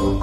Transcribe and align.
So, 0.00 0.18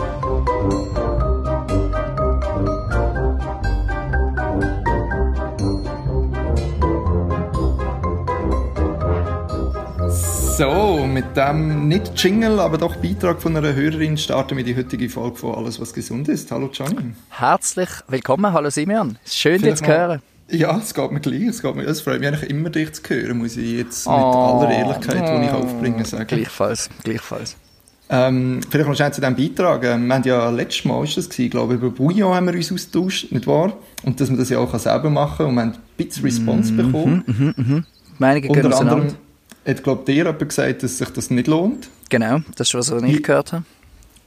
mit 11.05 11.37
dem 11.37 11.87
nicht 11.87 12.11
Jingle, 12.15 12.59
aber 12.59 12.79
doch 12.79 12.95
Beitrag 12.95 13.39
von 13.39 13.55
einer 13.55 13.75
Hörerin 13.75 14.17
starten 14.17 14.57
wir 14.57 14.63
die 14.63 14.75
heutige 14.75 15.09
Folge 15.09 15.35
von 15.35 15.53
Alles, 15.53 15.79
was 15.79 15.93
gesund 15.93 16.27
ist. 16.27 16.51
Hallo 16.51 16.71
Johnny. 16.73 17.13
Herzlich 17.29 17.89
willkommen, 18.07 18.51
hallo 18.51 18.71
Simeon. 18.71 19.19
Schön, 19.27 19.61
dich 19.61 19.75
zu 19.75 19.85
hören. 19.85 20.23
Ja, 20.49 20.79
es 20.79 20.95
geht 20.95 21.11
mir 21.11 21.19
gleich. 21.19 21.43
Es, 21.43 21.61
geht 21.61 21.75
mir, 21.75 21.83
es 21.83 22.01
freut 22.01 22.21
mich 22.21 22.29
eigentlich 22.29 22.49
immer, 22.49 22.71
dich 22.71 22.93
zu 22.93 23.03
hören, 23.09 23.37
muss 23.37 23.55
ich 23.55 23.73
jetzt 23.73 24.07
mit 24.07 24.15
oh, 24.15 24.59
aller 24.59 24.71
Ehrlichkeit, 24.71 25.29
oh, 25.29 25.39
die 25.39 25.45
ich 25.45 25.51
aufbringen, 25.51 26.03
sagen. 26.03 26.25
Gleichfalls, 26.25 26.89
gleichfalls. 27.03 27.55
Ähm, 28.09 28.61
vielleicht 28.69 28.87
noch 28.87 28.95
schnell 28.95 29.11
zu 29.11 29.21
diesem 29.21 29.35
Beitrag. 29.35 29.83
Ähm, 29.83 30.07
wir 30.07 30.15
haben 30.15 30.23
ja 30.23 30.49
letztes 30.49 30.85
Mal, 30.85 31.03
ist 31.03 31.17
das 31.17 31.29
gewesen, 31.29 31.49
glaube 31.49 31.73
ich, 31.73 31.81
über 31.81 31.89
Bouillon 31.89 32.33
haben 32.33 32.47
wir 32.47 32.53
uns 32.53 32.71
austauscht, 32.71 33.31
nicht 33.31 33.47
wahr? 33.47 33.73
Und 34.03 34.21
dass 34.21 34.29
man 34.29 34.39
das 34.39 34.49
ja 34.49 34.59
auch 34.59 34.77
selber 34.79 35.09
machen 35.09 35.37
kann. 35.37 35.47
Und 35.47 35.55
wir 35.55 35.61
haben 35.61 35.71
ein 35.71 36.05
bisschen 36.05 36.23
Response 36.23 36.73
mm 36.73 36.79
-hmm, 36.79 36.85
bekommen. 36.85 37.23
Mm 37.25 37.31
-hmm, 37.31 37.53
mm 37.57 37.73
-hmm. 37.73 37.83
Meinungen 38.19 38.53
gehen 38.53 38.73
auseinander 38.73 39.13
hat, 39.67 39.83
glaube 39.83 40.05
dir 40.05 40.15
jemand 40.15 40.39
gesagt, 40.39 40.83
dass 40.83 40.97
sich 40.97 41.09
das 41.09 41.29
nicht 41.29 41.47
lohnt. 41.47 41.89
Genau, 42.09 42.39
das 42.55 42.69
ist, 42.69 42.73
was 42.73 42.89
ich 42.89 43.01
nicht 43.01 43.23
gehört 43.23 43.53
habe. 43.53 43.63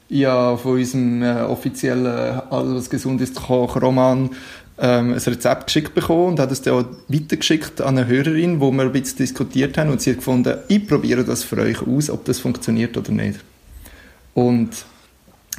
Ja, 0.08 0.56
von 0.56 0.72
unserem 0.72 1.22
äh, 1.22 1.42
offiziellen 1.42 2.40
Alles, 2.50 2.74
was 2.74 2.90
gesund 2.90 3.20
ist, 3.20 3.36
Koch 3.36 3.80
Roman 3.80 4.30
ähm, 4.78 5.12
ein 5.12 5.18
Rezept 5.18 5.66
geschickt 5.66 5.94
bekommen 5.94 6.30
und 6.30 6.40
hat 6.40 6.50
es 6.50 6.62
dann 6.62 6.74
auch 6.74 6.84
weitergeschickt 7.08 7.80
an 7.80 7.96
eine 7.96 8.06
Hörerin, 8.06 8.60
wo 8.60 8.70
wir 8.72 8.82
ein 8.82 8.92
bisschen 8.92 9.18
diskutiert 9.18 9.78
haben 9.78 9.90
und 9.90 10.00
sie 10.00 10.10
hat 10.10 10.18
gefunden, 10.18 10.58
ich 10.68 10.86
probiere 10.86 11.24
das 11.24 11.44
für 11.44 11.58
euch 11.58 11.86
aus, 11.86 12.10
ob 12.10 12.24
das 12.24 12.40
funktioniert 12.40 12.96
oder 12.96 13.12
nicht. 13.12 13.40
Und 14.34 14.84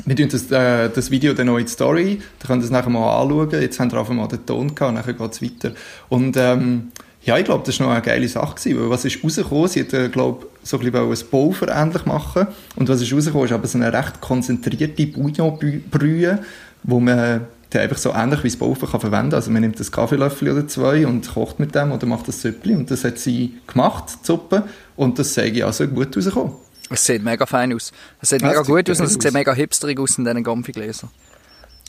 wir 0.06 0.16
tun 0.16 0.30
das, 0.30 0.50
äh, 0.52 0.90
das 0.90 1.12
Video 1.12 1.34
in 1.34 1.58
die 1.58 1.68
Story, 1.68 2.22
da 2.40 2.48
könnt 2.48 2.62
ihr 2.62 2.66
es 2.66 2.72
nachher 2.72 2.90
mal 2.90 3.22
anschauen, 3.22 3.62
jetzt 3.62 3.80
haben 3.80 3.92
wir 3.92 4.00
einfach 4.00 4.14
mal 4.14 4.28
den 4.28 4.46
Ton 4.46 4.74
gehabt, 4.74 4.94
nachher 4.94 5.14
geht 5.14 5.32
es 5.32 5.42
weiter. 5.42 5.74
Und 6.10 6.38
ähm, 6.38 6.92
ja, 7.24 7.38
ich 7.38 7.46
glaube, 7.46 7.64
das 7.66 7.80
war 7.80 7.88
noch 7.88 7.94
eine 7.94 8.02
geile 8.02 8.28
Sache, 8.28 8.56
gewesen, 8.56 8.82
weil 8.82 8.90
was 8.90 9.06
ist 9.06 9.24
rausgekommen? 9.24 9.68
Sie 9.68 9.82
hat, 9.82 9.94
äh, 9.94 10.10
glaube 10.10 10.48
so 10.64 10.80
ein 10.80 10.92
bisschen 10.92 11.12
ein 11.12 11.30
Pulver 11.30 11.68
ähnlich 11.70 12.06
machen 12.06 12.48
und 12.76 12.90
was 12.90 13.02
ist 13.02 13.14
rausgekommen, 13.14 13.46
ist 13.46 13.54
aber 13.54 13.68
so 13.68 13.78
eine 13.78 13.94
recht 13.94 14.22
konzentrierte 14.22 15.08
Bouillonbrühe, 15.08 16.40
wo 16.84 17.00
man 17.00 17.42
die 17.74 17.78
einfach 17.78 17.98
so 17.98 18.12
ähnlich 18.14 18.44
wie 18.44 18.50
das 18.50 18.58
Pulver 18.58 18.88
kann 18.88 19.00
verwenden. 19.00 19.36
Also 19.36 19.52
man 19.52 19.62
nimmt 19.62 19.80
das 19.80 19.92
Kaffeelöffel 19.92 20.52
oder 20.52 20.68
zwei 20.68 21.06
und 21.06 21.32
kocht 21.32 21.60
mit 21.60 21.74
dem 21.76 21.92
oder 21.92 22.06
macht 22.06 22.28
das 22.28 22.42
Süppli 22.42 22.76
und 22.76 22.90
das 22.92 23.04
hat 23.04 23.18
sie 23.18 23.54
gemacht, 23.68 24.06
die 24.22 24.26
Suppe, 24.26 24.64
und 24.96 25.18
das 25.20 25.34
sage 25.34 25.52
ich 25.52 25.66
also 25.66 25.88
gut 25.88 26.16
rausgekommen. 26.16 26.54
Es 26.92 27.06
sieht 27.06 27.24
mega 27.24 27.46
fein 27.46 27.74
aus. 27.74 27.92
Es 28.22 28.30
sieht 28.30 28.42
ja, 28.42 28.50
mega 28.50 28.62
gut 28.62 28.90
aus 28.90 29.00
und 29.00 29.06
es 29.06 29.14
sieht 29.14 29.34
mega 29.34 29.54
hipsterig 29.54 30.00
aus 30.00 30.18
in 30.18 30.26
diesen 30.26 30.44
Gomfigläsern. 30.44 31.10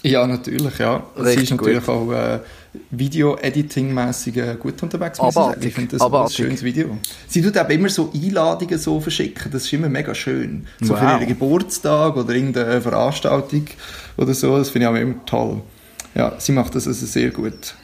Ja, 0.03 0.27
natürlich, 0.27 0.79
ja. 0.79 1.05
Richtig 1.17 1.37
sie 1.37 1.43
ist 1.45 1.51
natürlich 1.51 1.87
gut. 1.87 1.89
auch 1.89 2.13
äh, 2.13 2.41
Video-Editing-mässig 2.91 4.37
äh, 4.37 4.57
gut 4.59 4.83
unterwegs. 4.83 5.21
Abartig. 5.21 5.67
Ich 5.67 5.75
finde 5.75 5.93
das 5.93 6.01
Abartig. 6.01 6.39
ein 6.39 6.45
schönes 6.45 6.63
Video. 6.65 6.99
Sie 7.29 7.41
tut 7.41 7.57
auch 7.57 7.69
immer 7.69 7.89
so 7.89 8.11
Einladungen 8.13 8.79
so 8.79 9.01
verschicken, 9.01 9.53
das 9.53 9.65
ist 9.65 9.73
immer 9.73 9.89
mega 9.89 10.13
schön. 10.15 10.67
So 10.81 10.95
wow. 10.95 10.99
für 10.99 11.05
ihren 11.05 11.29
Geburtstag 11.29 12.17
oder 12.17 12.35
irgendeine 12.35 12.81
Veranstaltung 12.81 13.67
oder 14.17 14.35
so, 14.35 14.59
das 14.59 14.71
finde 14.71 14.89
ich 14.89 14.93
auch 14.93 15.01
immer 15.01 15.25
toll. 15.25 15.63
Ja, 16.15 16.35
sie 16.39 16.53
macht 16.53 16.75
das 16.75 16.89
also 16.89 17.07
sehr 17.07 17.31
gut. 17.31 17.75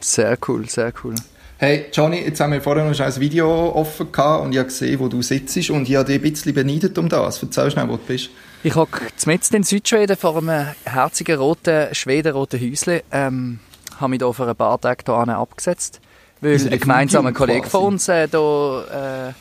Sehr 0.00 0.36
cool, 0.46 0.68
sehr 0.68 0.92
cool. 1.02 1.14
Hey, 1.64 1.86
Johnny, 1.92 2.18
jetzt 2.18 2.40
haben 2.40 2.52
wir 2.52 2.60
vorher 2.60 2.84
noch 2.84 2.98
ein 2.98 3.20
Video 3.20 3.72
offen 3.72 4.10
gehabt 4.10 4.42
und 4.42 4.50
ich 4.50 4.58
habe 4.58 4.66
gesehen, 4.66 4.98
wo 4.98 5.06
du 5.06 5.22
sitzt 5.22 5.70
und 5.70 5.88
ich 5.88 5.94
habe 5.94 6.06
dich 6.06 6.16
ein 6.16 6.22
bisschen 6.22 6.52
beneidet 6.52 6.98
um 6.98 7.08
das. 7.08 7.40
Erzähl 7.40 7.70
schnell, 7.70 7.88
wo 7.88 7.92
du 7.92 8.02
bist. 8.04 8.30
Ich 8.64 8.74
hocke 8.74 9.06
mitten 9.26 9.54
in 9.54 9.62
Südschweden 9.62 10.16
vor 10.16 10.38
einem 10.38 10.66
herzigen 10.84 11.38
roten 11.38 11.94
Schwedenroten 11.94 12.58
Häuschen. 12.58 13.02
Ähm, 13.12 13.60
habe 14.00 14.10
mich 14.10 14.18
hier 14.20 14.32
vor 14.32 14.48
ein 14.48 14.56
paar 14.56 14.80
Tagen 14.80 15.04
hier 15.06 15.38
abgesetzt, 15.38 16.00
weil 16.40 16.54
ein 16.54 16.80
gemeinsamer 16.80 17.30
Kollege 17.30 17.68
von 17.68 17.92
uns 17.92 18.08
äh, 18.08 18.26
hier, 18.26 18.84
äh, 18.90 19.32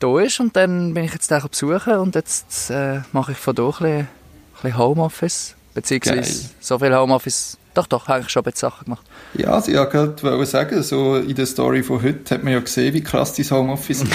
da 0.00 0.18
ist 0.18 0.40
und 0.40 0.56
dann 0.56 0.92
bin 0.92 1.04
ich 1.04 1.12
jetzt 1.12 1.30
den 1.30 1.40
besuchen 1.40 1.98
und 1.98 2.16
jetzt 2.16 2.68
äh, 2.70 3.02
mache 3.12 3.30
ich 3.30 3.38
von 3.38 3.54
hier 3.54 3.64
ein 3.64 3.70
bisschen, 3.70 3.96
ein 3.98 4.08
bisschen 4.54 4.76
Homeoffice, 4.76 5.54
beziehungsweise 5.72 6.20
Geil. 6.20 6.50
so 6.58 6.80
viel 6.80 6.96
Homeoffice 6.96 7.58
doch, 7.74 7.86
doch, 7.86 8.08
habe 8.08 8.20
ich 8.20 8.28
schon 8.28 8.44
ein 8.44 8.52
Sachen 8.54 8.84
gemacht. 8.84 9.06
Ja, 9.34 9.60
Sie 9.60 9.72
ja 9.72 9.84
gerade 9.84 10.46
sagen, 10.46 10.82
so 10.82 11.16
in 11.16 11.34
der 11.34 11.46
Story 11.46 11.82
von 11.82 12.02
heute 12.02 12.34
hat 12.34 12.44
man 12.44 12.52
ja 12.52 12.60
gesehen, 12.60 12.94
wie 12.94 13.02
krass 13.02 13.34
dein 13.34 13.50
Homeoffice 13.50 14.02
ist. 14.02 14.12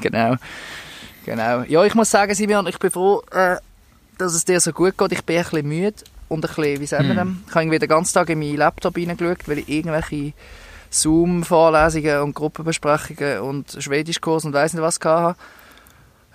genau. 0.00 0.36
Genau. 1.24 1.62
Ja, 1.68 1.84
ich 1.84 1.94
muss 1.94 2.10
sagen, 2.10 2.34
Simon, 2.34 2.66
ich 2.66 2.78
bin 2.78 2.90
froh, 2.90 3.22
äh, 3.30 3.56
dass 4.18 4.34
es 4.34 4.44
dir 4.44 4.60
so 4.60 4.72
gut 4.72 4.96
geht. 4.96 5.12
Ich 5.12 5.24
bin 5.24 5.36
ein 5.36 5.44
bisschen 5.44 5.68
müde 5.68 5.94
und 6.28 6.44
ein 6.44 6.48
bisschen, 6.48 6.80
wie 6.80 6.86
sagen 6.86 7.08
wir 7.08 7.20
hm. 7.20 7.42
Ich 7.46 7.54
habe 7.54 7.64
irgendwie 7.64 7.78
den 7.78 7.88
ganzen 7.88 8.14
Tag 8.14 8.30
in 8.30 8.38
meinen 8.38 8.56
Laptop 8.56 8.96
reingeschaut, 8.96 9.46
weil 9.46 9.58
ich 9.58 9.68
irgendwelche 9.68 10.32
Zoom-Vorlesungen 10.90 12.20
und 12.20 12.34
Gruppenbesprechungen 12.34 13.40
und 13.40 13.76
Schwedischkurs 13.78 14.44
und 14.44 14.52
weiss 14.52 14.72
nicht 14.72 14.82
was 14.82 14.98
hatte. 15.02 15.36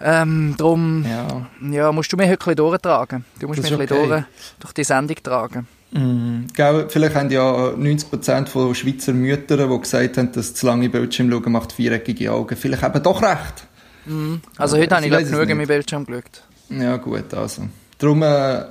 Ähm, 0.02 0.56
darum 0.58 1.06
ja. 1.06 1.48
Ja, 1.72 1.92
musst 1.92 2.12
du 2.12 2.18
mich 2.18 2.28
heute 2.28 2.34
ein 2.34 2.40
bisschen 2.40 2.56
durchtragen. 2.56 3.26
Du 3.40 3.48
musst 3.48 3.62
mich 3.62 3.72
ein 3.72 3.78
bisschen 3.78 3.98
okay. 3.98 4.08
durch, 4.08 4.24
durch 4.60 4.74
die 4.74 4.84
Sendung 4.84 5.16
tragen. 5.24 5.68
Mm, 5.92 6.48
gell, 6.54 6.88
vielleicht 6.90 7.16
haben 7.16 7.30
ja 7.30 7.70
90% 7.70 8.48
von 8.48 8.76
Schweizer 8.76 9.14
Müttern, 9.14 9.70
die 9.70 9.80
gesagt 9.80 10.18
haben, 10.18 10.32
dass 10.32 10.54
zu 10.54 10.66
lange 10.66 10.90
Bildschirm 10.90 11.32
schauen 11.32 11.52
macht 11.52 11.74
viereckige 11.74 12.32
Augen. 12.32 12.56
Vielleicht 12.56 12.82
haben 12.82 13.02
doch 13.02 13.22
recht. 13.22 13.68
Mhm. 14.06 14.42
Also 14.58 14.78
heute 14.78 14.96
habe 14.96 15.06
ich 15.06 15.12
glaub, 15.12 15.24
genug 15.24 15.50
in 15.50 15.58
meinem 15.58 15.68
Bildschirm 15.68 16.06
geschaut. 16.06 16.44
Ja 16.70 16.98
gut, 16.98 17.34
also. 17.34 17.64
Darum 17.98 18.24
äh, 18.24 18.66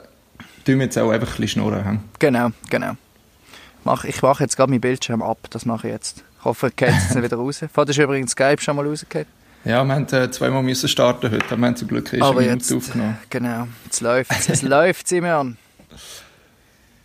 tun 0.64 0.78
wir 0.78 0.84
jetzt 0.84 0.98
auch 0.98 1.10
einfach 1.10 1.28
ein 1.28 1.40
bisschen 1.40 1.62
schnurren. 1.62 2.00
Genau, 2.18 2.50
genau. 2.68 2.92
Mach, 3.84 4.04
ich 4.04 4.20
mache 4.22 4.42
jetzt 4.42 4.56
gerade 4.56 4.70
meinen 4.70 4.80
Bildschirm 4.80 5.22
ab, 5.22 5.38
das 5.50 5.66
mache 5.66 5.88
ich 5.88 5.92
jetzt. 5.92 6.24
Ich 6.38 6.44
hoffe, 6.44 6.70
geht 6.74 6.88
es 6.88 7.14
nicht 7.14 7.24
wieder 7.24 7.36
raus. 7.36 7.64
Vorher 7.72 7.90
ist 7.90 7.98
übrigens 7.98 8.32
Skype 8.32 8.60
schon 8.60 8.76
mal 8.76 8.86
rausgekommen. 8.86 9.26
Ja, 9.64 9.82
wir 9.82 9.94
haben 9.94 10.06
äh, 10.12 10.30
zweimal 10.30 10.62
müssen 10.62 10.88
starten 10.88 11.30
heute, 11.30 11.44
aber 11.46 11.58
wir 11.58 11.68
haben 11.68 11.76
zum 11.76 11.88
Glück 11.88 12.12
erst 12.12 12.38
jetzt, 12.38 12.72
aufgenommen. 12.72 13.18
Genau, 13.30 13.66
jetzt 13.86 14.02
läuft 14.02 14.30
es. 14.30 14.48
Es 14.48 14.62
läuft, 14.62 15.08
Simeon. 15.08 15.56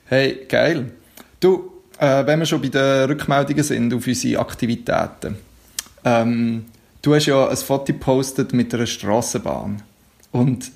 Hey, 0.09 0.43
geil. 0.49 0.91
Du, 1.39 1.71
äh, 1.99 2.25
wenn 2.25 2.39
wir 2.39 2.47
schon 2.47 2.59
bei 2.63 2.69
den 2.69 3.05
Rückmeldungen 3.11 3.63
sind 3.63 3.93
auf 3.93 4.07
unsere 4.07 4.41
Aktivitäten. 4.41 5.37
Ähm, 6.03 6.65
du 7.03 7.13
hast 7.13 7.27
ja 7.27 7.47
ein 7.47 7.55
Foto 7.55 7.85
gepostet 7.93 8.51
mit 8.51 8.73
einer 8.73 8.87
Strassenbahn. 8.87 9.83
Und. 10.31 10.71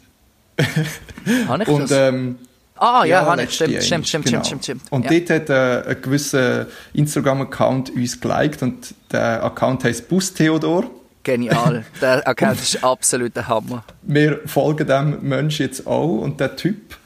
Habe 1.48 1.64
ich 1.64 1.70
und, 1.70 1.82
das? 1.82 1.92
Ähm, 1.92 2.38
Ah, 2.76 3.06
ja, 3.06 3.24
ja 3.36 3.44
ich. 3.44 3.54
Stimmt, 3.54 3.84
stimmt, 3.84 4.08
stimmt, 4.08 4.26
genau. 4.26 4.44
stimmt, 4.44 4.64
stimmt, 4.64 4.82
Und 4.92 5.10
ja. 5.10 5.20
dort 5.20 5.30
hat 5.30 5.50
äh, 5.50 5.90
ein 5.90 6.02
gewisser 6.02 6.68
Instagram-Account 6.94 7.92
uns 7.92 8.20
geliked 8.20 8.62
und 8.62 8.94
der 9.12 9.44
Account 9.44 9.84
heißt 9.84 10.10
Bus 10.10 10.34
Theodor. 10.34 10.92
Genial. 11.24 11.86
Der 12.02 12.28
Account 12.28 12.62
ist 12.62 12.84
absolut 12.84 13.36
der 13.36 13.48
Hammer. 13.48 13.86
Wir 14.02 14.42
folgen 14.46 14.86
dem 14.86 15.22
Menschen 15.22 15.66
jetzt 15.66 15.88
auch 15.88 16.18
und 16.18 16.40
der 16.40 16.58
Typ 16.58 16.98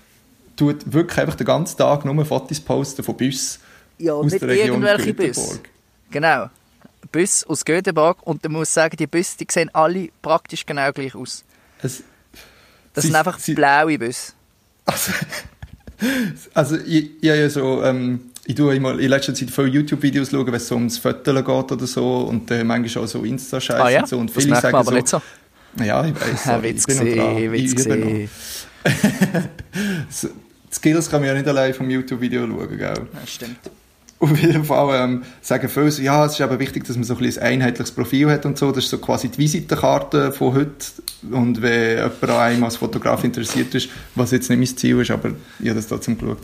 tut 0.57 0.91
wirklich 0.91 1.19
einfach 1.19 1.35
den 1.35 1.47
ganzen 1.47 1.78
Tag 1.78 2.03
nur 2.03 2.25
Fotos 2.25 2.59
posten 2.59 3.03
von 3.03 3.16
Bussen 3.16 3.59
ja, 3.97 4.13
aus 4.13 4.25
nicht 4.31 4.41
der 4.41 4.50
Region 4.50 4.84
irgendwelche 4.84 5.13
Busse. 5.13 5.59
Genau. 6.12 6.50
Bus 7.12 7.44
aus 7.45 7.63
Göteborg 7.63 8.18
und 8.25 8.44
man 8.44 8.53
muss 8.53 8.73
sagen, 8.73 8.97
die 8.97 9.07
Busse, 9.07 9.38
die 9.40 9.47
sehen 9.50 9.69
alle 9.73 10.09
praktisch 10.22 10.66
genau 10.66 10.91
gleich 10.91 11.16
aus. 11.16 11.44
Es, 11.81 12.03
das 12.94 13.03
sie, 13.03 13.07
sind 13.07 13.16
einfach 13.16 13.40
sie, 13.40 13.53
blaue 13.53 13.97
Busse. 13.97 14.34
Also, 14.85 15.12
also 16.53 16.78
ich, 16.78 17.12
ich 17.22 17.24
ja 17.24 17.50
so, 17.50 17.84
ähm, 17.84 18.31
ich 18.45 18.56
tue 18.56 18.75
immer 18.75 18.97
in 18.97 19.09
letzter 19.09 19.34
Zeit 19.34 19.50
viele 19.50 19.68
YouTube-Videos 19.68 20.31
schauen, 20.31 20.47
wenn 20.47 20.53
es 20.56 20.68
so 20.68 20.75
ums 20.75 20.97
Fotografieren 20.97 21.45
geht 21.45 21.72
oder 21.72 21.88
so 21.88 22.19
und 22.19 22.50
äh, 22.51 22.63
manchmal 22.63 23.03
auch 23.03 23.07
so 23.07 23.24
Insta-Scheiße 23.24 23.83
ah, 23.83 23.89
ja? 23.89 24.01
und 24.01 24.07
so. 24.07 24.18
Und 24.18 24.31
viele 24.31 24.50
das 24.50 24.62
sagen 24.62 24.75
aber 24.75 24.86
so, 24.86 24.95
nicht 24.95 25.07
so. 25.07 25.21
Ja, 25.83 26.06
ich 26.06 26.15
weiß. 26.15 26.45
Ja, 26.45 26.63
Witz 26.63 26.86
ich 26.88 26.98
bin 27.00 27.06
gesehen, 27.06 27.51
Witz 27.51 27.75
gesehen. 30.69 30.74
Skills 30.74 31.10
kann 31.10 31.22
man 31.22 31.30
ja 31.30 31.34
nicht 31.34 31.48
allein 31.48 31.74
vom 31.74 31.90
YouTube-Video 31.90 32.48
schauen, 32.48 32.78
gell? 32.78 33.08
Das 33.14 33.30
stimmt. 33.30 33.60
Auf 34.19 34.36
jeden 34.42 34.64
Fall 34.64 35.04
ähm, 35.04 35.24
sagen 35.42 35.69
viele 35.69 35.90
ja, 36.02 36.25
es 36.25 36.34
ist 36.34 36.42
aber 36.42 36.58
wichtig, 36.58 36.84
dass 36.86 36.96
man 36.96 37.04
so 37.04 37.16
ein, 37.16 37.24
ein 37.24 37.40
einheitliches 37.40 37.92
Profil 37.92 38.31
hat 38.31 38.48
und 38.48 38.58
so. 38.58 38.72
Das 38.72 38.86
ist 38.86 38.90
so 38.90 38.98
quasi 38.98 39.30
die 39.30 39.38
Visitenkarte 39.38 40.31
von 40.31 40.56
heute. 40.56 40.86
Und 41.31 41.62
wenn 41.62 41.98
jemand 41.98 42.24
an 42.24 42.30
einem 42.31 42.64
als 42.64 42.78
Fotograf 42.78 43.24
interessiert 43.24 43.75
ist, 43.75 43.90
was 44.16 44.31
jetzt 44.31 44.50
nicht 44.50 44.58
mein 44.58 44.78
Ziel 44.78 45.00
ist, 45.02 45.12
aber 45.12 45.30
ich 45.60 45.69
habe 45.69 45.75
das 45.75 45.88
trotzdem 45.88 46.18
geschaut, 46.18 46.40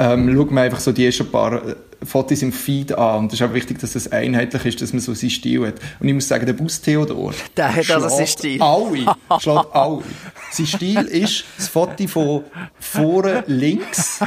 ähm, 0.00 0.34
schaut 0.34 0.50
man 0.50 0.64
einfach 0.64 0.80
so 0.80 0.92
die 0.92 1.04
ersten 1.04 1.30
paar 1.30 1.52
äh, 1.52 1.76
Fotos 2.02 2.40
im 2.40 2.52
Feed 2.52 2.92
an. 2.92 3.20
Und 3.20 3.32
es 3.32 3.40
ist 3.40 3.46
auch 3.46 3.52
wichtig, 3.52 3.78
dass 3.78 3.92
das 3.92 4.10
einheitlich 4.10 4.64
ist, 4.64 4.80
dass 4.80 4.94
man 4.94 5.00
so 5.00 5.12
seinen 5.12 5.30
Stil 5.30 5.66
hat. 5.66 5.74
Und 6.00 6.08
ich 6.08 6.14
muss 6.14 6.26
sagen, 6.26 6.46
der 6.46 6.54
Bus 6.54 6.80
Theodor 6.80 7.34
der 7.54 7.76
hat 7.76 7.90
also 7.90 8.08
seinen 8.08 8.26
Stil. 8.26 8.62
alle, 8.62 9.14
schlägt 9.40 9.74
alle. 9.74 10.02
Sein 10.50 10.66
Stil 10.66 11.00
ist 11.02 11.44
das 11.58 11.68
Foto 11.68 12.08
von 12.08 12.44
vorne 12.80 13.44
links 13.46 14.20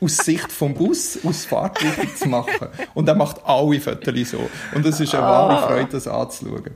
aus 0.00 0.16
Sicht 0.16 0.50
vom 0.50 0.74
Bus, 0.74 1.18
aus 1.24 1.44
Fahrtrichtung 1.44 2.16
zu 2.16 2.28
machen. 2.28 2.68
Und 2.94 3.08
er 3.08 3.14
macht 3.14 3.36
alle 3.44 3.80
Fotos 3.80 4.30
so. 4.30 4.50
Und 4.74 4.84
es 4.84 4.98
ist 4.98 5.14
eine 5.14 5.22
wahre 5.22 5.58
ah. 5.58 5.66
Freude, 5.68 5.88
das 5.92 6.08
anzuschauen. 6.08 6.72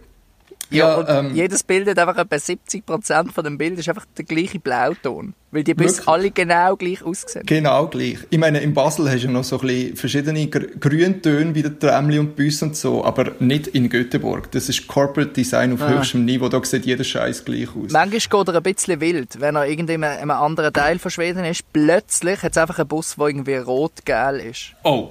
Ja, 0.70 0.76
Ja, 0.88 0.94
und 0.96 1.06
ähm, 1.08 1.34
jedes 1.34 1.62
Bild 1.62 1.88
hat 1.88 1.98
einfach 1.98 2.16
etwa 2.18 2.36
70% 2.36 3.32
von 3.32 3.44
dem 3.44 3.56
Bild 3.58 3.78
ist 3.78 3.88
einfach 3.88 4.06
der 4.16 4.24
gleiche 4.24 4.58
Blauton. 4.58 5.34
Weil 5.52 5.62
die 5.64 5.74
Busse 5.74 5.98
Wirklich? 5.98 6.08
alle 6.08 6.30
genau 6.32 6.76
gleich 6.76 7.02
aussehen. 7.02 7.46
Genau 7.46 7.86
gleich. 7.86 8.18
Ich 8.30 8.38
meine, 8.38 8.58
in 8.60 8.74
Basel 8.74 9.08
hast 9.10 9.22
du 9.24 9.30
noch 9.30 9.44
so 9.44 9.58
ein 9.60 9.66
bisschen 9.66 9.96
verschiedene 9.96 10.46
Gr- 10.48 10.66
Grüntöne 10.78 11.54
wie 11.54 11.62
der 11.62 11.78
Tramli 11.78 12.18
und 12.18 12.36
Bus 12.36 12.60
und 12.62 12.76
so, 12.76 13.04
aber 13.04 13.32
nicht 13.38 13.68
in 13.68 13.88
Göteborg. 13.88 14.50
Das 14.50 14.68
ist 14.68 14.86
Corporate 14.86 15.30
Design 15.32 15.72
auf 15.72 15.80
Ah. 15.82 15.88
höchstem 15.88 16.24
Niveau. 16.24 16.48
Da 16.48 16.62
sieht 16.64 16.84
jeder 16.84 17.04
Scheiß 17.04 17.44
gleich 17.44 17.68
aus. 17.68 17.92
Manchmal 17.92 18.10
geht 18.44 18.48
er 18.48 18.56
ein 18.56 18.62
bisschen 18.62 19.00
wild, 19.00 19.40
wenn 19.40 19.54
er 19.56 19.66
irgendwie 19.66 19.94
in 19.94 20.04
einem, 20.04 20.14
in 20.24 20.30
einem 20.30 20.42
anderen 20.42 20.72
Teil 20.72 20.98
von 20.98 21.10
Schweden 21.10 21.44
ist. 21.44 21.62
Plötzlich 21.72 22.42
hat 22.42 22.52
es 22.52 22.58
einfach 22.58 22.78
einen 22.78 22.88
Bus, 22.88 23.14
der 23.16 23.26
irgendwie 23.28 23.56
rot-gel 23.56 24.40
ist. 24.50 24.72
Oh. 24.82 25.10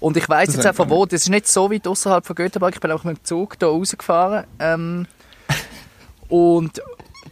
Und 0.00 0.16
ich 0.16 0.26
Das 0.26 0.54
jetzt 0.54 0.66
auch 0.66 0.74
von 0.74 0.86
einfach 0.86 0.96
wo, 0.96 1.06
das 1.06 1.22
ist 1.22 1.28
nicht 1.28 1.46
so 1.46 1.70
weit 1.70 1.86
außerhalb 1.86 2.26
von 2.26 2.34
Göteborg, 2.34 2.74
ich 2.74 2.80
bin 2.80 2.90
auch 2.90 3.04
mit 3.04 3.18
dem 3.18 3.24
Zug 3.24 3.56
hier 3.58 3.68
rausgefahren. 3.68 4.46
Ähm, 4.58 5.06
und 6.28 6.82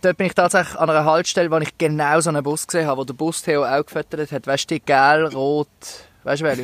dort 0.02 0.16
bin 0.18 0.26
ich 0.26 0.34
tatsächlich 0.34 0.78
an 0.78 0.90
einer 0.90 1.04
Haltestelle, 1.04 1.50
wo 1.50 1.56
ich 1.58 1.76
genau 1.78 2.20
so 2.20 2.28
einen 2.28 2.42
Bus 2.42 2.66
gesehen 2.66 2.86
habe, 2.86 3.00
wo 3.00 3.04
der 3.04 3.14
Bus 3.14 3.42
Theo 3.42 3.64
auch 3.64 3.84
gefüttert 3.84 4.30
hat. 4.32 4.46
Weißt 4.46 4.70
du, 4.70 4.74
die 4.74 4.80
gel, 4.84 5.26
rot, 5.32 5.68
weißt 6.24 6.42
du 6.42 6.44
welche? 6.44 6.62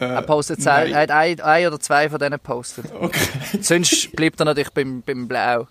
Äh, 0.00 0.06
Er 0.06 0.22
postet 0.22 0.60
nein. 0.64 0.92
er 0.92 1.02
hat 1.02 1.10
ein, 1.10 1.40
ein 1.40 1.66
oder 1.66 1.78
zwei 1.78 2.08
von 2.08 2.18
denen 2.18 2.32
gepostet. 2.32 2.86
Okay. 2.98 3.60
Sonst 3.60 4.10
bleibt 4.16 4.40
er 4.40 4.46
natürlich 4.46 4.70
beim, 4.70 5.02
beim 5.02 5.28
Blau. 5.28 5.68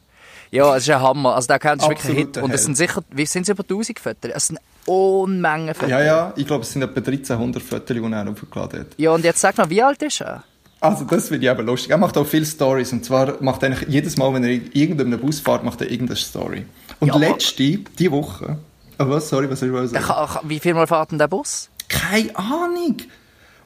Ja, 0.52 0.76
es 0.76 0.84
ist 0.84 0.90
ein 0.90 1.02
Hammer. 1.02 1.36
Also 1.36 1.48
der 1.48 1.58
Account 1.58 1.82
ist 1.84 1.90
wirklich 1.90 2.18
Hit. 2.18 2.38
Und 2.38 2.54
es 2.54 2.64
sind 2.64 2.76
sicher, 2.76 3.02
wie 3.12 3.26
sind 3.26 3.44
es 3.44 3.50
über 3.50 3.64
1000 3.64 4.00
Fotos? 4.00 4.32
Es 4.34 4.48
sind 4.48 4.60
Unmengen 4.86 5.76
Fotos. 5.76 5.90
Ja, 5.92 6.02
ja, 6.02 6.34
ich 6.36 6.48
glaube, 6.48 6.64
es 6.64 6.72
sind 6.72 6.82
etwa 6.82 7.00
1300 7.00 7.62
Fotos, 7.62 7.96
die 7.96 8.00
er 8.12 8.28
aufgeladen 8.30 8.80
hat. 8.82 8.88
Ja, 8.98 9.12
und 9.12 9.24
jetzt 9.24 9.40
sag 9.42 9.58
mal, 9.58 9.70
wie 9.70 9.82
alt 9.84 10.02
ist 10.02 10.22
er? 10.22 10.44
Also, 10.82 11.04
das 11.04 11.28
finde 11.28 11.46
ich 11.46 11.52
eben 11.52 11.66
lustig. 11.66 11.92
Er 11.92 11.98
macht 11.98 12.18
auch 12.18 12.26
viele 12.26 12.46
Stories. 12.46 12.92
Und 12.94 13.04
zwar 13.06 13.36
macht 13.42 13.62
er 13.64 13.68
eigentlich 13.72 13.90
jedes 13.90 14.18
Mal, 14.18 14.34
wenn 14.34 14.44
er 14.44 14.52
in 14.52 14.72
irgendeinem 14.72 15.20
Bus 15.20 15.40
fährt, 15.42 15.64
macht 15.64 15.82
er 15.82 15.92
irgendeine 15.92 16.18
Story. 16.18 16.66
Und 17.00 17.10
Ja, 17.10 17.18
letzte, 17.18 17.64
die 17.78 18.12
Woche. 18.12 18.58
Oh, 18.98 19.08
was? 19.10 19.30
Sorry, 19.30 19.50
was 19.50 19.60
soll 19.60 19.70
ich 19.86 19.92
sagen? 19.92 20.04
kann- 20.06 20.50
Wie 20.50 20.60
viel 20.60 20.74
Mal 20.74 20.88
fährt 20.88 21.12
denn 21.12 21.20
der 21.20 21.28
Bus? 21.28 21.70
Keine 21.90 22.36
Ahnung. 22.36 22.98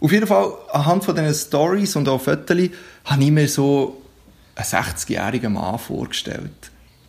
Auf 0.01 0.12
jeden 0.12 0.27
Fall, 0.27 0.51
anhand 0.71 1.06
von 1.06 1.15
diesen 1.15 1.33
Stories 1.33 1.95
und 1.95 2.09
auch 2.09 2.19
Fotos, 2.19 2.57
habe 3.06 3.24
ich 3.24 3.31
mir 3.31 3.47
so 3.47 4.01
einen 4.56 4.65
60-jährigen 4.65 5.53
Mann 5.53 5.79
vorgestellt. 5.79 6.51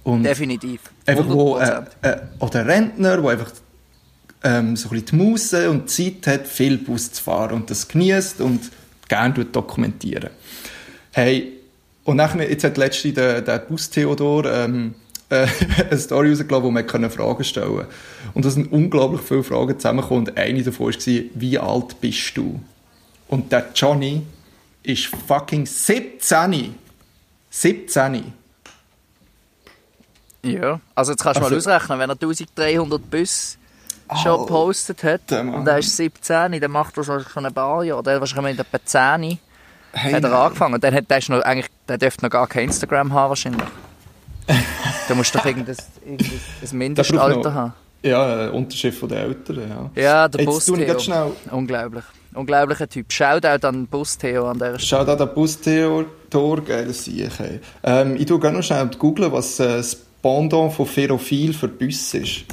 Und 0.04 0.22
Definitiv. 0.22 0.80
einfach 1.06 1.28
wo, 1.28 1.58
äh, 1.58 1.62
100%. 1.62 1.86
äh, 2.02 2.16
oder 2.38 2.66
Rentner, 2.66 3.16
der 3.22 3.30
einfach 3.30 3.52
ähm, 4.42 4.76
so 4.76 4.88
ein 4.88 5.00
bisschen 5.00 5.06
die 5.06 5.16
Muße 5.16 5.70
und 5.70 5.98
die 5.98 6.20
Zeit 6.20 6.40
hat, 6.40 6.46
viel 6.46 6.78
Bus 6.78 7.12
zu 7.12 7.22
fahren 7.22 7.52
und 7.56 7.70
das 7.70 7.88
genießt 7.88 8.42
und 8.42 8.70
gerne 9.08 9.44
dokumentieren. 9.46 10.30
Hey, 11.12 11.54
und 12.04 12.16
nachher, 12.16 12.48
jetzt 12.48 12.64
hat 12.64 12.76
letztens 12.76 13.14
der, 13.14 13.40
der 13.40 13.58
Bus 13.60 13.88
Theodor 13.88 14.44
ähm, 14.44 14.94
äh, 15.30 15.46
eine 15.88 15.98
Story 15.98 16.30
rausgelassen, 16.30 16.64
wo 16.64 16.70
man 16.70 16.86
können 16.86 17.10
Fragen 17.10 17.42
stellen 17.42 17.76
konnte. 17.76 17.88
Und 18.34 18.44
da 18.44 18.50
sind 18.50 18.70
unglaublich 18.70 19.22
viele 19.22 19.42
Fragen 19.42 19.78
zusammengekommen 19.78 20.28
und 20.28 20.36
eine 20.36 20.62
davon 20.62 20.92
war, 20.92 21.22
wie 21.34 21.58
alt 21.58 22.00
bist 22.00 22.36
du? 22.36 22.60
Und 23.28 23.50
der 23.50 23.70
Johnny 23.74 24.22
ist 24.82 25.06
fucking 25.06 25.64
17. 25.64 26.74
17. 27.48 28.32
Ja. 30.44 30.80
Also 30.94 31.12
jetzt 31.12 31.22
kannst 31.22 31.38
du 31.38 31.42
mal 31.44 31.52
Also- 31.52 31.70
ausrechnen, 31.70 31.98
wenn 31.98 32.10
er 32.10 32.16
1300 32.16 33.10
Bus 33.10 33.58
schon 34.22 34.32
Oh, 34.32 34.38
gepostet 34.44 35.02
hat 35.02 35.30
Mann. 35.30 35.54
und 35.54 35.66
er 35.66 35.78
ist 35.78 35.96
17, 35.96 36.60
dann 36.60 36.70
macht 36.70 36.96
er 36.98 37.04
schon 37.04 37.24
ein 37.46 37.54
paar 37.54 37.82
Jahre. 37.84 38.02
Der 38.02 38.14
hat 38.14 38.20
wahrscheinlich 38.20 38.56
mit 38.58 38.66
etwa 38.66 38.84
10 38.84 39.38
Hey, 39.92 40.12
hat 40.12 40.22
er 40.24 40.28
nein. 40.30 40.32
angefangen. 40.32 40.74
Und 40.74 40.84
dann 40.84 40.94
hat 40.94 41.08
der, 41.10 41.18
ist 41.18 41.28
noch, 41.30 41.40
eigentlich, 41.42 41.68
der 41.88 41.98
dürfte 41.98 42.24
noch 42.24 42.30
gar 42.30 42.46
kein 42.46 42.64
Instagram 42.64 43.12
haben 43.12 43.28
wahrscheinlich. 43.30 43.62
Du 45.08 45.14
musst 45.14 45.34
doch 45.34 45.44
irgendein, 45.44 45.76
irgendein 46.04 46.78
Mindestalter 46.78 47.52
haben. 47.54 47.72
Ja, 48.02 48.44
ein 48.44 48.50
Unterschied 48.50 48.94
von 48.94 49.08
den 49.08 49.18
Eltern, 49.18 49.90
ja. 49.96 50.02
Ja, 50.02 50.28
der 50.28 50.40
Jetzt 50.42 50.50
Bus 50.50 50.64
tue 50.66 50.78
ich 50.78 50.84
Theo. 50.84 50.92
ganz 50.92 51.04
schnell, 51.04 51.32
Unglaublich. 51.50 52.04
Unglaublicher 52.34 52.88
Typ. 52.88 53.12
Shoutout 53.12 53.66
an 53.66 53.86
Bus 53.86 54.16
Theo 54.18 54.48
an 54.48 54.58
der 54.58 54.78
Stelle. 54.78 55.04
schau 55.04 55.04
da 55.04 55.14
den 55.16 55.34
Bus 55.34 55.60
Theodor, 55.60 56.60
geil, 56.64 56.86
das 56.86 57.04
sehe 57.04 57.26
ich. 57.26 57.38
hey. 57.38 57.60
Ähm, 57.82 58.16
ich 58.16 58.26
tue 58.26 58.40
gerne 58.40 58.56
noch 58.58 58.64
schnell 58.64 58.88
googeln, 58.98 59.30
was 59.32 59.60
äh, 59.60 59.76
das 59.76 59.98
Pendant 60.24 60.72
von 60.72 60.86
Ferrophil 60.86 61.52
für 61.52 61.68
Bus 61.68 62.14
ist. 62.14 62.46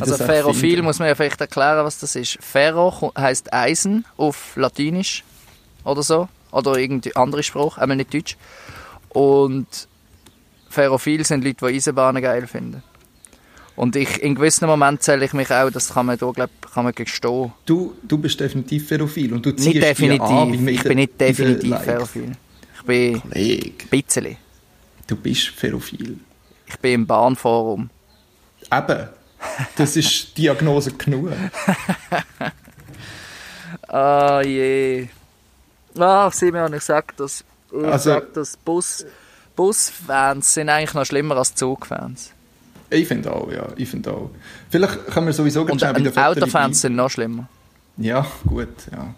Also 0.00 0.16
Ferrophil 0.16 0.80
muss 0.80 0.98
man 0.98 1.08
ja 1.08 1.14
vielleicht 1.14 1.38
erklären, 1.38 1.84
was 1.84 1.98
das 1.98 2.16
ist. 2.16 2.38
Ferro 2.40 3.12
heißt 3.18 3.52
Eisen 3.52 4.06
auf 4.16 4.56
Latinisch 4.56 5.22
oder 5.84 6.02
so. 6.02 6.26
Oder 6.52 6.78
irgendwie 6.78 7.14
andere 7.14 7.42
Sprache, 7.42 7.82
einmal 7.82 7.98
nicht 7.98 8.14
Deutsch. 8.14 8.38
Und 9.10 9.66
Ferrophil 10.70 11.22
sind 11.26 11.44
Leute, 11.44 11.66
die 11.66 11.74
Eisenbahnen 11.76 12.22
geil 12.22 12.46
finden. 12.46 12.82
Und 13.76 13.94
ich, 13.94 14.22
in 14.22 14.34
gewissen 14.34 14.66
Momenten 14.66 15.02
zähle 15.02 15.26
ich 15.26 15.34
mich 15.34 15.50
auch, 15.50 15.70
das 15.70 15.92
kann 15.92 16.06
man 16.06 16.16
da, 16.16 16.30
glaub, 16.30 16.50
kann 16.72 16.84
man 16.84 16.94
gestehen. 16.94 17.52
Du, 17.66 17.94
du 18.02 18.16
bist 18.16 18.40
definitiv 18.40 18.88
Ferrophil 18.88 19.34
und 19.34 19.44
du 19.44 19.52
ziehst 19.52 19.68
Nicht 19.68 19.82
definitiv. 19.82 20.22
an, 20.22 20.54
ich 20.66 20.82
bin 20.82 20.96
nicht 20.96 21.20
definitiv. 21.20 21.76
Ferrophil. 21.78 22.32
Ich 22.74 22.82
bin 22.86 23.22
ein 23.34 23.72
bisschen. 23.90 24.36
du 25.06 25.16
bist 25.16 25.48
Ferrophil. 25.48 26.18
Ich 26.70 26.78
bin 26.78 26.92
im 26.92 27.06
Bahnforum. 27.06 27.90
Eben, 28.72 29.08
das 29.76 29.96
ist 29.96 30.36
Diagnose 30.38 30.92
genug. 30.92 31.32
Ah 33.88 34.40
je. 34.42 35.08
Ah, 35.98 36.30
Simeon, 36.30 36.72
ich 36.74 36.82
sag 36.82 37.16
das. 37.16 37.44
Ich 37.72 37.84
Also- 37.84 38.10
sag 38.10 38.32
das. 38.34 38.56
Bus, 38.56 39.04
Busfans 39.56 40.54
sind 40.54 40.68
eigentlich 40.68 40.94
noch 40.94 41.04
schlimmer 41.04 41.36
als 41.36 41.54
Zugfans. 41.54 42.32
Ich 42.88 43.06
finde 43.06 43.32
auch, 43.32 43.50
ja, 43.52 43.66
ich 43.76 43.88
finde 43.88 44.12
auch. 44.12 44.30
Vielleicht 44.70 45.06
können 45.08 45.26
wir 45.26 45.32
sowieso 45.32 45.64
ganz 45.64 45.82
Und 45.82 45.88
schnell 45.88 45.92
bei 45.92 46.00
ähm, 46.00 46.12
Fotos 46.12 46.42
Autofans 46.42 46.80
sind 46.80 46.96
noch 46.96 47.10
schlimmer. 47.10 47.48
Ja, 47.96 48.26
gut, 48.46 48.68
ja. 48.90 49.14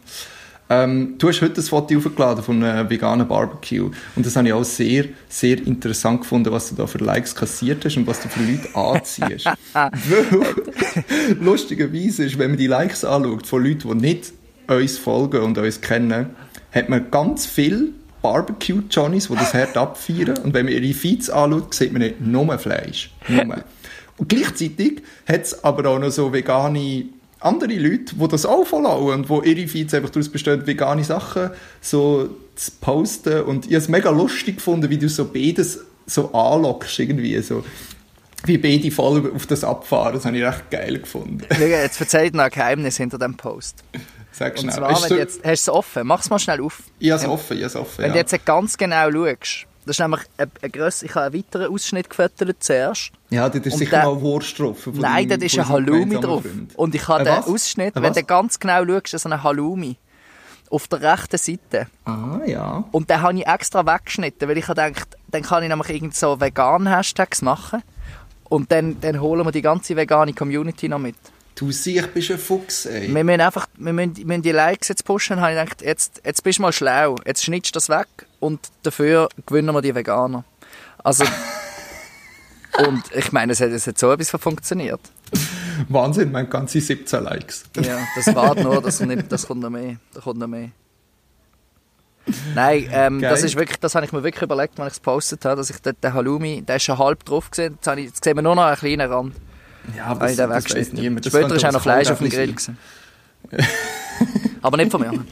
Ähm, 0.70 1.16
du 1.18 1.28
hast 1.28 1.42
heute 1.42 1.60
ein 1.60 1.64
Foto 1.64 1.96
aufgeladen 1.98 2.42
von 2.42 2.62
einem 2.62 2.88
veganen 2.88 3.28
Barbecue 3.28 3.90
und 4.16 4.24
das 4.24 4.36
habe 4.36 4.48
ich 4.48 4.54
auch 4.54 4.64
sehr, 4.64 5.06
sehr 5.28 5.58
interessant 5.58 6.22
gefunden, 6.22 6.52
was 6.52 6.70
du 6.70 6.76
da 6.76 6.86
für 6.86 6.98
Likes 6.98 7.34
kassiert 7.34 7.84
hast 7.84 7.96
und 7.96 8.06
was 8.06 8.20
du 8.20 8.28
für 8.28 8.40
Leute 8.42 8.74
anziehst. 8.74 9.46
Weil, 9.72 9.86
lustigerweise 11.40 12.24
ist, 12.24 12.38
wenn 12.38 12.52
man 12.52 12.58
die 12.58 12.68
Likes 12.68 13.04
anschaut 13.04 13.46
von 13.46 13.64
Leuten, 13.64 13.98
die 13.98 14.06
nicht 14.06 14.32
uns 14.68 14.98
folgen 14.98 15.42
und 15.42 15.58
uns 15.58 15.80
kennen, 15.80 16.30
hat 16.70 16.88
man 16.88 17.10
ganz 17.10 17.44
viele 17.44 17.88
Barbecue-Johnnies, 18.22 19.28
die 19.28 19.34
das 19.34 19.52
hart 19.52 19.76
abfeiern 19.76 20.38
und 20.38 20.54
wenn 20.54 20.66
man 20.66 20.74
ihre 20.74 20.94
Feeds 20.94 21.28
anschaut, 21.28 21.74
sieht 21.74 21.92
man 21.92 22.02
nicht 22.02 22.20
nur 22.20 22.58
Fleisch. 22.58 23.12
Nur. 23.28 23.64
Und 24.16 24.28
gleichzeitig 24.28 25.02
hat 25.26 25.42
es 25.42 25.64
aber 25.64 25.90
auch 25.90 25.98
noch 25.98 26.10
so 26.10 26.32
vegane 26.32 27.06
andere 27.44 27.74
Leute, 27.74 28.14
die 28.14 28.28
das 28.28 28.46
auch 28.46 28.64
folgen 28.64 28.86
und 28.86 29.28
wo 29.28 29.42
ihre 29.42 29.66
Feeds 29.66 29.94
einfach 29.94 30.10
daraus 30.10 30.28
bestehen, 30.28 30.66
vegane 30.66 31.04
Sachen 31.04 31.50
so 31.80 32.30
zu 32.54 32.70
posten. 32.80 33.42
Und 33.42 33.66
ich 33.66 33.72
habe 33.72 33.82
es 33.82 33.88
mega 33.88 34.10
lustig 34.10 34.56
gefunden, 34.56 34.90
wie 34.90 34.98
du 34.98 35.08
so 35.08 35.26
beides 35.26 35.80
so 36.06 36.32
anlockst 36.32 36.98
irgendwie. 36.98 37.40
So. 37.40 37.64
Wie 38.44 38.58
beide 38.58 38.90
voll 38.90 39.32
auf 39.34 39.46
das 39.46 39.62
abfahren, 39.62 40.14
das 40.14 40.24
habe 40.24 40.36
ich 40.36 40.44
recht 40.44 40.70
geil 40.70 40.98
gefunden. 40.98 41.46
Jetzt 41.60 42.00
erzählt 42.00 42.34
noch 42.34 42.44
ein 42.44 42.50
Geheimnis 42.50 42.96
hinter 42.96 43.18
dem 43.18 43.36
Post. 43.36 43.84
Sag 44.32 44.54
Und 44.54 44.62
schnell. 44.62 44.74
zwar, 44.74 44.90
Ist 44.90 45.02
wenn 45.02 45.08
du 45.10 45.16
jetzt, 45.18 45.44
hast 45.44 45.68
du 45.68 45.70
es 45.72 45.76
offen? 45.76 46.06
Mach 46.06 46.20
es 46.20 46.30
mal 46.30 46.38
schnell 46.38 46.60
auf. 46.62 46.82
ich 46.98 47.10
habe 47.10 47.22
es 47.22 47.28
offen, 47.28 47.56
ich 47.56 47.62
habe 47.62 47.66
es 47.66 47.76
offen. 47.76 47.98
Wenn 47.98 48.06
ja. 48.06 48.12
du 48.12 48.18
jetzt 48.18 48.46
ganz 48.46 48.78
genau 48.78 49.10
schaust, 49.12 49.66
das 49.84 49.96
ist 49.96 50.00
nämlich 50.00 50.20
ein, 50.36 50.50
ein 50.62 50.72
grösser, 50.72 51.06
ich 51.06 51.14
habe 51.14 51.26
einen 51.26 51.34
weiteren 51.34 51.72
Ausschnitt 51.72 52.08
gefüttert 52.08 52.56
zuerst. 52.62 53.10
ja, 53.30 53.48
das 53.48 53.66
ist 53.66 53.72
und 53.74 53.78
sicher 53.78 53.90
der- 53.98 54.04
mal 54.04 54.20
Wurst 54.20 54.58
drauf. 54.58 54.86
Nein, 54.92 55.28
dort 55.28 55.42
ist 55.42 55.58
ein 55.58 55.68
Halloumi 55.68 56.20
drauf. 56.20 56.42
Freund. 56.42 56.76
Und 56.76 56.94
ich 56.94 57.06
habe 57.08 57.20
Ein 57.20 57.24
den 57.26 57.36
was? 57.36 57.46
Ausschnitt, 57.48 57.94
wenn 57.96 58.12
du 58.12 58.22
ganz 58.24 58.58
genau 58.58 58.84
schaust, 58.86 59.14
ist 59.14 59.26
ein 59.26 59.42
Halloumi. 59.42 59.96
Auf 60.70 60.88
der 60.88 61.02
rechten 61.02 61.36
Seite. 61.36 61.86
Ah, 62.06 62.40
ja. 62.46 62.84
Und 62.92 63.10
den 63.10 63.20
habe 63.20 63.34
ich 63.38 63.46
extra 63.46 63.84
weggeschnitten, 63.84 64.48
weil 64.48 64.56
ich 64.56 64.66
gedacht, 64.66 65.18
dann 65.30 65.42
kann 65.42 65.62
ich 65.62 65.68
nämlich 65.68 65.90
irgend 65.90 66.14
so 66.14 66.40
vegan 66.40 66.86
Hashtags 66.88 67.42
machen. 67.42 67.82
Und 68.48 68.72
dann, 68.72 68.98
dann 69.00 69.20
holen 69.20 69.44
wir 69.46 69.52
die 69.52 69.60
ganze 69.62 69.96
vegane 69.96 70.32
Community 70.32 70.88
noch 70.88 70.98
mit. 70.98 71.16
Du 71.62 71.70
siehst, 71.70 72.12
bist 72.12 72.28
ein 72.32 72.38
Fuchs, 72.38 72.86
ey. 72.86 73.14
Wir 73.14 73.22
müssen 73.22 73.40
einfach 73.40 73.68
wir 73.76 73.92
müssen, 73.92 74.16
wir 74.16 74.26
müssen 74.26 74.42
die 74.42 74.50
Likes 74.50 74.88
jetzt 74.88 75.04
pushen. 75.04 75.40
Habe 75.40 75.52
ich 75.52 75.60
gedacht, 75.60 75.80
jetzt, 75.80 76.20
jetzt 76.24 76.42
bist 76.42 76.58
du 76.58 76.62
mal 76.62 76.72
schlau. 76.72 77.14
Jetzt 77.24 77.44
schnittst 77.44 77.72
du 77.72 77.76
das 77.76 77.88
weg 77.88 78.08
und 78.40 78.58
dafür 78.82 79.28
gewinnen 79.46 79.72
wir 79.72 79.80
die 79.80 79.94
Veganer. 79.94 80.44
Also... 81.04 81.24
und 82.88 83.04
ich 83.14 83.30
meine, 83.30 83.52
es 83.52 83.60
hat, 83.60 83.70
es 83.70 83.86
hat 83.86 83.96
so 83.96 84.10
etwas 84.10 84.30
funktioniert. 84.30 85.00
Wahnsinn, 85.88 86.32
man 86.32 86.50
ganze 86.50 86.80
17 86.80 87.22
Likes. 87.22 87.62
Ja, 87.80 87.96
das 88.16 88.34
war 88.34 88.56
nur, 88.56 88.82
das, 88.82 88.98
nicht, 88.98 89.30
das 89.30 89.46
kommt 89.46 89.60
noch 89.60 89.70
mehr. 89.70 89.98
Da 90.14 90.20
kommt 90.20 90.40
noch 90.40 90.48
mehr. 90.48 90.70
Nein, 92.56 92.88
ähm, 92.90 93.20
das 93.20 93.44
ist 93.44 93.54
wirklich, 93.54 93.78
das 93.78 93.94
habe 93.94 94.04
ich 94.04 94.12
mir 94.12 94.24
wirklich 94.24 94.42
überlegt, 94.42 94.80
als 94.80 94.94
ich 94.94 94.98
es 94.98 94.98
gepostet 94.98 95.44
habe, 95.44 95.56
dass 95.56 95.70
ich 95.70 95.80
dort 95.80 96.02
den 96.02 96.12
Halloumi, 96.12 96.62
der 96.62 96.76
ist 96.76 96.82
schon 96.82 96.98
halb 96.98 97.24
drauf 97.24 97.50
gesehen, 97.50 97.74
jetzt, 97.74 97.86
habe 97.86 98.00
ich, 98.00 98.06
jetzt 98.06 98.24
sehen 98.24 98.34
wir 98.36 98.42
nur 98.42 98.56
noch 98.56 98.64
einen 98.64 98.76
kleinen 98.76 99.08
Rand. 99.08 99.36
Ja, 99.96 100.12
ich 100.12 100.18
den 100.18 100.36
das 100.36 100.38
weiss 100.38 100.64
weggeschnitten. 100.64 101.00
niemand. 101.00 101.26
Das 101.26 101.32
Später 101.32 101.54
ist 101.54 101.64
auch 101.64 101.68
das 101.68 101.74
noch 101.74 101.82
Fleisch 101.82 102.10
auf 102.10 102.18
dem 102.18 102.28
Grill. 102.28 102.54
Aber 104.62 104.76
nicht 104.76 104.90
von 104.90 105.00
mir. 105.00 105.12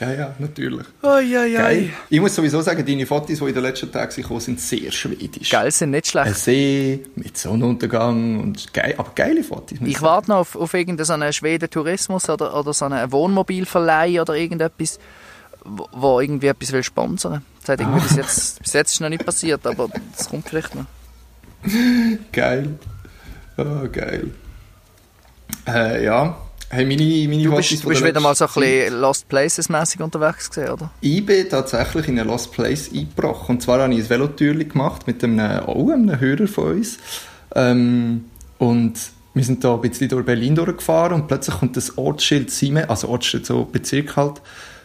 Ja, 0.00 0.12
ja, 0.12 0.34
natürlich. 0.38 0.86
Oi, 1.02 1.38
oi, 1.38 1.52
Geil. 1.52 1.90
Ich 2.10 2.20
muss 2.20 2.34
sowieso 2.34 2.60
sagen, 2.60 2.84
deine 2.84 3.06
Fotos, 3.06 3.38
die 3.38 3.44
in 3.44 3.54
den 3.54 3.62
letzten 3.62 3.90
Tagen 3.90 4.14
gekommen 4.14 4.40
sind, 4.40 4.60
sehr 4.60 4.92
schwedisch. 4.92 5.48
Geil, 5.48 5.70
sind 5.70 5.90
nicht 5.90 6.14
Ein 6.16 6.24
schlecht. 6.24 6.36
See 6.36 7.02
mit 7.14 7.38
Sonnenuntergang 7.38 8.40
und 8.40 8.74
geil, 8.74 8.94
aber 8.98 9.12
geile 9.14 9.42
Fotos. 9.42 9.78
Ich 9.82 10.02
warte 10.02 10.30
noch 10.30 10.38
auf, 10.38 10.56
auf 10.56 10.74
irgendeinen 10.74 11.32
Schweden 11.32 11.70
Tourismus 11.70 12.28
oder, 12.28 12.58
oder 12.58 12.74
so 12.74 12.84
einen 12.84 13.10
Wohnmobilverleih 13.10 14.20
oder 14.20 14.34
irgendetwas, 14.34 14.98
wo, 15.64 15.88
wo 15.92 16.20
irgendwie 16.20 16.48
etwas 16.48 16.72
will 16.72 16.82
sponsern. 16.82 17.42
Das 17.60 17.70
hat 17.70 17.80
irgendwie 17.80 18.00
bis 18.00 18.16
jetzt, 18.16 18.62
bis 18.62 18.72
jetzt 18.74 18.92
ist 18.92 19.00
noch 19.00 19.08
nicht 19.08 19.24
passiert, 19.24 19.66
aber 19.66 19.88
das 20.16 20.28
kommt 20.28 20.48
vielleicht 20.48 20.74
noch. 20.74 20.84
Geil. 22.32 22.78
Oh, 23.56 23.88
geil. 23.90 24.30
Äh, 25.66 26.04
ja. 26.04 26.36
Hey, 26.70 26.84
meine, 26.84 27.28
meine 27.28 27.42
Du 27.44 27.54
bist, 27.54 27.86
bist 27.86 28.00
der 28.00 28.08
wieder 28.08 28.20
mal 28.20 28.34
so 28.34 28.46
ein 28.46 28.50
bisschen 28.52 29.00
Lost 29.00 29.28
Places 29.28 29.68
mäßig 29.68 30.00
unterwegs 30.00 30.50
gewesen, 30.50 30.72
oder? 30.72 30.90
Ich 31.00 31.24
bin 31.24 31.48
tatsächlich 31.48 32.08
in 32.08 32.18
ein 32.18 32.26
Lost 32.26 32.52
Place 32.52 32.90
eingebrochen. 32.92 33.56
Und 33.56 33.62
zwar 33.62 33.80
habe 33.80 33.94
ich 33.94 34.00
ein 34.00 34.10
Velotürli 34.10 34.64
gemacht 34.64 35.06
mit 35.06 35.22
einem, 35.22 35.38
auch 35.60 35.90
einem 35.90 36.18
Hörer 36.18 36.48
von 36.48 36.72
uns. 36.72 36.98
Ähm, 37.54 38.24
und 38.58 38.94
wir 39.34 39.44
sind 39.44 39.62
da 39.62 39.74
ein 39.74 39.80
bisschen 39.82 40.08
durch 40.08 40.24
Berlin 40.24 40.54
durchgefahren 40.54 41.12
und 41.12 41.28
plötzlich 41.28 41.56
kommt 41.56 41.76
das 41.76 41.98
Ortsschild 41.98 42.50
Siemens, 42.50 42.88
also 42.88 43.08
Ortsschild, 43.08 43.46
so 43.46 43.64
Bezirk 43.64 44.16
halt, 44.16 44.40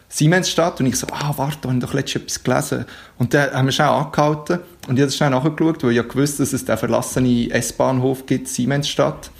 Siemensstadt. 0.10 0.80
Und 0.80 0.88
ich 0.88 0.98
so, 0.98 1.08
ah, 1.12 1.34
warte, 1.38 1.60
da 1.62 1.70
habe 1.70 1.78
ich 1.78 1.86
doch 1.86 1.94
letztens 1.94 2.24
etwas 2.24 2.44
gelesen. 2.44 2.86
Und 3.18 3.34
dann 3.34 3.52
haben 3.52 3.66
wir 3.66 3.72
schnell 3.72 3.88
angehalten 3.88 4.60
und 4.88 4.98
ich 4.98 5.02
habe 5.04 5.12
schnell 5.12 5.30
nachgeschaut, 5.30 5.84
weil 5.84 5.92
ich 5.92 5.98
ja 5.98 6.04
gewusst 6.04 6.40
dass 6.40 6.52
es 6.52 6.66
den 6.66 6.78
verlassenen 6.78 7.52
S-Bahnhof 7.52 8.26
gibt, 8.26 8.48
Siemensstadt. 8.48 9.32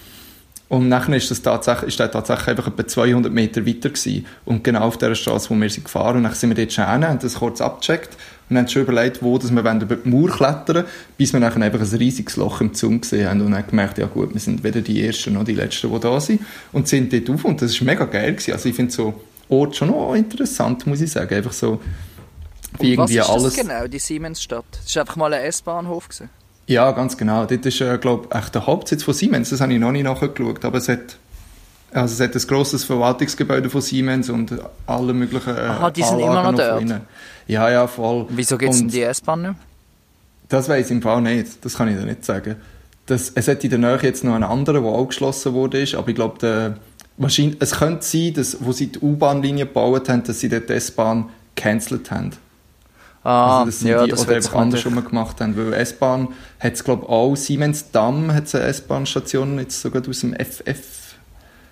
Und 0.70 0.88
nachher 0.88 1.16
ist 1.16 1.32
das 1.32 1.42
tatsächlich, 1.42 1.90
ist 1.90 2.00
der 2.00 2.12
tatsächlich 2.12 2.50
einfach 2.50 2.68
etwa 2.68 2.86
200 2.86 3.34
Meter 3.34 3.66
weiter 3.66 3.90
gewesen. 3.90 4.28
Und 4.46 4.64
genau 4.64 4.82
auf 4.82 4.98
der 4.98 5.16
Straße, 5.16 5.50
wo 5.50 5.56
wir 5.56 5.68
sind 5.68 5.86
gefahren. 5.86 6.18
Und 6.18 6.24
dann 6.24 6.34
sind 6.36 6.50
wir 6.50 6.56
dort 6.56 6.72
schon 6.72 6.90
hin, 6.90 7.08
haben 7.08 7.18
das 7.18 7.34
kurz 7.34 7.60
abgecheckt 7.60 8.16
und 8.50 8.58
haben 8.58 8.68
schon 8.68 8.84
überlegt, 8.84 9.24
wo 9.24 9.38
dass 9.40 9.52
wir 9.52 9.62
über 9.62 9.96
die 9.96 10.10
Mauer 10.10 10.30
klettern 10.30 10.86
bis 11.18 11.34
wir 11.34 11.40
nachher 11.40 11.62
einfach 11.62 11.82
ein 11.82 11.98
riesiges 11.98 12.36
Loch 12.36 12.62
im 12.62 12.74
Zaun 12.76 13.02
gesehen 13.02 13.28
haben 13.28 13.42
und 13.42 13.52
dann 13.52 13.66
gemerkt, 13.66 13.98
ja 13.98 14.06
gut, 14.06 14.34
wir 14.34 14.40
sind 14.40 14.64
weder 14.64 14.82
die 14.82 15.04
Ersten 15.04 15.34
noch 15.34 15.44
die 15.44 15.56
Letzten, 15.56 15.92
die 15.92 16.00
da 16.00 16.20
sind. 16.20 16.42
Und 16.72 16.88
sind 16.88 17.12
dort 17.12 17.30
auf 17.32 17.46
und 17.46 17.62
das 17.62 17.72
ist 17.72 17.82
mega 17.82 18.06
geil 18.06 18.34
gewesen. 18.34 18.54
Also 18.54 18.70
ich 18.70 18.76
finde 18.76 18.92
so 18.92 19.22
Ort 19.50 19.76
schon 19.76 19.90
noch 19.90 20.14
interessant, 20.14 20.86
muss 20.88 21.02
ich 21.02 21.12
sagen. 21.12 21.34
Einfach 21.34 21.54
so, 21.54 21.82
wie 22.80 22.92
Und 22.92 23.04
was 23.04 23.12
irgendwie 23.12 23.18
ist 23.18 23.30
alles... 23.30 23.44
das 23.44 23.56
genau, 23.56 23.88
die 23.88 24.00
Siemensstadt? 24.00 24.66
Das 24.84 24.96
war 24.96 25.02
einfach 25.02 25.16
mal 25.16 25.34
ein 25.34 25.44
S-Bahnhof. 25.44 26.08
Ja, 26.68 26.92
ganz 26.92 27.18
genau. 27.18 27.46
Dort 27.46 27.66
ist, 27.66 27.82
äh, 27.82 27.98
glaube 27.98 28.28
ich, 28.30 28.36
echt 28.36 28.54
der 28.54 28.68
Hauptsitz 28.68 29.04
von 29.04 29.14
Siemens. 29.14 29.50
Das 29.50 29.60
habe 29.60 29.74
ich 29.74 29.80
noch 29.80 29.92
nicht 29.92 30.04
nachgeschaut. 30.04 30.64
Aber 30.64 30.78
es 30.78 30.88
hat, 30.88 31.18
also 31.92 32.14
es 32.14 32.20
hat 32.20 32.36
ein 32.36 32.48
grosses 32.48 32.84
Verwaltungsgebäude 32.84 33.72
von 33.72 33.82
Siemens 33.82 34.30
und 34.30 34.54
alle 34.86 35.14
möglichen 35.14 35.58
äh, 35.58 35.62
Aha, 35.62 35.90
die 35.90 36.04
sind 36.04 36.20
immer 36.20 36.46
Anlagen 36.46 36.86
noch 36.86 36.98
dort? 36.98 37.02
Ja, 37.48 37.70
ja, 37.72 37.88
voll. 37.88 38.28
Wieso 38.30 38.58
gibt 38.58 38.74
es 38.74 38.80
denn 38.80 38.90
die 38.90 39.02
S-Bahn 39.02 39.42
nicht? 39.42 39.56
Das 40.48 40.70
weiß 40.70 40.86
ich 40.86 40.92
im 40.92 41.02
Fall 41.02 41.22
nicht. 41.22 41.66
Das 41.66 41.76
kann 41.76 41.88
ich 41.88 41.98
dir 41.98 42.06
nicht 42.06 42.24
sagen. 42.24 42.56
Das, 43.08 43.32
es 43.34 43.48
hat 43.48 43.64
in 43.64 43.72
der 43.72 43.80
Nähe 43.80 44.00
jetzt 44.04 44.24
noch 44.24 44.36
einen 44.36 44.44
anderen, 44.44 44.84
der 44.84 44.92
auch 44.92 45.08
geschlossen 45.08 45.54
wurde. 45.54 45.82
Ist, 45.82 45.96
aber 45.96 46.10
ich 46.10 46.16
glaube, 46.16 46.38
der, 46.38 46.78
wahrscheinlich, 47.20 47.58
es 47.60 47.72
könnte 47.72 48.04
sein, 48.06 48.34
dass, 48.34 48.58
wo 48.64 48.72
sie 48.72 48.88
die 48.88 49.00
U-Bahn-Linie 49.00 49.66
gebaut 49.66 50.10
haben, 50.10 50.24
dass 50.24 50.40
sie 50.40 50.50
dort 50.50 50.70
die 50.70 50.74
S-Bahn 50.74 51.30
gecancelt 51.56 52.10
haben. 52.10 52.32
Ah, 53.24 53.60
also 53.60 53.66
das 53.66 53.80
sind 53.80 53.90
ja, 53.90 54.06
die, 54.06 54.12
das 54.12 54.22
oder 54.26 54.38
einfach 54.38 54.56
andersrum 54.56 55.04
gemacht 55.04 55.42
haben, 55.42 55.56
weil 55.58 55.74
S-Bahn 55.74 56.30
hat 56.60 56.74
es 56.74 56.84
glaube 56.84 57.08
auch, 57.10 57.36
Siemens 57.36 57.92
Damm 57.92 58.34
hat 58.34 58.54
eine 58.56 58.64
S-Bahn-Station, 58.66 59.60
jetzt 59.60 59.82
sogar 59.82 60.02
aus 60.08 60.22
dem 60.22 60.34
FF. 60.34 61.16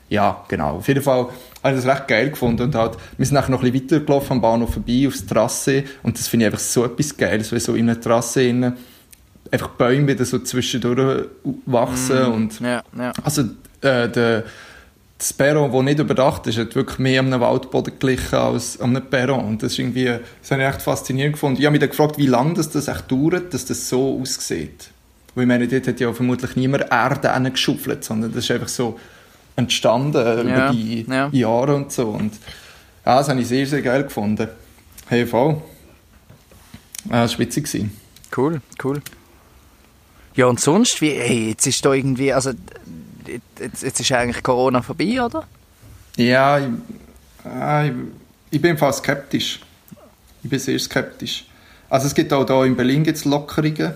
Ja, 0.10 0.44
genau. 0.48 0.78
Auf 0.78 0.88
jeden 0.88 1.02
Fall 1.02 1.28
habe 1.64 1.78
ich 1.78 1.84
das 1.84 1.86
recht 1.86 2.08
geil 2.08 2.30
gefunden 2.30 2.64
und 2.64 2.76
halt, 2.76 2.98
wir 3.18 3.26
sind 3.26 3.36
nachher 3.36 3.52
noch 3.52 3.64
ein 3.64 3.72
bisschen 3.72 3.90
weitergelaufen 3.90 4.34
am 4.34 4.42
Bahnhof 4.42 4.74
vorbei, 4.74 5.06
aufs 5.08 5.26
Trasse 5.26 5.84
und 6.04 6.18
das 6.18 6.28
finde 6.28 6.46
ich 6.46 6.54
einfach 6.54 6.64
so 6.64 6.86
etwas 6.86 7.16
Geiles, 7.16 7.52
weil 7.52 7.60
so 7.60 7.76
in 7.76 7.90
einer 7.90 8.00
Trasse 8.00 8.44
innen 8.44 8.74
einfach 9.52 9.70
Bäume 9.70 10.08
wieder 10.08 10.26
so 10.26 10.40
zwischendurch 10.40 11.26
wachsen 11.66 12.26
und 12.26 12.60
Ja, 12.60 12.84
ja. 12.98 13.14
also 13.24 13.44
äh, 13.82 14.10
der, 14.10 14.44
das 15.18 15.34
Perron, 15.34 15.72
das 15.72 15.82
nicht 15.84 16.00
überdacht 16.00 16.46
ist, 16.48 16.58
hat 16.58 16.76
wirklich 16.76 17.00
mehr 17.00 17.22
an 17.22 17.28
einem 17.34 17.42
Waldboden 17.42 17.94
geglichen 17.94 18.36
als 18.36 18.80
an 18.80 18.96
einem 18.96 19.10
Perron. 19.10 19.46
Und 19.46 19.64
das, 19.64 19.74
ist 19.74 19.80
irgendwie, 19.80 20.06
das 20.42 20.52
habe 20.52 20.62
ich 20.62 20.68
echt 20.70 20.82
faszinierend 20.84 21.34
gefunden. 21.34 21.60
Ich 21.60 21.66
habe 21.66 21.72
mich 21.72 21.80
dann 21.80 21.90
gefragt, 21.90 22.18
wie 22.18 22.28
lange 22.28 22.54
das, 22.54 22.70
das 22.70 22.88
echt 22.88 23.12
dauert, 23.12 23.54
dass 23.54 23.66
das 23.66 23.90
so 23.90 24.20
aussieht. 24.22 24.92
Weil 25.34 25.44
ich 25.44 25.48
meine, 25.48 25.68
dort 25.68 25.88
hat 25.88 26.00
ja 26.00 26.14
vermutlich 26.14 26.56
niemand 26.56 26.86
Erde 26.92 27.52
geschuffelt, 27.52 28.04
sondern 28.04 28.32
das 28.32 28.44
ist 28.44 28.52
einfach 28.52 28.68
so 28.68 29.00
entstanden 29.56 30.18
äh, 30.26 30.42
über 30.42 30.50
Ja, 30.50 30.72
die 30.72 31.06
ja. 31.08 31.30
Jahre 31.32 31.76
und 31.76 31.92
so. 31.92 32.10
Und 32.10 32.34
ja, 33.06 33.18
das 33.18 33.30
habe 33.30 33.42
ich 33.42 33.48
sehr, 33.48 33.66
sehr 33.66 33.82
geil 33.82 34.04
gefunden. 34.04 34.48
Hey, 35.08 35.26
voll. 35.26 35.62
Ja, 37.06 37.24
das 37.24 37.34
war 37.34 37.40
witzig. 37.40 37.66
gewesen. 37.66 37.98
Cool, 38.36 38.62
cool. 38.84 39.02
Ja, 40.36 40.46
und 40.46 40.60
sonst, 40.60 41.02
wie, 41.02 41.12
hey, 41.12 41.50
jetzt 41.50 41.66
ist 41.66 41.84
da 41.84 41.94
irgendwie, 41.94 42.32
also, 42.32 42.52
jetzt, 43.28 43.84
jetzt 43.84 44.00
ist 44.00 44.12
eigentlich 44.12 44.44
Corona 44.44 44.82
vorbei, 44.82 45.22
oder? 45.22 45.44
Ja, 46.16 46.60
ich, 46.60 46.66
äh, 47.46 47.88
ich, 47.90 47.94
ich 48.52 48.62
bin 48.62 48.78
fast 48.78 49.00
skeptisch. 49.04 49.60
Ich 50.44 50.50
bin 50.50 50.60
sehr 50.60 50.80
skeptisch. 50.80 51.46
Also 51.90 52.08
es 52.08 52.14
gibt 52.16 52.32
auch 52.34 52.46
hier 52.46 52.64
in 52.66 52.76
Berlin 52.76 53.04
gibt's 53.04 53.26
Lockerungen. 53.26 53.94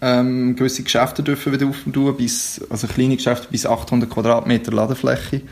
Ähm, 0.00 0.54
gewisse 0.56 0.82
Geschäfte 0.82 1.22
dürfen 1.22 1.52
wieder 1.52 1.66
auftun, 1.66 2.16
bis, 2.16 2.60
also 2.68 2.86
kleine 2.86 3.16
Geschäfte 3.16 3.46
bis 3.50 3.64
800 3.64 4.10
Quadratmeter 4.10 4.72
Ladefläche. 4.72 5.42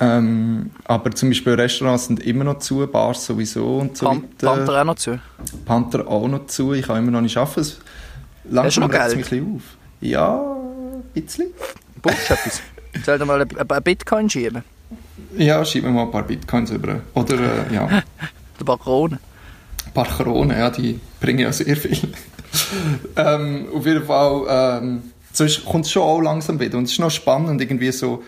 Ähm, 0.00 0.70
aber 0.84 1.10
zum 1.12 1.30
Beispiel 1.30 1.54
Restaurants 1.54 2.06
sind 2.06 2.20
immer 2.20 2.44
noch 2.44 2.58
zu, 2.58 2.86
Bars 2.86 3.24
sowieso 3.24 3.78
und 3.78 3.96
so 3.96 4.06
Pan 4.06 4.22
weiter. 4.22 4.54
Panther 4.56 4.80
auch 4.80 4.84
noch 4.84 4.94
zu. 4.96 5.18
Panther 5.64 6.08
auch 6.08 6.28
noch 6.28 6.46
zu. 6.46 6.72
Ich 6.74 6.86
kann 6.86 6.98
immer 6.98 7.12
noch 7.12 7.20
nicht 7.20 7.36
arbeiten. 7.36 7.60
Es- 7.60 7.78
Langsam 8.50 8.84
regt 8.84 8.94
es 9.06 9.16
mich 9.16 9.24
ein 9.26 9.30
bisschen 9.30 9.56
auf. 9.56 9.62
Ja, 10.00 10.36
ein 10.36 11.02
bisschen. 11.14 11.46
Brauchst 12.04 12.30
du 12.30 12.34
etwas? 12.34 12.62
Soll 13.04 13.18
dir 13.18 13.24
mal 13.24 13.40
ein 13.40 13.48
ein 13.70 13.82
Bitcoin 13.82 14.30
schieben? 14.30 14.62
Ja, 15.36 15.64
schieb 15.64 15.84
mir 15.84 15.90
mal 15.90 16.02
ein 16.04 16.10
paar 16.10 16.22
Bitcoins 16.22 16.70
über. 16.70 17.00
Oder, 17.14 17.34
äh, 17.70 17.74
ja. 17.74 17.88
Der 18.58 18.64
Bakrone. 18.64 19.18
Ein 19.86 19.92
paar 19.92 20.06
Kronen, 20.06 20.56
ja, 20.56 20.70
die 20.70 21.00
bringen 21.20 21.40
ja 21.40 21.52
sehr 21.52 21.76
viel. 21.76 22.12
ähm, 23.16 23.66
auf 23.74 23.84
jeden 23.84 24.04
Fall, 24.04 24.80
ähm, 24.82 25.02
sonst 25.32 25.64
kommt 25.64 25.86
es 25.86 25.90
schon 25.90 26.02
auch 26.02 26.20
langsam 26.20 26.60
wieder. 26.60 26.78
Und 26.78 26.84
es 26.84 26.92
ist 26.92 27.00
noch 27.00 27.10
spannend, 27.10 27.60
irgendwie 27.60 27.90
so, 27.90 28.22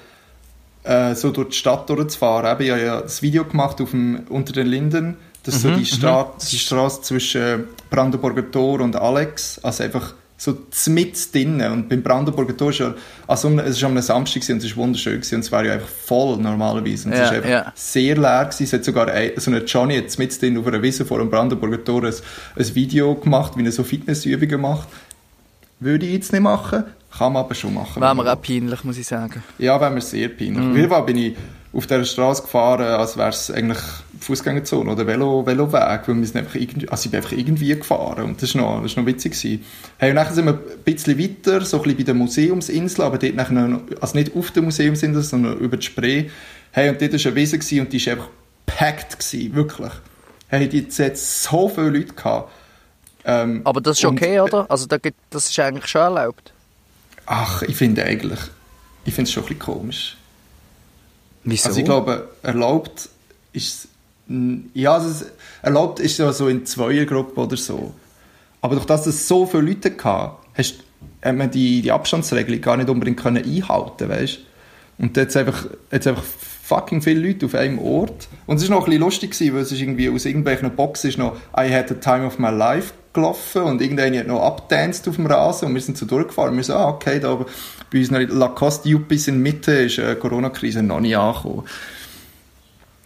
äh, 0.82 1.14
so 1.14 1.30
durch 1.30 1.50
die 1.50 1.56
Stadt 1.56 1.88
durchzufahren. 1.88 2.50
Eben, 2.52 2.64
Ich 2.64 2.70
habe 2.72 2.82
ja 2.82 3.00
das 3.00 3.22
Video 3.22 3.44
gemacht 3.44 3.80
auf 3.80 3.90
dem, 3.92 4.24
unter 4.28 4.52
den 4.52 4.66
Linden. 4.66 5.16
Das 5.44 5.56
ist 5.56 5.62
so 5.62 5.70
die, 5.70 5.86
Stra 5.86 6.32
die 6.50 6.58
Straße 6.58 7.02
zwischen 7.02 7.64
Brandenburger 7.88 8.50
Tor 8.50 8.80
und 8.80 8.96
Alex. 8.96 9.60
Also 9.62 9.84
einfach 9.84 10.14
so 10.38 10.56
mit 10.88 11.34
drinnen. 11.34 11.72
Und 11.72 11.88
beim 11.88 12.02
Brandenburger 12.02 12.56
Tor 12.56 12.70
ist 12.70 12.78
ja, 12.78 12.94
also 13.26 13.58
es 13.58 13.82
war 13.82 13.90
am 13.90 14.00
Samstag 14.00 14.42
und 14.50 14.62
es 14.62 14.76
war 14.76 14.84
wunderschön 14.84 15.14
gewesen 15.14 15.36
und 15.36 15.40
es 15.40 15.52
war 15.52 15.64
ja 15.64 15.74
einfach 15.74 15.88
voll 15.88 16.36
normalerweise. 16.36 17.08
Und 17.08 17.14
es 17.14 17.20
ist 17.20 17.32
einfach 17.32 17.48
ja. 17.48 17.72
sehr 17.74 18.16
leer 18.16 18.44
gewesen. 18.44 18.64
Es 18.64 18.72
hat 18.72 18.84
sogar 18.84 19.08
ein, 19.08 19.32
so 19.36 19.50
eine 19.50 19.64
Johnny 19.64 19.94
jetzt 19.94 20.18
mit 20.18 20.40
drin 20.40 20.58
auf 20.58 20.66
einer 20.66 20.82
Wiese 20.82 21.04
vor 21.04 21.18
dem 21.18 21.30
Brandenburger 21.30 21.82
Tor 21.82 22.04
ein, 22.04 22.14
ein 22.56 22.74
Video 22.74 23.14
gemacht, 23.14 23.52
wie 23.56 23.64
er 23.64 23.72
so 23.72 23.82
Fitnessübungen 23.82 24.60
macht. 24.60 24.88
Würde 25.80 26.06
ich 26.06 26.12
jetzt 26.12 26.32
nicht 26.32 26.42
machen, 26.42 26.84
kann 27.16 27.32
man 27.32 27.44
aber 27.44 27.54
schon 27.54 27.74
machen. 27.74 28.00
Wäre 28.00 28.14
mir 28.14 28.32
auch 28.32 28.40
peinlich, 28.40 28.82
muss 28.84 28.98
ich 28.98 29.06
sagen. 29.06 29.42
ja, 29.58 29.80
wäre 29.80 29.90
mir 29.90 30.00
sehr 30.00 30.28
peinlich. 30.28 30.58
Auf 30.58 30.76
jeden 30.76 30.88
Fall 30.88 31.02
bin 31.02 31.16
ich 31.18 31.36
auf 31.76 31.86
dieser 31.86 32.04
Straße 32.04 32.42
gefahren, 32.42 32.86
als 32.86 33.16
wäre 33.16 33.28
es 33.28 33.50
eigentlich 33.50 33.78
Fußgängerzone 34.20 34.90
oder 34.90 35.06
Velo, 35.06 35.44
Veloweg, 35.44 36.08
weil 36.08 36.16
wir 36.16 36.26
sind 36.26 36.36
einfach 36.38 36.54
irgendwie, 36.54 36.88
also 36.88 37.04
ich 37.04 37.10
bin 37.10 37.18
einfach 37.20 37.32
irgendwie 37.36 37.68
gefahren 37.76 38.24
und 38.24 38.40
das 38.42 38.54
war 38.54 38.62
noch, 38.62 38.82
das 38.82 38.92
ist 38.92 38.96
noch 38.96 39.06
witzig. 39.06 39.32
Gewesen. 39.32 39.64
Hey, 39.98 40.10
und 40.10 40.16
dann 40.16 40.34
sind 40.34 40.46
wir 40.46 40.54
ein 40.54 40.78
bisschen 40.84 41.18
weiter, 41.18 41.60
so 41.64 41.76
ein 41.76 41.82
bisschen 41.82 41.98
bei 41.98 42.02
der 42.04 42.14
Museumsinsel, 42.14 43.04
aber 43.04 43.18
dort 43.18 43.34
nachher 43.34 43.80
also 44.00 44.16
nicht 44.16 44.34
auf 44.34 44.50
der 44.52 44.62
Museumsinsel, 44.62 45.22
sondern 45.22 45.58
über 45.58 45.76
die 45.76 45.86
Spree. 45.86 46.30
Hey, 46.72 46.88
und 46.88 47.00
dort 47.00 47.12
war 47.12 47.20
eine 47.26 47.34
Wiese 47.36 47.58
gewesen 47.58 47.80
und 47.80 47.92
die 47.92 48.06
war 48.06 48.12
einfach 48.14 48.28
packed, 48.64 49.18
gewesen, 49.18 49.54
wirklich. 49.54 49.92
Hey, 50.48 50.68
die 50.68 50.86
hat 51.02 51.16
so 51.18 51.68
viele 51.68 51.90
Leute 51.90 52.14
gehabt. 52.14 52.52
Ähm, 53.24 53.60
Aber 53.64 53.80
das 53.80 53.98
ist 53.98 54.04
und- 54.04 54.16
okay, 54.16 54.40
oder? 54.40 54.64
Also 54.70 54.86
das 54.86 55.50
ist 55.50 55.58
eigentlich 55.58 55.88
schon 55.88 56.00
erlaubt. 56.00 56.52
Ach, 57.26 57.62
ich 57.62 57.76
finde 57.76 58.04
eigentlich, 58.04 58.38
ich 59.04 59.12
finde 59.14 59.28
es 59.28 59.32
schon 59.32 59.42
ein 59.42 59.46
bisschen 59.48 59.58
komisch. 59.58 60.16
Wieso? 61.46 61.68
Also 61.68 61.78
ich 61.78 61.84
glaube, 61.84 62.28
erlaubt 62.42 63.08
ist 63.52 63.88
ja, 64.74 64.94
also 64.94 65.24
erlaubt 65.62 66.00
ist 66.00 66.18
ja 66.18 66.32
so 66.32 66.48
in 66.48 66.66
Zweiergruppen 66.66 67.42
oder 67.42 67.56
so. 67.56 67.94
Aber 68.60 68.74
durch 68.74 68.86
das 68.86 69.06
es 69.06 69.28
so 69.28 69.46
viele 69.46 69.62
Leute 69.62 69.92
hatte, 70.02 70.36
hast, 70.54 70.74
hat 71.22 71.36
man 71.36 71.50
die, 71.50 71.82
die 71.82 71.92
Abstandsregelung 71.92 72.60
gar 72.60 72.76
nicht 72.76 72.90
unbedingt 72.90 73.20
können 73.20 73.44
einhalten, 73.44 74.08
weißt? 74.08 74.38
Und 74.98 75.16
jetzt 75.16 75.36
einfach, 75.36 75.66
jetzt 75.92 76.06
einfach 76.08 76.24
fucking 76.24 77.00
viele 77.00 77.28
Leute 77.28 77.46
auf 77.46 77.54
einem 77.54 77.78
Ort. 77.78 78.28
Und 78.46 78.56
es 78.56 78.64
ist 78.64 78.70
noch 78.70 78.80
ein 78.80 78.84
bisschen 78.86 79.00
lustig 79.02 79.54
weil 79.54 79.62
es 79.62 79.70
ist 79.70 79.80
irgendwie 79.80 80.08
aus 80.08 80.24
irgendwelchen 80.24 80.74
Boxen 80.74 81.10
ist 81.10 81.18
noch 81.18 81.36
I 81.56 81.72
had 81.72 81.88
the 81.88 81.94
time 81.94 82.26
of 82.26 82.40
my 82.40 82.50
life 82.50 82.92
gelaufen 83.12 83.62
und 83.62 83.80
irgendeiner 83.80 84.18
hat 84.18 84.26
noch 84.26 84.42
abgedanced 84.42 85.06
auf 85.08 85.16
dem 85.16 85.26
Rasen 85.26 85.68
und 85.68 85.74
wir 85.74 85.80
sind 85.80 85.96
so 85.96 86.06
durchgefahren. 86.06 86.50
Und 86.50 86.56
wir 86.56 86.64
so, 86.64 86.74
ah, 86.74 86.88
okay, 86.88 87.20
da 87.20 87.34
oben 87.34 87.46
bei 87.90 87.98
unseren 87.98 88.28
Lacoste 88.28 88.88
Yuppies 88.88 89.28
in 89.28 89.34
der 89.42 89.52
Mitte 89.52 89.72
ist 89.72 89.98
äh, 89.98 90.14
Corona-Krise 90.16 90.82
noch 90.82 91.00
nicht 91.00 91.16
angekommen. 91.16 91.64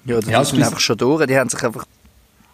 Ja, 0.05 0.21
die 0.21 0.31
Ja, 0.31 0.41
es- 0.41 0.53
einfach 0.55 0.81
schon 0.81 0.97
durch. 0.99 1.27
Die 1.27 1.37
haben 1.39 1.49
sich 1.51 1.63
einfach 1.63 1.85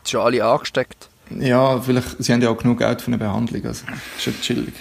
schon 0.06 0.20
alle 0.20 0.44
angesteckt. 0.44 1.08
Ja, 1.38 1.80
vielleicht, 1.80 2.22
sie 2.22 2.32
haben 2.32 2.42
ja 2.42 2.50
auch 2.50 2.56
genug 2.58 2.78
Geld 2.78 3.00
für 3.00 3.08
eine 3.08 3.18
Behandlung, 3.18 3.64
also 3.64 3.84
ist 4.16 4.22
schon 4.22 4.40
chillig. 4.40 4.74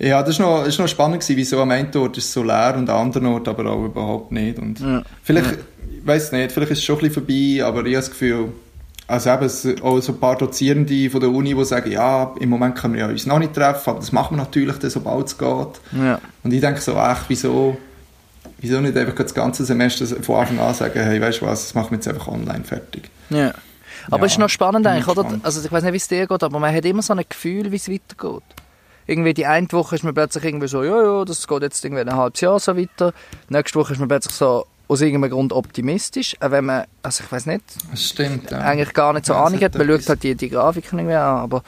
Ja, 0.00 0.22
das 0.22 0.38
war 0.38 0.46
noch, 0.46 0.58
das 0.60 0.68
ist 0.74 0.78
noch 0.78 0.88
spannend, 0.88 1.20
gewesen, 1.20 1.36
wieso 1.36 1.60
am 1.60 1.70
einen 1.70 1.96
Ort 1.96 2.16
ist 2.18 2.24
es 2.26 2.32
so 2.32 2.42
leer 2.42 2.74
und 2.76 2.88
am 2.88 2.98
anderen 3.06 3.26
Ort 3.26 3.48
aber 3.48 3.66
auch 3.70 3.84
überhaupt 3.84 4.30
nicht. 4.32 4.58
Und 4.58 4.78
Ja. 4.80 5.02
vielleicht, 5.22 5.52
ich 5.52 6.06
weiß 6.06 6.32
nicht, 6.32 6.52
vielleicht 6.52 6.72
ist 6.72 6.78
es 6.78 6.84
schon 6.84 6.96
ein 6.98 7.08
bisschen 7.08 7.14
vorbei, 7.26 7.64
aber 7.64 7.80
ich 7.80 7.94
habe 7.94 8.04
das 8.06 8.10
Gefühl, 8.10 8.52
also 9.08 9.30
eben, 9.30 9.44
es 9.44 9.66
auch 9.82 10.00
so 10.00 10.12
ein 10.12 10.20
paar 10.20 10.36
Dozierende 10.36 11.08
von 11.08 11.20
der 11.20 11.30
Uni, 11.30 11.54
die 11.54 11.64
sagen, 11.64 11.90
ja, 11.90 12.34
im 12.38 12.50
Moment 12.50 12.76
können 12.76 12.94
wir 12.94 13.00
ja 13.00 13.08
uns 13.08 13.24
noch 13.24 13.38
nicht 13.38 13.54
treffen, 13.54 13.88
aber 13.90 14.00
das 14.00 14.12
machen 14.12 14.36
wir 14.36 14.44
natürlich 14.44 14.76
dann, 14.78 14.90
sobald 14.90 15.26
es 15.26 15.38
geht. 15.38 15.80
Ja. 15.92 16.20
Und 16.44 16.52
ich 16.52 16.60
denke 16.60 16.80
so, 16.80 16.94
ach, 16.94 17.24
wieso, 17.28 17.78
wieso 18.58 18.80
nicht 18.80 18.96
einfach 18.96 19.14
das 19.14 19.34
ganze 19.34 19.64
Semester 19.64 20.06
von 20.22 20.40
Anfang 20.40 20.58
an 20.60 20.74
sagen, 20.74 21.00
hey, 21.00 21.20
weißt 21.20 21.40
du 21.40 21.46
was, 21.46 21.64
das 21.64 21.74
machen 21.74 21.92
wir 21.92 21.96
jetzt 21.96 22.08
einfach 22.08 22.28
online 22.28 22.64
fertig. 22.64 23.10
ja. 23.30 23.52
Aber 24.10 24.20
Ja, 24.20 24.26
es 24.26 24.32
ist 24.32 24.38
noch 24.38 24.48
spannend 24.48 24.86
eigentlich, 24.86 25.08
oder? 25.08 25.38
Also 25.42 25.62
ich 25.62 25.70
weiß 25.70 25.82
nicht, 25.82 25.92
wie 25.92 25.98
es 25.98 26.08
dir 26.08 26.26
geht, 26.26 26.42
aber 26.42 26.58
man 26.58 26.74
hat 26.74 26.84
immer 26.86 27.02
so 27.02 27.12
ein 27.12 27.22
Gefühl, 27.28 27.70
wie 27.72 27.76
es 27.76 27.90
weitergeht. 27.90 28.42
Irgendwie 29.06 29.34
die 29.34 29.44
eine 29.44 29.70
Woche 29.72 29.96
ist 29.96 30.04
man 30.04 30.14
plötzlich 30.14 30.44
irgendwie 30.44 30.68
so, 30.68 30.82
ja, 30.82 31.02
ja, 31.02 31.24
das 31.24 31.46
geht 31.46 31.62
jetzt 31.62 31.84
irgendwie 31.84 32.02
ein 32.02 32.14
halbes 32.14 32.40
Jahr 32.40 32.58
so 32.58 32.76
weiter. 32.76 33.12
Nächste 33.50 33.78
Woche 33.78 33.92
ist 33.92 33.98
man 33.98 34.08
plötzlich 34.08 34.34
so 34.34 34.66
aus 34.88 35.00
irgendeinem 35.02 35.30
Grund 35.30 35.52
optimistisch, 35.52 36.34
auch 36.40 36.50
wenn 36.50 36.64
man, 36.64 36.84
also 37.02 37.22
ich 37.24 37.30
weiß 37.30 37.46
nicht, 37.46 37.62
Das 37.90 38.02
stimmt, 38.04 38.50
ja. 38.50 38.58
eigentlich 38.58 38.94
gar 38.94 39.12
nicht 39.12 39.26
so 39.26 39.34
Ja, 39.34 39.44
Ahnung 39.44 39.60
hat. 39.60 39.74
Man 39.76 39.86
schaut 39.86 40.08
halt 40.08 40.22
die, 40.22 40.34
die 40.34 40.48
Grafiken 40.48 40.98
irgendwie 40.98 41.14
an, 41.16 41.36
aber 41.38 41.62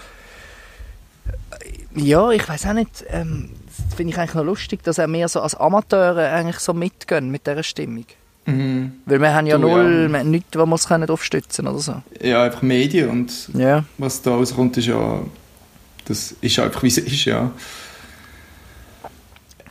äh, 1.94 2.00
ja, 2.00 2.30
ich 2.30 2.48
weiß 2.48 2.66
auch 2.66 2.72
nicht, 2.72 3.04
ähm, 3.10 3.50
das 3.88 3.94
finde 3.96 4.12
ich 4.12 4.18
eigentlich 4.18 4.34
noch 4.34 4.44
lustig, 4.44 4.82
dass 4.84 4.98
auch 4.98 5.06
wir 5.08 5.28
so 5.28 5.40
als 5.40 5.54
Amateure 5.54 6.30
eigentlich 6.32 6.58
so 6.60 6.72
mitgehen 6.72 7.30
mit 7.30 7.46
dieser 7.46 7.62
Stimmung. 7.62 8.06
Mhm. 8.46 8.92
Weil 9.04 9.20
wir 9.20 9.34
haben 9.34 9.46
ja 9.46 9.58
Du, 9.58 9.68
ja. 9.68 9.76
null, 9.76 10.08
wir 10.10 10.18
haben 10.20 10.30
nichts, 10.30 10.56
wo 10.56 10.64
wir 10.64 10.78
können 10.78 11.06
drauf 11.06 11.22
stützen 11.22 11.66
oder 11.68 11.78
so. 11.78 12.02
Ja, 12.22 12.44
einfach 12.44 12.62
Medien 12.62 13.10
und 13.10 13.50
Ja. 13.54 13.84
was 13.98 14.22
da 14.22 14.30
rauskommt, 14.30 14.76
ist 14.78 14.86
ja, 14.86 15.20
das 16.06 16.34
ist 16.40 16.58
einfach, 16.58 16.82
wie 16.82 16.88
es 16.88 16.98
ist, 16.98 17.24
ja. 17.26 17.50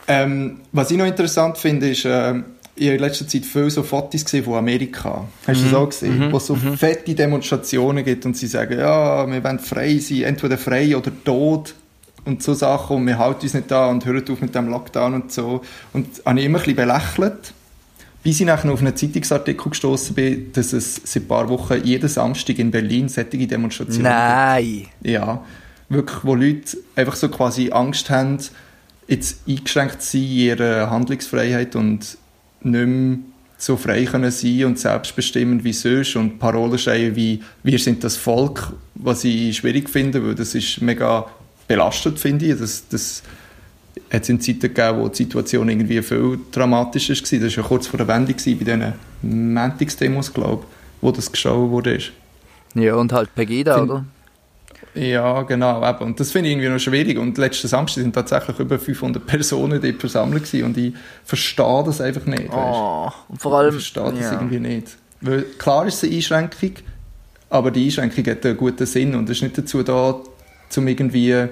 Ähm, 0.07 0.59
was 0.71 0.91
ich 0.91 0.97
noch 0.97 1.05
interessant 1.05 1.57
finde, 1.57 1.89
ist, 1.89 2.03
ähm, 2.05 2.45
ich 2.79 2.87
habe 2.87 2.95
in 2.95 3.01
letzter 3.01 3.27
Zeit 3.27 3.45
viele 3.45 3.69
so 3.69 3.83
Fotos 3.83 4.23
gesehen 4.23 4.45
von 4.45 4.55
Amerika. 4.55 5.25
Hast 5.45 5.61
du 5.61 5.65
das 5.65 5.73
auch 5.73 5.89
gesehen? 5.89 6.31
Wo 6.31 6.37
es 6.37 6.47
so 6.47 6.55
fette 6.55 7.13
Demonstrationen 7.13 8.05
gibt 8.05 8.25
und 8.25 8.37
sie 8.37 8.47
sagen, 8.47 8.79
ja, 8.79 9.29
wir 9.29 9.43
wollen 9.43 9.59
frei 9.59 9.97
sein, 9.97 10.23
entweder 10.23 10.57
frei 10.57 10.95
oder 10.95 11.11
tot 11.23 11.75
und 12.25 12.41
so 12.41 12.53
Sachen 12.53 12.97
und 12.97 13.07
wir 13.07 13.17
halten 13.17 13.41
uns 13.43 13.53
nicht 13.53 13.71
an 13.71 13.95
und 13.95 14.05
hören 14.05 14.23
auf 14.29 14.41
mit 14.41 14.55
dem 14.55 14.69
Lockdown 14.69 15.13
und 15.13 15.31
so. 15.31 15.61
Und 15.91 16.07
habe 16.25 16.39
ich 16.39 16.45
immer 16.45 16.59
ein 16.59 16.63
bisschen 16.63 16.77
belächelt, 16.77 17.53
bis 18.23 18.39
ich 18.39 18.45
nachher 18.45 18.71
auf 18.71 18.79
einen 18.79 18.95
Zeitungsartikel 18.95 19.69
gestoßen 19.71 20.15
bin, 20.15 20.51
dass 20.53 20.71
es 20.71 21.01
seit 21.03 21.23
ein 21.23 21.27
paar 21.27 21.49
Wochen 21.49 21.83
jeden 21.83 22.07
Samstag 22.07 22.59
in 22.59 22.71
Berlin 22.71 23.09
solche 23.09 23.45
Demonstrationen 23.45 24.03
Nein. 24.03 24.87
ja, 25.01 25.43
wirklich, 25.89 26.23
wo 26.23 26.35
Leute 26.35 26.77
einfach 26.95 27.15
so 27.15 27.27
quasi 27.27 27.71
Angst 27.71 28.09
haben, 28.09 28.37
jetzt 29.07 29.39
eingeschränkt 29.47 30.01
zu 30.01 30.17
sein 30.17 30.21
in 30.21 30.37
ihrer 30.37 30.89
Handlungsfreiheit 30.89 31.75
und 31.75 32.17
nicht 32.61 32.87
mehr 32.87 33.17
so 33.57 33.75
frei 33.75 34.05
können 34.05 34.31
sein 34.31 34.65
und 34.65 34.79
selbstbestimmen 34.79 35.63
wie 35.63 35.73
sonst 35.73 36.15
und 36.15 36.39
Parolen 36.39 36.77
schreien 36.77 37.15
wie 37.15 37.41
«Wir 37.63 37.77
sind 37.77 38.03
das 38.03 38.15
Volk», 38.15 38.73
was 38.95 39.23
ich 39.25 39.57
schwierig 39.57 39.89
finde, 39.89 40.25
weil 40.25 40.35
das 40.35 40.55
ist 40.55 40.81
mega 40.81 41.25
belastend, 41.67 42.19
finde 42.19 42.45
ich. 42.45 42.57
Das, 42.57 42.87
das 42.87 43.21
hat 44.11 44.23
es 44.23 44.29
in 44.29 44.39
Zeiten 44.39 44.61
gegeben, 44.61 44.99
wo 44.99 45.09
die 45.09 45.17
Situation 45.17 45.69
irgendwie 45.69 46.01
viel 46.01 46.39
dramatischer 46.51 47.13
war. 47.13 47.21
Das 47.21 47.57
war 47.57 47.63
ja 47.63 47.67
kurz 47.67 47.87
vor 47.87 47.97
der 47.97 48.07
Wende 48.07 48.33
bei 48.33 48.53
diesen 48.53 48.93
Montagsdemos, 49.53 50.33
glaube 50.33 50.63
ich, 50.63 51.01
wo 51.01 51.11
das 51.11 51.31
geschaut 51.31 51.69
wurde. 51.69 51.99
Ja, 52.75 52.95
und 52.95 53.11
halt 53.11 53.33
Pegida, 53.35 53.75
Find- 53.77 53.89
oder? 53.89 54.05
Ja, 54.95 55.43
genau. 55.43 55.87
Eben. 55.87 55.99
Und 55.99 56.19
das 56.19 56.31
finde 56.31 56.49
ich 56.49 56.55
irgendwie 56.55 56.69
noch 56.69 56.79
schwierig. 56.79 57.17
Und 57.17 57.37
letzten 57.37 57.67
Samstag 57.67 58.01
sind 58.01 58.13
tatsächlich 58.13 58.59
über 58.59 58.79
500 58.79 59.25
Personen 59.27 59.81
dort 59.81 59.99
versammelt 59.99 60.45
gewesen. 60.45 60.65
Und 60.65 60.77
ich 60.77 60.93
verstehe 61.23 61.83
das 61.85 62.01
einfach 62.01 62.25
nicht. 62.25 62.49
Oh, 62.51 63.09
und 63.29 63.41
vor 63.41 63.51
Ich 63.51 63.57
allem... 63.57 63.71
verstehe 63.71 64.11
das 64.11 64.19
ja. 64.19 64.33
irgendwie 64.33 64.59
nicht. 64.59 64.97
Weil, 65.21 65.43
klar 65.57 65.85
ist 65.85 65.95
es 65.95 66.03
eine 66.03 66.15
Einschränkung, 66.15 66.71
aber 67.49 67.71
die 67.71 67.85
Einschränkung 67.85 68.25
hat 68.25 68.45
einen 68.45 68.57
guten 68.57 68.85
Sinn 68.85 69.15
und 69.15 69.29
ist 69.29 69.41
nicht 69.41 69.57
dazu 69.57 69.83
da, 69.83 70.15
um 70.77 70.87
irgendwie, 70.87 71.47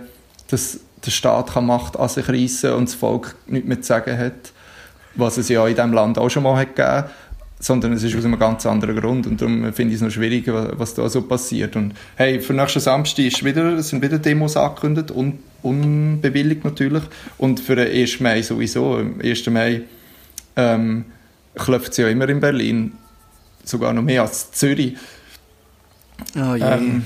dass 0.50 0.80
der 1.06 1.12
Staat 1.12 1.54
kann 1.54 1.66
Macht 1.66 1.98
an 1.98 2.10
sich 2.10 2.28
reissen 2.30 2.74
und 2.74 2.88
das 2.88 2.96
Volk 2.96 3.36
nichts 3.46 3.68
mehr 3.68 3.82
zu 3.82 3.88
sagen 3.88 4.18
hat, 4.18 4.54
was 5.16 5.38
es 5.38 5.50
ja 5.50 5.68
in 5.68 5.76
diesem 5.76 5.94
Land 5.94 6.18
auch 6.18 6.30
schon 6.30 6.44
mal 6.44 6.56
hat 6.56 6.76
gegeben 6.76 7.06
sondern 7.60 7.94
es 7.94 8.04
ist 8.04 8.16
aus 8.16 8.24
einem 8.26 8.38
ganz 8.38 8.66
anderen 8.66 8.96
Grund 8.98 9.26
und 9.26 9.42
darum 9.42 9.74
finde 9.74 9.94
ich 9.94 9.96
es 10.00 10.02
noch 10.02 10.12
schwierig, 10.12 10.48
wa- 10.48 10.74
was 10.78 10.94
da 10.94 11.10
so 11.10 11.24
passiert. 11.24 11.76
Und 11.76 11.94
hey, 12.16 12.40
für 12.40 12.54
nächsten 12.54 12.80
Samstag 12.80 13.26
ist 13.26 13.44
wieder, 13.44 13.82
sind 13.82 14.02
wieder 14.04 14.20
Demos 14.20 14.56
angekündigt, 14.56 15.10
un, 15.12 15.40
unbewilligt 15.64 16.64
natürlich, 16.64 17.04
und 17.38 17.60
für 17.60 17.76
den 17.76 17.88
1. 17.92 18.20
Mai 18.20 18.42
sowieso. 18.44 18.98
Am 18.98 19.20
1. 19.22 19.48
Mai 19.48 19.82
ähm, 20.56 21.06
klopft 21.56 21.92
es 21.92 21.98
ja 21.98 22.08
immer 22.10 22.30
in 22.30 22.40
Berlin, 22.40 22.92
sogar 23.64 23.92
noch 23.92 24.04
mehr 24.04 24.22
als 24.22 24.52
Zürich. 24.52 24.96
Oh 26.36 26.56
je. 26.56 26.64
Ähm, 26.64 27.04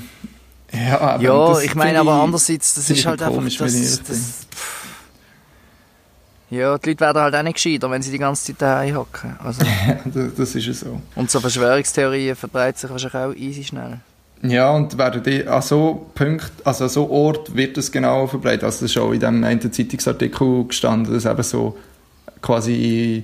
ja, 0.74 1.00
aber 1.00 1.24
ja, 1.24 1.60
ich 1.62 1.76
meine, 1.76 2.00
aber 2.00 2.14
andererseits, 2.14 2.74
das 2.76 2.90
ist 2.90 3.06
halt 3.06 3.22
einfach... 3.22 3.44
das. 3.44 4.48
Ja, 6.52 6.78
die 6.78 6.90
Leute 6.90 7.00
werden 7.00 7.22
halt 7.22 7.36
auch 7.36 7.44
nicht 7.44 7.56
gescheiter, 7.56 7.90
wenn 7.90 8.02
sie 8.02 8.12
die 8.12 8.20
ganze 8.20 8.46
Zeit 8.46 8.62
daheim 8.62 8.96
hocken. 8.96 9.36
Also, 9.44 9.62
das, 10.06 10.36
das 10.36 10.56
ist 10.56 10.66
ja 10.68 10.74
so. 10.74 11.02
und 11.16 11.32
so 11.32 11.40
Verschwörungstheorien 11.40 12.36
verbreiten 12.36 12.78
sich 12.78 12.90
wahrscheinlich 12.90 13.16
auch 13.16 13.34
easy 13.42 13.64
schnell. 13.64 14.00
Ja, 14.44 14.72
und 14.72 14.98
werden 14.98 15.22
die, 15.24 15.48
an 15.48 15.62
so 15.62 16.10
Punkt, 16.16 16.52
also 16.64 16.84
an 16.86 16.90
so 16.90 17.10
Ort 17.10 17.56
wird 17.56 17.78
es 17.78 17.92
genau 17.92 18.28
verbreitet. 18.28 18.64
Also 18.64 18.82
das 18.82 18.92
ist 18.92 18.98
auch 18.98 19.12
in 19.12 19.20
dem 19.20 19.44
einen 19.44 19.72
Zeitungsartikel 19.72 20.66
gestanden, 20.68 21.14
dass 21.14 21.26
eben 21.26 21.44
so 21.44 21.78
quasi 22.42 23.24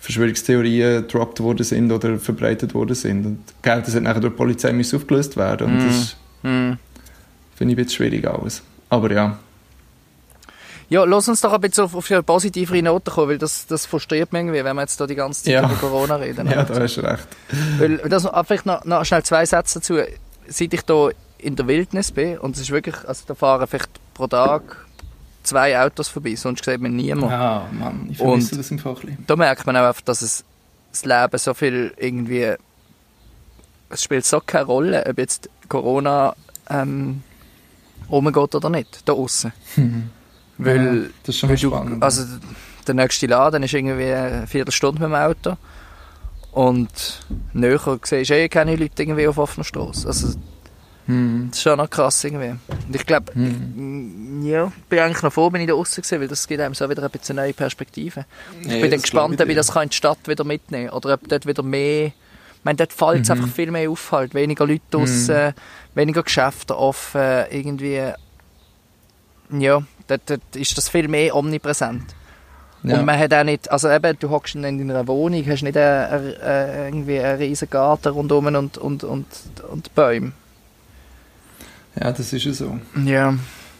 Verschwörungstheorien 0.00 1.02
gedroppt 1.02 1.40
worden 1.40 1.64
sind 1.64 1.90
oder 1.90 2.18
verbreitet 2.18 2.74
worden 2.74 2.94
sind. 2.94 3.26
Und 3.26 3.38
gell, 3.62 3.82
das 3.84 3.94
hat 3.94 4.02
nachher 4.02 4.20
durch 4.20 4.32
die 4.32 4.36
Polizei 4.36 4.72
aufgelöst 4.96 5.36
werden. 5.36 5.66
Und 5.66 5.78
das 5.86 6.16
Hm. 6.42 6.76
finde 7.56 7.72
ich 7.72 7.78
ein 7.78 7.84
bisschen 7.84 7.96
schwierig 7.96 8.26
alles. 8.26 8.62
Aber 8.88 9.12
ja. 9.12 9.38
Ja, 10.92 11.04
lass 11.04 11.26
uns 11.26 11.40
doch 11.40 11.54
ein 11.54 11.60
bisschen 11.62 11.84
auf, 11.84 11.94
auf 11.94 12.10
eine 12.10 12.22
positivere 12.22 12.82
Note 12.82 13.10
kommen, 13.10 13.30
weil 13.30 13.38
das, 13.38 13.66
das 13.66 13.86
frustriert 13.86 14.30
mich 14.30 14.40
irgendwie, 14.40 14.62
wenn 14.62 14.76
wir 14.76 14.82
jetzt 14.82 15.00
da 15.00 15.06
die 15.06 15.14
ganze 15.14 15.42
Zeit 15.42 15.54
Ja. 15.54 15.64
über 15.64 15.74
Corona 15.76 16.16
reden. 16.16 16.46
Ja, 16.50 16.64
da 16.64 16.78
hast 16.78 16.96
du 16.98 17.00
recht. 17.00 17.26
Weil 17.78 17.96
das, 17.96 18.26
ah, 18.26 18.44
vielleicht 18.44 18.66
noch, 18.66 18.84
noch 18.84 19.02
schnell 19.06 19.22
zwei 19.22 19.46
Sätze 19.46 19.78
dazu. 19.78 19.96
Seit 20.48 20.74
ich 20.74 20.82
da 20.82 21.08
in 21.38 21.56
der 21.56 21.66
Wildnis 21.66 22.12
bin, 22.12 22.36
und 22.36 22.56
es 22.56 22.60
ist 22.60 22.70
wirklich, 22.72 22.94
also 23.08 23.22
da 23.26 23.34
fahren 23.34 23.66
vielleicht 23.66 23.88
pro 24.12 24.26
Tag 24.26 24.84
zwei 25.42 25.80
Autos 25.80 26.08
vorbei, 26.08 26.34
sonst 26.34 26.62
sieht 26.62 26.78
man 26.78 26.94
niemanden. 26.94 27.32
Ah, 27.34 27.66
Mann, 27.72 28.08
ich 28.10 28.18
vermisse 28.18 28.56
das 28.58 28.68
Fall 28.68 28.76
ein 28.92 29.00
bisschen. 29.00 29.24
Da 29.26 29.36
merkt 29.36 29.64
man 29.64 29.74
auch 29.78 29.88
einfach, 29.88 30.02
dass 30.02 30.20
es, 30.20 30.44
das 30.90 31.06
Leben 31.06 31.38
so 31.38 31.54
viel 31.54 31.94
irgendwie, 31.96 32.52
es 33.88 34.02
spielt 34.02 34.26
so 34.26 34.42
keine 34.44 34.66
Rolle, 34.66 35.06
ob 35.08 35.16
jetzt 35.16 35.48
Corona 35.70 36.36
ähm, 36.68 37.22
rumgeht 38.10 38.54
oder 38.54 38.68
nicht, 38.68 39.08
da 39.08 39.14
außen. 39.14 39.54
Weil, 40.58 40.76
Ja, 41.04 41.08
das 41.24 41.34
ist 41.34 41.38
schon 41.38 41.48
weil 41.50 41.58
spannend. 41.58 42.02
also 42.02 42.24
der 42.86 42.94
nächste 42.94 43.26
Laden 43.26 43.62
ist 43.62 43.72
irgendwie 43.74 44.12
eine 44.12 44.46
Viertelstunde 44.46 45.00
mit 45.00 45.08
dem 45.10 45.14
Auto 45.14 45.56
und 46.52 47.20
näher 47.52 47.80
siehst 48.02 48.30
du 48.30 48.34
eh 48.36 48.48
keine 48.48 48.76
Leute 48.76 49.02
irgendwie 49.02 49.26
auf 49.26 49.38
offener 49.38 49.64
Straße. 49.64 50.06
Also 50.06 50.34
Hm. 51.06 51.48
das 51.50 51.58
ist 51.58 51.62
schon 51.64 51.78
noch 51.78 51.90
krass 51.90 52.22
irgendwie. 52.22 52.50
Und 52.86 52.94
ich 52.94 53.04
glaube, 53.06 53.34
Hm. 53.34 54.42
ja, 54.44 54.70
bin 54.88 54.98
eigentlich 55.00 55.22
noch 55.22 55.32
froh, 55.32 55.50
bin 55.50 55.60
ich 55.62 55.66
da 55.66 55.74
außen 55.74 56.00
gewesen, 56.02 56.20
weil 56.20 56.28
das 56.28 56.46
gibt 56.46 56.60
einem 56.60 56.74
so 56.74 56.88
wieder 56.88 57.02
ein 57.02 57.10
bisschen 57.10 57.34
neue 57.36 57.52
Perspektive. 57.52 58.24
Ich 58.60 58.68
Ja, 58.68 58.78
bin 58.80 58.90
dann 58.90 59.00
gespannt, 59.02 59.30
glaube 59.36 59.42
ob 59.44 59.48
ich 59.48 59.56
das 59.56 59.72
kann 59.72 59.82
in 59.84 59.88
die 59.88 59.96
Stadt 59.96 60.18
wieder 60.28 60.44
mitnehmen 60.44 60.88
kann. 60.88 60.96
Oder 60.96 61.14
ob 61.14 61.26
dort 61.28 61.44
wieder 61.46 61.64
mehr. 61.64 62.06
Ich 62.06 62.14
meine, 62.64 62.76
dort 62.76 62.92
fällt 62.92 63.22
es 63.22 63.28
Mhm. 63.30 63.32
einfach 63.42 63.48
viel 63.52 63.70
mehr 63.72 63.90
auf. 63.90 64.12
Halt. 64.12 64.32
Weniger 64.34 64.64
Leute 64.64 64.82
draussen, 64.92 65.54
weniger 65.96 66.22
Geschäfte 66.22 66.78
offen. 66.78 67.46
Irgendwie. 67.50 68.12
Ja, 69.58 69.82
dort, 70.18 70.30
dort 70.30 70.56
ist 70.56 70.76
das 70.76 70.88
viel 70.88 71.08
mehr 71.08 71.34
omnipräsent. 71.34 72.02
Ja. 72.84 72.98
Und 72.98 73.04
man 73.06 73.18
hat 73.18 73.32
auch 73.32 73.44
nicht. 73.44 73.70
Also 73.70 73.88
eben, 73.90 74.16
du 74.18 74.30
hockst 74.30 74.54
in 74.56 74.62
deiner 74.62 75.06
Wohnung, 75.06 75.44
hast 75.46 75.62
nicht 75.62 75.76
einen, 75.76 76.04
einen, 76.10 76.40
einen, 76.40 76.84
irgendwie 76.86 77.20
einen 77.20 77.38
riesen 77.38 77.70
Garten 77.70 78.08
rundum 78.08 78.46
und, 78.46 78.76
und, 78.78 79.04
und, 79.04 79.26
und 79.70 79.94
Bäume. 79.94 80.32
ja, 82.00 82.10
das 82.12 82.32
ist 82.32 82.44
ja 82.44 82.52
so. 82.52 82.78
Ja, 83.04 83.34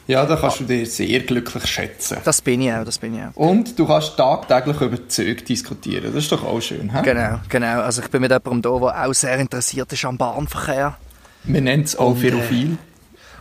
Ja, 0.07 0.27
da 0.27 0.37
kannst 0.37 0.61
du 0.61 0.65
dir 0.65 0.85
sehr 0.87 1.21
glücklich 1.21 1.67
schätzen. 1.67 2.19
das 2.25 2.41
bin 2.43 2.61
ich 2.61 2.73
auch, 2.73 2.85
das 2.85 2.99
bin 2.99 3.15
ich 3.17 3.23
auch. 3.23 3.37
Und 3.37 3.79
du 3.79 3.87
kannst 3.87 4.17
tagtäglich 4.17 4.81
über 4.81 5.09
Züge 5.09 5.43
diskutieren. 5.43 6.13
Das 6.13 6.25
ist 6.25 6.33
doch 6.33 6.45
auch 6.45 6.61
schön. 6.61 6.95
He? 6.95 7.03
Genau, 7.03 7.41
genau. 7.49 7.81
Also 7.81 8.03
ich 8.03 8.09
bin 8.09 8.21
mit 8.21 8.31
jemandem 8.31 8.63
da, 8.63 8.79
der 8.79 9.07
auch 9.09 9.13
sehr 9.15 9.39
interessiert 9.39 9.93
ist 9.93 10.05
am 10.05 10.19
Bahnverkehr. 10.19 10.97
Wir 11.45 11.61
nennen 11.61 11.83
es 11.85 11.97
auch 11.97 12.11
Und, 12.11 12.19
äh, 12.23 12.31
Ferrophil. 12.31 12.79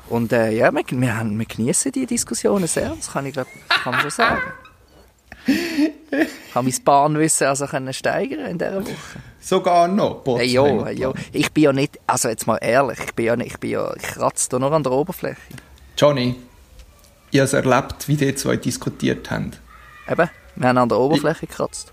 Und 0.10 0.34
äh, 0.34 0.52
ja, 0.52 0.72
wir, 0.72 0.84
wir, 0.90 1.18
haben, 1.18 1.38
wir 1.38 1.46
genießen 1.46 1.92
die 1.92 2.06
Diskussionen 2.06 2.68
sehr, 2.68 2.90
das 2.90 3.12
kann 3.12 3.26
ich 3.26 3.34
glaub, 3.34 3.48
kann 3.84 3.94
man 3.94 4.02
schon 4.02 4.12
sagen. 4.12 4.42
Ich 5.48 6.56
habe 6.56 6.70
mein 6.70 6.84
Bahnwissen 6.84 7.48
also 7.48 7.66
können 7.66 7.94
steigern 7.94 8.46
in 8.46 8.58
dieser 8.58 8.82
Woche. 8.82 8.94
Sogar 9.40 9.88
noch, 9.88 10.24
Hey, 10.38 10.48
jo, 10.48 10.86
hey, 10.86 11.00
jo. 11.00 11.14
Ich 11.32 11.52
bin 11.52 11.64
ja 11.64 11.74
nicht, 11.74 12.00
also 12.06 12.30
jetzt 12.30 12.46
mal 12.46 12.58
ehrlich, 12.58 13.00
ich 13.00 13.14
bin 13.16 13.26
ja 13.26 13.36
nicht, 13.36 13.54
ich 13.54 13.60
bin 13.60 13.72
ja, 13.72 13.92
ich 13.96 14.04
kratze 14.04 14.60
nur 14.60 14.72
an 14.72 14.84
der 14.84 14.92
Oberfläche. 14.92 15.38
Johnny, 15.98 16.36
ich 17.32 17.40
habe 17.40 17.46
es 17.46 17.54
erlebt, 17.54 18.08
wie 18.08 18.16
die 18.16 18.36
zwei 18.36 18.58
diskutiert 18.58 19.32
haben. 19.32 19.52
Eben, 20.10 20.30
wir 20.56 20.68
haben 20.68 20.78
an 20.78 20.90
der 20.90 21.00
Oberfläche 21.00 21.48
gekratzt. 21.48 21.92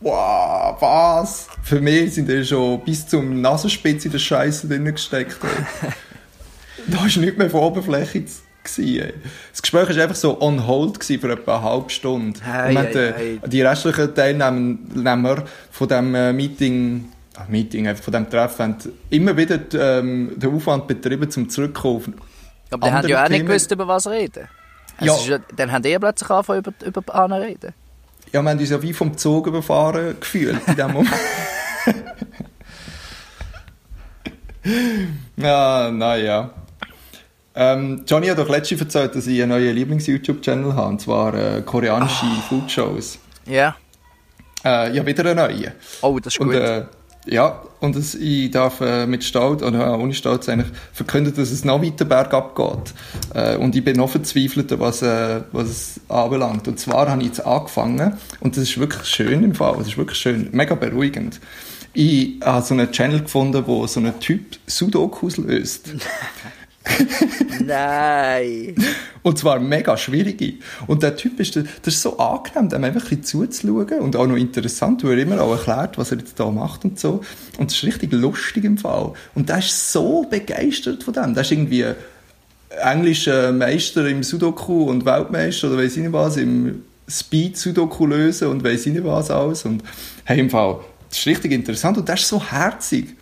Wow, 0.00 0.80
was? 0.80 1.48
Für 1.64 1.80
mich 1.80 2.14
sind 2.14 2.28
die 2.28 2.44
schon 2.44 2.84
bis 2.84 3.08
zum 3.08 3.40
Nasenspitze 3.40 4.06
in 4.06 4.12
der 4.12 4.18
Scheiße 4.20 4.68
drin 4.68 4.84
gesteckt. 4.84 5.38
da 6.92 6.98
war 6.98 7.04
nichts 7.04 7.38
mehr 7.38 7.50
von 7.50 7.60
Oberfläche 7.60 8.24
zu- 8.24 8.40
gewesen, 8.64 9.00
ey. 9.02 9.14
Das 9.52 9.62
Gespräch 9.62 9.88
war 9.96 10.02
einfach 10.02 10.16
so 10.16 10.40
on 10.40 10.66
hold 10.66 11.02
für 11.02 11.30
etwa 11.32 11.56
eine 11.58 11.62
halbe 11.64 11.90
Stunde. 11.90 12.38
Hey, 12.42 12.76
Und 12.76 12.84
hey, 12.94 13.12
hey. 13.16 13.40
Die 13.46 13.62
restlichen 13.62 14.14
Teilnehmer 14.14 15.44
von 15.70 15.88
diesem 15.88 16.14
äh, 16.14 16.32
Meeting, 16.32 17.04
ah, 17.36 17.44
Meeting, 17.48 17.86
von 17.96 18.12
diesem 18.12 18.28
Treffen, 18.28 18.62
haben 18.62 18.76
immer 19.10 19.36
wieder 19.36 19.58
ähm, 19.74 20.32
den 20.36 20.54
Aufwand 20.54 20.86
betrieben, 20.86 21.30
zum 21.30 21.48
Zurückkommen. 21.48 22.14
Aber 22.70 22.86
die 22.86 22.90
haben 22.92 22.96
Andere 22.96 23.12
ja 23.12 23.24
auch 23.24 23.28
nicht 23.28 23.38
Themen- 23.38 23.48
gewusst, 23.48 23.70
über 23.70 23.88
was 23.88 24.06
reden. 24.06 24.48
Ja. 25.00 25.14
Ist 25.14 25.40
dann 25.56 25.70
haben 25.72 25.82
die 25.82 25.96
plötzlich 25.98 26.28
angefangen, 26.28 26.58
über, 26.60 26.72
über 26.86 27.00
Bahnen 27.02 27.40
reden. 27.40 27.72
Ja, 28.32 28.42
wir 28.42 28.50
haben 28.50 28.58
uns 28.58 28.68
ja 28.68 28.82
wie 28.82 28.92
vom 28.92 29.16
Zug 29.16 29.46
überfahren 29.46 30.16
gefühlt 30.20 30.58
in 30.66 30.76
dem 30.76 30.92
Moment. 30.92 31.14
ja, 35.36 35.90
naja. 35.92 36.50
Ähm, 37.60 38.04
Johnny 38.06 38.28
hat 38.28 38.38
doch 38.38 38.48
letztens 38.48 38.82
erzählt, 38.82 39.16
dass 39.16 39.26
ich 39.26 39.42
einen 39.42 39.50
neuen 39.50 39.74
Lieblings-YouTube-Channel 39.74 40.76
habe, 40.76 40.90
und 40.90 41.00
zwar 41.00 41.34
äh, 41.34 41.62
koreanische 41.62 42.24
Food-Shows. 42.48 43.18
Ja. 43.46 43.74
Äh, 44.64 44.94
ja, 44.94 45.04
wieder 45.04 45.24
einen 45.24 45.36
neuen. 45.36 45.72
Oh, 46.00 46.20
das 46.20 46.34
ist 46.34 46.40
Und, 46.40 46.52
gut. 46.52 46.56
äh, 46.56 46.84
ja, 47.26 47.60
und 47.80 47.96
es, 47.96 48.14
ich 48.14 48.52
darf 48.52 48.80
äh, 48.80 49.06
mit 49.08 49.24
Stolz, 49.24 49.64
oder 49.64 49.80
ja, 49.80 49.96
ohne 49.96 50.14
Stolz 50.14 50.48
eigentlich, 50.48 50.70
verkünden, 50.92 51.34
dass 51.34 51.50
es 51.50 51.64
noch 51.64 51.82
weiter 51.82 52.04
bergab 52.04 52.54
geht. 52.54 52.94
Äh, 53.34 53.56
und 53.56 53.74
ich 53.74 53.84
bin 53.84 53.96
noch 53.96 54.10
verzweifelter, 54.10 54.78
was, 54.78 55.02
äh, 55.02 55.40
was 55.50 55.68
es 55.68 56.00
anbelangt. 56.08 56.68
Und 56.68 56.78
zwar 56.78 57.10
habe 57.10 57.22
ich 57.22 57.26
jetzt 57.28 57.44
angefangen, 57.44 58.12
und 58.38 58.56
das 58.56 58.62
ist 58.64 58.78
wirklich 58.78 59.04
schön 59.04 59.42
im 59.42 59.56
Fall, 59.56 59.74
das 59.78 59.88
ist 59.88 59.98
wirklich 59.98 60.18
schön, 60.18 60.48
mega 60.52 60.76
beruhigend. 60.76 61.40
Ich 61.92 62.38
habe 62.44 62.64
so 62.64 62.74
einen 62.74 62.92
Channel 62.92 63.22
gefunden, 63.22 63.64
wo 63.66 63.84
so 63.88 63.98
ein 63.98 64.20
Typ 64.20 64.58
Sudokus 64.68 65.38
löst. 65.38 65.90
Nein. 67.64 68.74
Und 69.22 69.38
zwar 69.38 69.60
mega 69.60 69.96
schwierige. 69.96 70.54
Und 70.86 71.02
der 71.02 71.16
Typ 71.16 71.38
ist, 71.40 71.56
das 71.56 71.64
ist 71.84 72.02
so 72.02 72.18
angenehm, 72.18 72.68
dem 72.68 72.84
einfach 72.84 73.02
ein 73.02 73.18
bisschen 73.20 73.50
zuzuschauen 73.50 74.00
und 74.00 74.16
auch 74.16 74.26
noch 74.26 74.36
interessant, 74.36 75.04
weil 75.04 75.18
er 75.18 75.24
immer 75.24 75.40
auch 75.40 75.52
erklärt, 75.52 75.98
was 75.98 76.12
er 76.12 76.18
jetzt 76.18 76.38
da 76.38 76.50
macht 76.50 76.84
und 76.84 76.98
so. 76.98 77.20
Und 77.58 77.70
das 77.70 77.78
ist 77.78 77.84
richtig 77.84 78.12
lustig 78.12 78.64
im 78.64 78.78
Fall. 78.78 79.12
Und 79.34 79.48
der 79.48 79.58
ist 79.58 79.92
so 79.92 80.26
begeistert 80.28 81.02
von 81.02 81.14
dem. 81.14 81.34
Der 81.34 81.42
ist 81.42 81.52
irgendwie 81.52 81.84
englischer 82.82 83.52
Meister 83.52 84.06
im 84.06 84.22
Sudoku 84.22 84.84
und 84.84 85.04
Weltmeister 85.04 85.68
oder 85.68 85.82
weiss 85.82 85.96
ich 85.96 86.02
nicht 86.02 86.12
was, 86.12 86.36
im 86.36 86.82
Speed 87.08 87.56
Sudoku 87.56 88.06
lösen 88.06 88.48
und 88.48 88.62
weiss 88.64 88.86
ich 88.86 88.92
nicht 88.92 89.04
was 89.04 89.30
alles. 89.30 89.64
Und 89.64 89.82
hey, 90.24 90.38
im 90.38 90.50
Fall, 90.50 90.80
das 91.08 91.18
ist 91.18 91.26
richtig 91.26 91.52
interessant 91.52 91.98
und 91.98 92.06
der 92.06 92.16
ist 92.16 92.28
so 92.28 92.42
herzig 92.42 93.16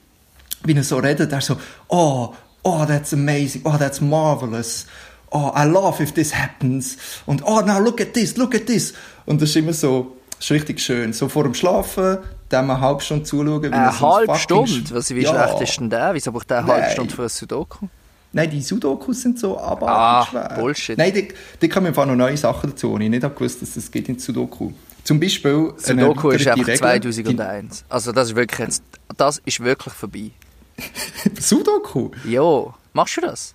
wie 0.66 0.74
er 0.74 0.85
so 0.85 0.98
redet, 0.98 1.33
er 1.33 1.40
so, 1.40 1.57
oh, 1.88 2.35
oh, 2.66 2.85
that's 2.85 3.12
amazing, 3.12 3.62
oh, 3.64 3.76
that's 3.79 4.00
marvelous, 4.00 4.87
oh, 5.31 5.52
I 5.55 5.64
love 5.64 6.00
if 6.02 6.12
this 6.12 6.35
happens, 6.35 6.96
und 7.26 7.42
oh, 7.46 7.61
now 7.61 7.79
look 7.79 8.00
at 8.00 8.12
this, 8.14 8.37
look 8.37 8.55
at 8.55 8.66
this. 8.66 8.92
Und 9.24 9.40
das 9.40 9.50
ist 9.50 9.57
immer 9.57 9.72
so, 9.72 10.16
das 10.37 10.46
ist 10.46 10.50
richtig 10.50 10.81
schön. 10.81 11.12
So 11.12 11.29
vor 11.29 11.44
dem 11.44 11.55
Schlafen, 11.55 12.18
dann 12.48 12.70
eine 12.70 12.81
halbe 12.81 13.00
Stunde 13.00 13.24
zuschauen. 13.24 13.62
wie 13.62 13.66
er 13.68 13.72
Eine 13.72 14.00
halbe 14.00 14.35
Stunde? 14.37 14.83
Was, 14.90 15.14
wie 15.14 15.22
Ja. 15.22 15.31
schlecht 15.31 15.61
ist 15.62 15.81
denn 15.81 15.90
der? 15.90 16.12
Wieso 16.14 16.31
braucht 16.33 16.50
der 16.50 16.59
eine 16.59 16.66
halbe. 16.68 16.90
Stunde 16.90 17.14
für 17.14 17.22
ein 17.22 17.29
Sudoku? 17.29 17.87
Nein, 18.33 18.50
die 18.50 18.61
Sudokus 18.61 19.22
sind 19.22 19.38
so 19.38 19.57
Ah, 19.59 19.70
abartig 19.72 20.31
schwer. 20.31 20.52
Bullshit. 20.59 20.98
Nein, 20.98 21.12
die, 21.14 21.29
die 21.62 21.68
kommen 21.68 21.87
einfach 21.87 22.05
noch 22.07 22.14
neue 22.16 22.37
Sachen 22.37 22.70
dazu, 22.70 22.98
die 22.98 23.05
ich 23.05 23.11
nicht 23.11 23.22
gewusst, 23.22 23.62
dass 23.62 23.76
es 23.76 23.90
gibt 23.90 24.09
in 24.09 24.18
Sudoku. 24.18 24.72
Zum 25.05 25.18
Beispiel... 25.18 25.72
eine 25.88 26.02
Sudoku 26.02 26.31
ist 26.31 26.46
einfach 26.46 26.66
Regel. 26.66 26.76
2001. 27.12 27.85
Also 27.88 28.12
das 28.12 28.29
ist 28.29 28.37
wirklich 28.37 28.59
jetzt, 28.59 28.83
das 29.16 29.40
ist 29.44 29.61
wirklich 29.61 29.94
vorbei. 29.94 30.31
Sudoku? 31.41 32.11
Jo, 32.25 32.75
machst 32.93 33.17
du 33.17 33.21
das? 33.23 33.55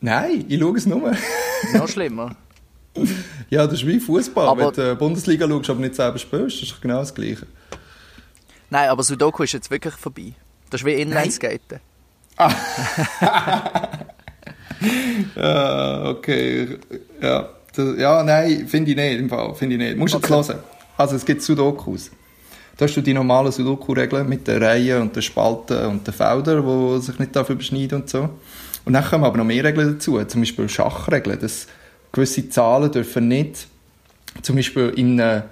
Nein, 0.00 0.44
ich 0.48 0.60
schaue 0.60 0.76
es 0.76 0.86
nur. 0.86 1.16
Noch 1.74 1.88
schlimmer. 1.88 2.36
ja, 3.50 3.66
das 3.66 3.74
ist 3.80 3.86
wie 3.86 4.00
Fußball. 4.00 4.56
Wenn 4.56 4.72
du 4.72 4.94
die 4.94 4.98
Bundesliga 4.98 5.48
schaust, 5.48 5.70
aber 5.70 5.80
nicht 5.80 5.94
selber 5.94 6.18
spielst, 6.18 6.62
das 6.62 6.70
ist 6.70 6.80
genau 6.80 7.00
das 7.00 7.14
Gleiche. 7.14 7.46
Nein, 8.70 8.88
aber 8.88 9.02
Sudoku 9.02 9.42
ist 9.42 9.52
jetzt 9.52 9.70
wirklich 9.70 9.94
vorbei. 9.94 10.34
Das 10.70 10.82
ist 10.82 10.86
wie 10.86 11.00
Inlineskaten. 11.00 11.80
Ja, 15.36 16.04
okay. 16.10 16.78
Ja, 17.20 17.48
das, 17.74 17.98
ja 17.98 18.22
nein, 18.22 18.68
finde 18.68 18.90
ich 18.90 18.96
nicht 18.96 19.18
im 19.18 19.28
Fall. 19.28 19.54
Finde 19.54 19.76
ich 19.76 19.80
nicht. 19.80 19.96
Musst 19.96 20.14
du 20.14 20.18
jetzt 20.18 20.30
hören. 20.30 20.58
Also 20.96 21.16
es 21.16 21.24
gibt 21.24 21.42
Sudokus. 21.42 22.10
Da 22.78 22.84
hast 22.84 22.94
du 22.94 23.02
die 23.02 23.12
normalen 23.12 23.50
Sudoku-Regeln 23.50 24.28
mit 24.28 24.46
den 24.46 24.62
Reihen 24.62 25.02
und 25.02 25.16
den 25.16 25.22
Spalten 25.22 25.84
und 25.86 26.06
den 26.06 26.14
Feldern, 26.14 26.64
die 26.64 27.02
sich 27.02 27.18
nicht 27.18 27.34
dafür 27.34 27.56
überschneiden 27.56 28.02
und 28.02 28.08
so. 28.08 28.30
Und 28.84 28.92
dann 28.92 29.04
kommen 29.04 29.24
aber 29.24 29.36
noch 29.36 29.44
mehr 29.44 29.64
Regeln 29.64 29.94
dazu. 29.94 30.22
Zum 30.24 30.40
Beispiel 30.40 30.68
Schachregeln. 30.68 31.40
Dass 31.40 31.66
gewisse 32.12 32.48
Zahlen 32.48 32.92
dürfen 32.92 33.26
nicht 33.26 33.66
zum 34.42 34.54
Beispiel 34.54 34.90
in 34.90 35.20
einem 35.20 35.42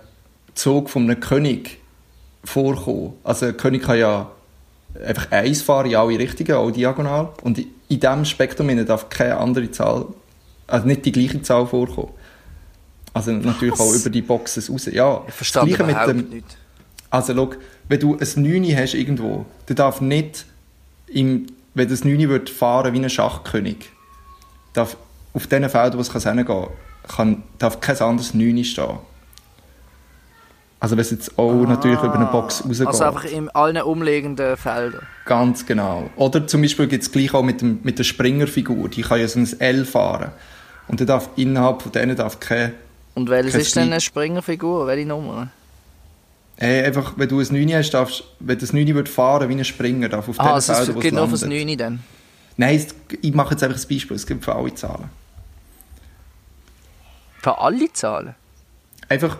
Zug 0.54 0.88
von 0.88 1.02
einem 1.02 1.18
König 1.18 1.78
vorkommen. 2.44 3.14
Also 3.24 3.46
ein 3.46 3.56
König 3.56 3.82
kann 3.82 3.98
ja 3.98 4.30
einfach 5.04 5.32
eins 5.32 5.62
fahren 5.62 5.90
in 5.90 5.96
alle 5.96 6.18
Richtungen, 6.18 6.52
auch 6.52 6.70
diagonal. 6.70 7.30
Und 7.42 7.58
in 7.58 7.66
diesem 7.88 8.24
Spektrum 8.24 8.86
darf 8.86 9.08
keine 9.08 9.38
andere 9.38 9.68
Zahl, 9.72 10.06
also 10.68 10.86
nicht 10.86 11.04
die 11.04 11.12
gleiche 11.12 11.42
Zahl 11.42 11.66
vorkommen. 11.66 12.12
Also 13.12 13.32
natürlich 13.32 13.72
Was? 13.72 13.80
auch 13.80 13.94
über 13.94 14.10
die 14.10 14.22
Boxes 14.22 14.70
raus. 14.70 14.86
Ja, 14.86 15.24
Ich 15.26 15.34
verstehe 15.34 15.62
das 15.66 15.76
Gleiche 15.76 15.90
überhaupt 15.90 16.30
nicht. 16.30 16.56
Also 17.10 17.34
schau, 17.34 17.50
wenn 17.88 18.00
du 18.00 18.16
ein 18.16 18.42
9 18.42 18.76
hast 18.76 18.94
irgendwo, 18.94 19.46
dann 19.66 19.76
darf 19.76 20.00
nicht, 20.00 20.46
im, 21.06 21.46
wenn 21.74 21.88
das 21.88 22.04
9 22.04 22.28
wird 22.28 22.50
fahren 22.50 22.92
wie 22.92 22.98
ein 22.98 23.10
Schachkönig, 23.10 23.90
darf 24.72 24.96
auf 25.32 25.46
diesen 25.46 25.68
Feldern, 25.68 25.98
wo 25.98 26.00
es 26.00 26.12
hingehen 26.12 26.46
kann, 26.46 26.68
kann, 27.08 27.42
darf 27.58 27.80
kein 27.80 27.98
anderes 27.98 28.34
9 28.34 28.64
stehen. 28.64 28.98
Also 30.78 30.96
wenn 30.96 31.02
es 31.02 31.10
jetzt 31.10 31.38
auch 31.38 31.66
natürlich 31.66 31.98
über 32.00 32.14
eine 32.14 32.26
Box 32.26 32.62
rausgeht. 32.64 32.86
Also 32.86 33.04
einfach 33.04 33.24
in 33.24 33.48
allen 33.50 33.80
umliegenden 33.82 34.56
Feldern. 34.56 35.06
Ganz 35.24 35.64
genau. 35.64 36.10
Oder 36.16 36.46
zum 36.46 36.62
Beispiel 36.62 36.86
gibt 36.86 37.02
es 37.02 37.10
gleich 37.10 37.32
auch 37.32 37.42
mit, 37.42 37.62
dem, 37.62 37.80
mit 37.82 37.98
der 37.98 38.04
Springerfigur, 38.04 38.88
die 38.88 39.02
kann 39.02 39.18
ja 39.18 39.26
so 39.26 39.40
ein 39.40 39.60
L 39.60 39.84
fahren. 39.84 40.32
Und 40.86 41.00
dann 41.00 41.06
darf 41.06 41.30
innerhalb 41.36 41.82
von 41.82 41.92
denen 41.92 42.14
darf 42.14 42.40
kein... 42.40 42.74
Und 43.14 43.30
welches 43.30 43.54
ist 43.54 43.76
denn 43.76 43.84
eine 43.84 44.00
Springerfigur? 44.00 44.86
Welche 44.86 45.08
Nummer? 45.08 45.48
Hey, 46.58 46.84
einfach, 46.84 47.14
wenn 47.16 47.28
du 47.28 47.38
ein 47.38 47.46
9 47.50 47.74
hast, 47.74 47.90
darfst, 47.90 48.24
wenn 48.40 48.58
das 48.58 48.72
9 48.72 48.94
wird 48.94 49.08
fahren 49.08 49.48
wie 49.48 49.54
ein 49.54 49.64
Springer, 49.64 50.08
darf 50.08 50.28
auf 50.28 50.40
Ah, 50.40 50.54
also 50.54 50.72
es 50.72 50.86
gibt 51.00 51.12
nur 51.12 51.28
fürs 51.28 51.42
landet. 51.42 51.66
9 51.66 51.78
dann. 51.78 51.98
Nein, 52.56 52.76
es, 52.76 52.94
ich 53.20 53.34
mache 53.34 53.52
jetzt 53.52 53.62
einfach 53.62 53.78
ein 53.78 53.88
Beispiel, 53.88 54.16
es 54.16 54.26
gibt 54.26 54.42
für 54.44 54.54
alle 54.54 54.74
Zahlen. 54.74 55.10
Für 57.42 57.58
alle 57.58 57.92
Zahlen. 57.92 58.34
Einfach, 59.08 59.36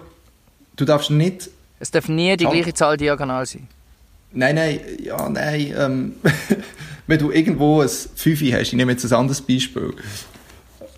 du 0.77 0.85
darfst 0.85 1.11
nicht... 1.11 1.49
Es 1.81 1.91
darf 1.91 2.09
nie 2.09 2.37
die 2.37 2.45
gleiche 2.45 2.75
Zahl 2.75 2.99
diagonal 2.99 3.47
sein. 3.47 3.67
Nein, 4.33 4.55
nein, 4.55 4.81
ja, 5.03 5.29
nein, 5.31 5.75
ähm, 5.79 6.17
wenn 7.07 7.19
du 7.19 7.31
irgendwo 7.31 7.81
ein 7.81 7.89
5 7.89 8.43
hast, 8.53 8.61
ich 8.61 8.73
nehme 8.75 8.93
jetzt 8.93 9.05
ein 9.05 9.13
anderes 9.15 9.41
Beispiel, 9.41 9.95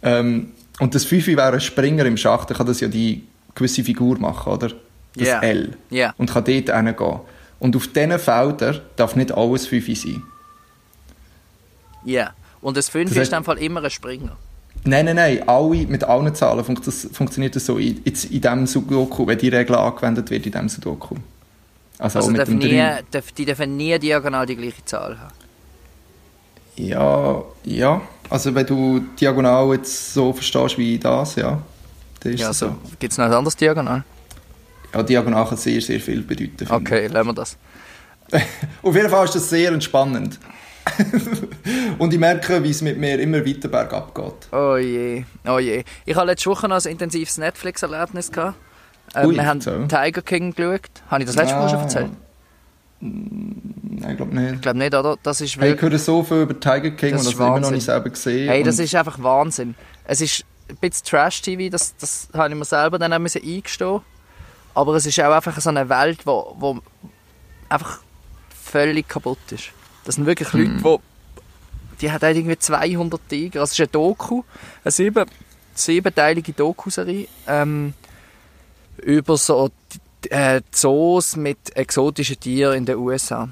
ähm, 0.02 0.50
und 0.80 0.94
das 0.94 1.04
5 1.04 1.28
wäre 1.28 1.52
ein 1.52 1.60
Springer 1.60 2.04
im 2.04 2.16
Schach, 2.16 2.44
dann 2.44 2.56
kann 2.56 2.66
das 2.66 2.80
ja 2.80 2.88
die 2.88 3.24
gewisse 3.54 3.84
Figur 3.84 4.18
machen, 4.18 4.52
oder? 4.52 4.72
Das 5.18 5.28
Ja. 5.28 5.40
L. 5.40 5.76
Ja. 5.90 6.14
Und 6.16 6.30
kann 6.30 6.44
dort 6.44 6.76
hingehen. 6.76 7.20
Und 7.60 7.76
auf 7.76 7.86
diesen 7.88 8.18
Feldern 8.18 8.80
darf 8.96 9.16
nicht 9.16 9.32
alles 9.32 9.66
5 9.66 9.86
sein. 9.98 10.22
Ja. 12.04 12.30
Und 12.60 12.76
das 12.76 12.88
5 12.88 13.10
Das 13.14 13.24
ist 13.24 13.32
dem 13.32 13.44
Fall 13.44 13.58
immer 13.58 13.82
ein 13.82 13.90
Springer. 13.90 14.36
Nein, 14.84 15.06
nein, 15.06 15.16
nein, 15.16 15.48
alle, 15.48 15.86
mit 15.86 16.04
allen 16.04 16.34
Zahlen 16.34 16.64
funkt 16.64 16.86
das, 16.86 17.08
funktioniert 17.12 17.54
das 17.56 17.66
so 17.66 17.78
in, 17.78 18.00
jetzt 18.04 18.26
in 18.26 18.40
diesem 18.40 18.66
Sudoku, 18.66 19.26
wenn 19.26 19.36
die 19.38 19.48
Regel 19.48 19.74
angewendet 19.74 20.30
wird 20.30 20.46
in 20.46 20.52
diesem 20.52 20.68
Sudoku. 20.68 21.16
Also, 21.98 22.18
Also 22.18 22.28
auch 22.28 22.30
mit 22.30 22.40
darf 22.40 22.48
dem 22.48 22.58
nie, 22.58 22.70
3. 22.78 23.02
darf, 23.10 23.32
die 23.32 23.44
dürfen 23.44 23.76
nie 23.76 23.98
diagonal 23.98 24.46
die 24.46 24.56
gleiche 24.56 24.84
Zahl 24.84 25.18
haben. 25.18 25.34
Ja, 26.76 27.42
ja. 27.64 28.00
Also 28.30 28.54
wenn 28.54 28.66
du 28.66 29.00
diagonal 29.20 29.74
jetzt 29.74 30.14
so 30.14 30.32
verstehst 30.32 30.78
wie 30.78 30.96
das, 30.98 31.34
ja. 31.34 31.60
Dann 32.20 32.32
ist 32.32 32.40
Ja, 32.40 32.48
also, 32.48 32.76
gibt 33.00 33.12
es 33.12 33.18
noch 33.18 33.24
ein 33.26 33.32
anderes 33.32 33.56
Diagonal? 33.56 34.04
Ja, 34.94 35.02
diagonal 35.02 35.46
kann 35.46 35.56
sehr, 35.58 35.80
sehr 35.80 36.00
viel 36.00 36.22
bedeuten. 36.22 36.56
finde 36.58 36.74
Okay, 36.74 37.06
lassen 37.08 37.26
wir 37.28 37.34
das. 37.34 37.56
ich. 38.32 38.42
Auf 38.82 38.94
jeden 38.94 39.10
Fall 39.10 39.24
ist 39.24 39.34
das 39.34 39.48
sehr 39.50 39.72
entspannend. 39.72 40.38
Und 41.98 42.12
ich 42.14 42.18
merke, 42.18 42.62
wie 42.64 42.70
es 42.70 42.80
mit 42.80 42.96
mir 42.98 43.18
immer 43.20 43.44
weiter 43.44 43.68
bergab 43.68 44.14
geht. 44.14 44.52
Oh 44.52 44.76
je, 44.76 45.24
oh 45.46 45.58
je. 45.58 45.84
Ich 46.06 46.16
hatte 46.16 46.26
letzte 46.26 46.48
Woche 46.50 46.66
noch 46.68 46.82
ein 46.82 46.90
intensives 46.92 47.36
Netflix-Erlebnis. 47.36 48.30
Äh, 49.14 49.26
Ui, 49.26 49.34
wir 49.34 49.46
haben 49.46 49.58
erzähl. 49.58 49.86
Tiger 49.88 50.22
King 50.22 50.54
geschaut. 50.54 50.80
Habe 51.10 51.22
ich 51.22 51.26
das 51.26 51.36
letzte 51.36 51.56
Mal 51.56 51.68
schon 51.68 51.78
Ah. 51.78 51.82
erzählt? 51.82 52.10
Nein, 53.00 54.10
ich 54.10 54.16
glaube 54.16 54.34
nicht. 54.34 54.54
Ich 54.54 54.60
glaube 54.60 54.78
nicht, 54.78 54.94
oder? 54.94 55.16
Das 55.22 55.40
ist 55.40 55.56
Hey, 55.60 55.74
ich 55.74 55.80
höre 55.82 55.98
so 55.98 56.22
viel 56.22 56.42
über 56.42 56.58
Tiger 56.58 56.90
King 56.90 57.12
Das 57.12 57.20
und 57.26 57.26
das 57.26 57.34
immer 57.34 57.60
noch 57.60 57.70
nicht 57.70 57.84
selber 57.84 58.10
gesehen. 58.10 58.48
Hey, 58.48 58.62
das 58.62 58.78
ist 58.78 58.94
einfach 58.94 59.22
Wahnsinn. 59.22 59.74
Es 60.04 60.20
ist 60.20 60.44
ein 60.68 60.76
bisschen 60.76 61.04
Trash-TV, 61.06 61.70
das, 61.70 61.94
das 61.96 62.28
habe 62.34 62.48
ich 62.50 62.54
mir 62.54 62.64
selber 62.64 62.98
dann 62.98 63.12
auch 63.12 63.18
eingestehen 63.20 64.00
Aber 64.78 64.94
es 64.94 65.06
ist 65.06 65.18
auch 65.20 65.32
einfach 65.32 65.60
so 65.60 65.70
eine 65.70 65.88
Welt, 65.88 66.24
wo, 66.24 66.54
wo 66.58 66.78
einfach 67.68 67.98
völlig 68.64 69.08
kaputt 69.08 69.38
ist. 69.50 69.70
Das 70.04 70.14
sind 70.14 70.26
wirklich 70.26 70.52
Leute, 70.52 70.76
die 70.76 70.98
die 72.00 72.12
hat 72.12 72.22
irgendwie 72.22 72.56
200 72.56 73.20
Tiger. 73.28 73.60
Also 73.60 73.72
es 73.72 73.78
ist 73.78 73.80
eine 73.80 73.88
Doku, 73.88 74.44
eine 74.84 74.92
sieben, 74.92 75.26
siebenteilige 75.74 76.52
Doku-Serie 76.52 77.26
ähm, 77.48 77.94
über 78.98 79.36
so 79.36 79.70
äh, 80.30 80.60
Zoos 80.70 81.34
mit 81.34 81.74
exotischen 81.76 82.38
Tieren 82.38 82.76
in 82.76 82.86
den 82.86 82.98
USA. 82.98 83.48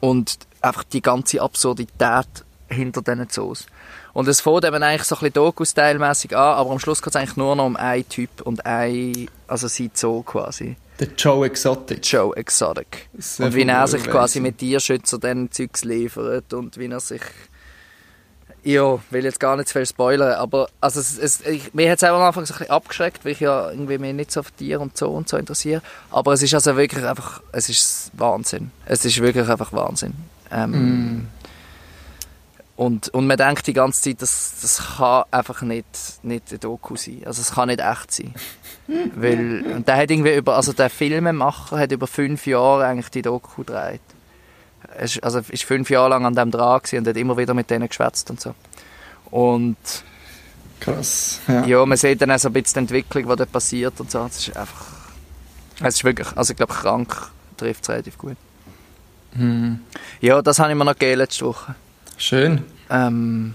Und 0.00 0.38
einfach 0.60 0.82
die 0.82 1.02
ganze 1.02 1.40
Absurdität 1.40 2.26
hinter 2.68 3.02
diesen 3.02 3.28
Zoos. 3.28 3.66
Und 4.12 4.26
es 4.26 4.40
fängt 4.40 4.64
eben 4.64 4.82
eigentlich 4.82 5.04
so 5.04 5.14
ein 5.14 5.20
bisschen 5.20 5.34
Doku-Style-mässig 5.34 6.36
an, 6.36 6.54
aber 6.56 6.70
am 6.70 6.78
Schluss 6.80 7.00
geht 7.00 7.14
es 7.14 7.16
eigentlich 7.16 7.36
nur 7.36 7.54
noch 7.54 7.66
um 7.66 7.76
einen 7.76 8.08
Typ 8.08 8.42
und 8.42 8.66
ein, 8.66 9.28
also 9.48 9.68
sein 9.68 9.90
Zoo 9.94 10.22
quasi. 10.22 10.76
Der 11.00 11.08
Joe 11.16 11.46
Exotic. 11.46 12.04
Joe 12.04 12.36
Exotic. 12.36 13.08
Sehr 13.18 13.46
Und 13.46 13.54
wie 13.54 13.62
er 13.62 13.86
sich 13.86 14.04
quasi 14.04 14.40
mit 14.40 14.58
Tierschützern 14.58 15.20
dann 15.20 15.50
Zeugs 15.50 15.84
liefert 15.84 16.52
und 16.52 16.76
wie 16.78 16.86
er 16.86 17.00
sich... 17.00 17.22
Ja, 18.64 18.98
will 19.10 19.24
jetzt 19.24 19.38
gar 19.38 19.56
nicht 19.56 19.68
zu 19.68 19.74
viel 19.74 19.86
spoilern, 19.86 20.32
aber 20.32 20.68
also 20.80 20.98
es, 20.98 21.16
es, 21.16 21.40
ich, 21.46 21.72
mir 21.72 21.90
hat 21.90 21.98
es 21.98 22.04
am 22.04 22.20
Anfang 22.20 22.44
so 22.44 22.52
ein 22.52 22.58
bisschen 22.58 22.70
abgeschreckt, 22.70 23.24
weil 23.24 23.32
ich 23.32 23.40
ja 23.40 23.70
irgendwie 23.70 23.98
mich 23.98 24.12
nicht 24.12 24.32
so 24.32 24.42
für 24.42 24.52
Tiere 24.52 24.80
und 24.80 24.96
so 24.96 25.10
und 25.10 25.28
so 25.28 25.36
interessiere. 25.36 25.80
Aber 26.10 26.32
es 26.32 26.42
ist 26.42 26.52
also 26.54 26.76
wirklich 26.76 27.04
einfach, 27.04 27.40
es 27.52 27.68
ist 27.68 28.10
Wahnsinn. 28.14 28.72
Es 28.84 29.04
ist 29.04 29.20
wirklich 29.20 29.48
einfach 29.48 29.72
Wahnsinn. 29.72 30.14
Ähm, 30.50 30.70
Mm. 30.72 31.28
Und, 32.78 33.08
und 33.08 33.26
man 33.26 33.36
denkt 33.36 33.66
die 33.66 33.72
ganze 33.72 34.02
Zeit, 34.02 34.22
das, 34.22 34.54
das 34.62 34.98
kann 34.98 35.24
einfach 35.32 35.62
nicht, 35.62 35.84
nicht 36.22 36.52
ein 36.52 36.60
Doku 36.60 36.94
sein. 36.94 37.22
Also 37.26 37.40
es 37.40 37.50
kann 37.50 37.66
nicht 37.66 37.80
echt 37.80 38.12
sein. 38.12 38.32
Weil, 39.16 39.64
und 39.74 39.88
der 39.88 39.96
hat 39.96 40.08
irgendwie 40.12 40.36
über, 40.36 40.54
also 40.54 40.72
der 40.72 40.88
Filmemacher 40.88 41.76
hat 41.76 41.90
über 41.90 42.06
fünf 42.06 42.46
Jahre 42.46 42.86
eigentlich 42.86 43.08
die 43.08 43.22
Doku 43.22 43.64
gedreht. 43.64 44.00
Er 44.94 45.02
ist, 45.02 45.24
also 45.24 45.40
ist 45.40 45.64
fünf 45.64 45.90
Jahre 45.90 46.10
lang 46.10 46.24
an 46.24 46.36
dem 46.36 46.52
dran 46.52 46.80
und 46.92 47.08
hat 47.08 47.16
immer 47.16 47.36
wieder 47.36 47.52
mit 47.52 47.68
denen 47.68 47.88
geschwätzt 47.88 48.30
und 48.30 48.40
so. 48.40 48.54
Und 49.32 49.76
Krass. 50.78 51.40
Ja. 51.48 51.64
ja, 51.66 51.84
man 51.84 51.98
sieht 51.98 52.22
dann 52.22 52.30
auch 52.30 52.38
so 52.38 52.48
ein 52.48 52.52
bisschen 52.52 52.86
die 52.86 52.94
Entwicklung, 52.94 53.28
die 53.28 53.36
dort 53.38 53.50
passiert 53.50 53.98
und 53.98 54.08
so. 54.08 54.24
Es 54.24 54.46
ist 54.46 54.56
einfach, 54.56 54.86
es 55.82 55.96
ist 55.96 56.04
wirklich, 56.04 56.28
also 56.36 56.52
ich 56.52 56.56
glaube 56.56 56.74
krank 56.74 57.28
trifft 57.56 57.82
es 57.82 57.90
relativ 57.90 58.16
gut. 58.18 58.36
Hm. 59.32 59.80
Ja, 60.20 60.42
das 60.42 60.60
habe 60.60 60.70
ich 60.70 60.78
mir 60.78 60.84
noch 60.84 60.96
gegeben 60.96 61.18
letzte 61.18 61.44
Woche. 61.44 61.74
Schön. 62.18 62.62
Ähm, 62.90 63.54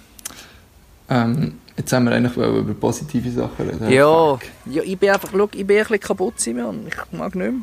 Ähm, 1.10 1.60
jetzt 1.78 1.92
haben 1.94 2.06
wir 2.06 2.14
eigentlich 2.14 2.36
über 2.36 2.74
positive 2.74 3.30
Sachen 3.30 3.70
reden. 3.70 3.92
Ja, 3.92 4.38
ja 4.66 4.84
ich 4.84 4.98
bin 4.98 5.10
einfach, 5.10 5.30
schau, 5.32 5.50
ich 5.54 5.66
bin 5.66 5.78
ein 5.78 5.84
bisschen 5.84 6.00
kaputt, 6.00 6.40
Simon. 6.40 6.88
Ich 6.88 7.18
mag 7.18 7.36
nicht 7.36 7.52
mehr. 7.52 7.62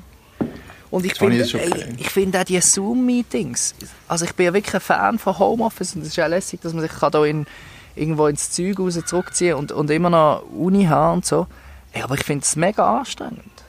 Und 0.91 1.07
ich 1.07 1.15
finde, 1.15 1.45
okay. 1.45 1.95
ich 1.99 2.11
finde 2.11 2.41
auch 2.41 2.45
die 2.45 2.61
Zoom-Meetings, 2.61 3.77
also 4.09 4.25
ich 4.25 4.35
bin 4.35 4.47
ja 4.47 4.55
wirklich 4.55 4.75
ein 4.75 4.81
Fan 4.81 5.19
von 5.21 5.39
Homeoffice 5.39 5.95
und 5.95 6.03
es 6.03 6.09
ist 6.09 6.19
auch 6.19 6.27
lässig, 6.27 6.61
dass 6.63 6.73
man 6.73 6.83
sich 6.83 6.91
da 6.91 7.25
in, 7.25 7.47
irgendwo 7.95 8.27
ins 8.27 8.51
Zeug 8.51 8.81
raus 8.81 8.99
zurückziehen 9.07 9.55
und, 9.55 9.71
und 9.71 9.89
immer 9.91 10.11
noch 10.11 10.43
Uni 10.51 10.87
haben 10.87 11.19
und 11.19 11.27
so. 11.27 11.47
Ey, 11.93 12.03
aber 12.03 12.17
ich 12.17 12.25
finde 12.25 12.45
es 12.45 12.57
mega 12.57 12.99
anstrengend. 12.99 13.60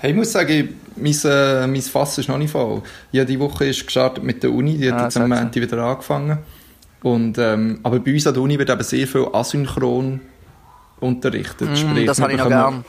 Hey, 0.00 0.10
ich 0.12 0.16
muss 0.16 0.32
sagen, 0.32 0.74
mein, 0.96 1.14
äh, 1.24 1.66
mein 1.66 1.82
Fass 1.82 2.16
ist 2.18 2.28
noch 2.28 2.38
nicht 2.38 2.50
voll. 2.50 2.82
Ja, 3.12 3.24
die 3.24 3.38
Woche 3.38 3.66
ist 3.66 3.84
gestartet 3.84 4.24
mit 4.24 4.42
der 4.42 4.50
Uni, 4.50 4.78
die 4.78 4.90
hat 4.90 4.98
Ah, 5.00 5.04
jetzt 5.04 5.16
am. 5.18 5.28
Montag 5.28 5.54
wieder 5.56 5.78
angefangen. 5.82 6.38
Und, 7.02 7.36
ähm, 7.38 7.80
aber 7.82 7.98
bei 8.00 8.12
uns 8.14 8.26
an 8.26 8.34
der 8.34 8.42
Uni 8.42 8.58
wird 8.58 8.70
eben 8.70 8.82
sehr 8.82 9.06
viel 9.06 9.26
asynchron 9.32 10.20
unterrichtet. 11.00 11.70
Mm, 11.70 11.76
Sprich, 11.76 12.06
das 12.06 12.18
wir 12.18 12.22
habe 12.24 12.32
ich 12.32 12.38
noch 12.38 12.48
gern. 12.48 12.84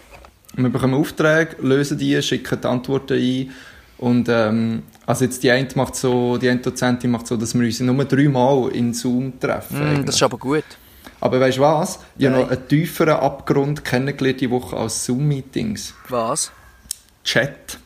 Wir 0.56 0.70
bekommen 0.70 0.94
Aufträge, 0.94 1.56
lösen 1.62 1.98
die, 1.98 2.22
schicken 2.22 2.60
die 2.62 2.68
Antworten 2.68 3.14
ein. 3.18 3.52
Und 3.98 4.28
ähm, 4.30 4.84
also 5.06 5.26
jetzt 5.26 5.44
die 5.44 5.52
eine, 5.52 5.68
macht 5.76 5.96
so, 5.96 6.38
die 6.38 6.50
eine 6.50 6.60
Dozentin 6.60 7.12
macht 7.12 7.28
so, 7.28 7.38
dass 7.38 7.54
wir 7.54 7.62
uns 7.66 7.80
nur 7.82 8.06
dreimal 8.06 8.70
in 8.72 8.94
Zoom 8.94 9.38
treffen. 9.40 9.80
Mm, 9.80 9.84
eigentlich. 9.84 10.06
das 10.08 10.16
ist 10.16 10.24
aber 10.24 10.38
gut. 10.38 10.64
aber 11.20 11.40
weißt 11.42 11.58
du 11.58 11.62
was? 11.62 12.00
Ich 12.18 12.26
habe 12.26 12.36
Nein. 12.38 12.46
noch 12.46 12.52
einen 12.52 12.68
tieferen 12.68 13.16
Abgrund 13.16 13.84
kennengelernt 13.86 14.42
die 14.42 14.50
Woche 14.50 14.76
als 14.78 15.06
Zoom-Meetings. 15.06 15.94
Was? 16.10 16.52
Chat. 17.24 17.80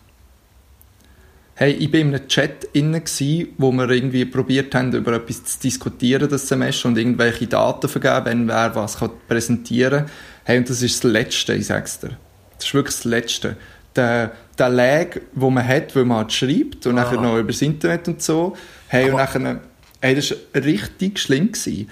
Hey, 1.57 1.71
ich 1.71 1.91
war 1.93 1.99
in 2.01 2.13
einem 2.13 2.27
Chat 2.27 2.67
inne, 2.73 2.99
gsi, 2.99 3.53
wo 3.57 3.71
wir 3.71 3.89
irgendwie 3.89 4.25
probiert 4.25 4.75
haben, 4.75 4.91
über 4.93 5.13
etwas 5.13 5.45
zu 5.45 5.59
diskutieren 5.61 6.27
das 6.29 6.49
Semester 6.49 6.89
und 6.89 6.97
irgendwelche 6.97 7.47
Daten 7.47 7.87
vergeben, 7.87 8.25
wenn 8.25 8.47
wer 8.49 8.75
was 8.75 8.97
kann 8.99 9.11
präsentieren 9.29 10.05
kann. 10.05 10.11
Hey, 10.43 10.57
und 10.57 10.69
das 10.69 10.81
ist 10.81 11.01
das 11.03 11.11
Letzte, 11.11 11.53
ich 11.53 11.67
sag's 11.67 11.99
dir. 12.01 12.17
Das 12.57 12.67
ist 12.67 12.73
wirklich 12.73 12.95
das 12.95 13.05
Letzte. 13.05 13.57
Der, 13.95 14.33
der 14.57 14.69
Lag, 14.69 15.17
den 15.33 15.53
man 15.53 15.65
hat, 15.65 15.95
weil 15.95 16.03
man 16.03 16.17
halt 16.17 16.33
schreibt 16.33 16.85
und 16.87 16.97
Ah. 16.97 17.03
nachher 17.03 17.21
noch 17.21 17.37
übers 17.37 17.61
Internet 17.61 18.09
und 18.09 18.21
so. 18.21 18.57
Hey, 18.89 19.09
und 19.09 19.15
nachher, 19.15 19.61
hey, 20.01 20.15
das 20.15 20.31
war 20.31 20.61
richtig 20.61 21.19
schlimm. 21.19 21.53
Gewesen. 21.53 21.89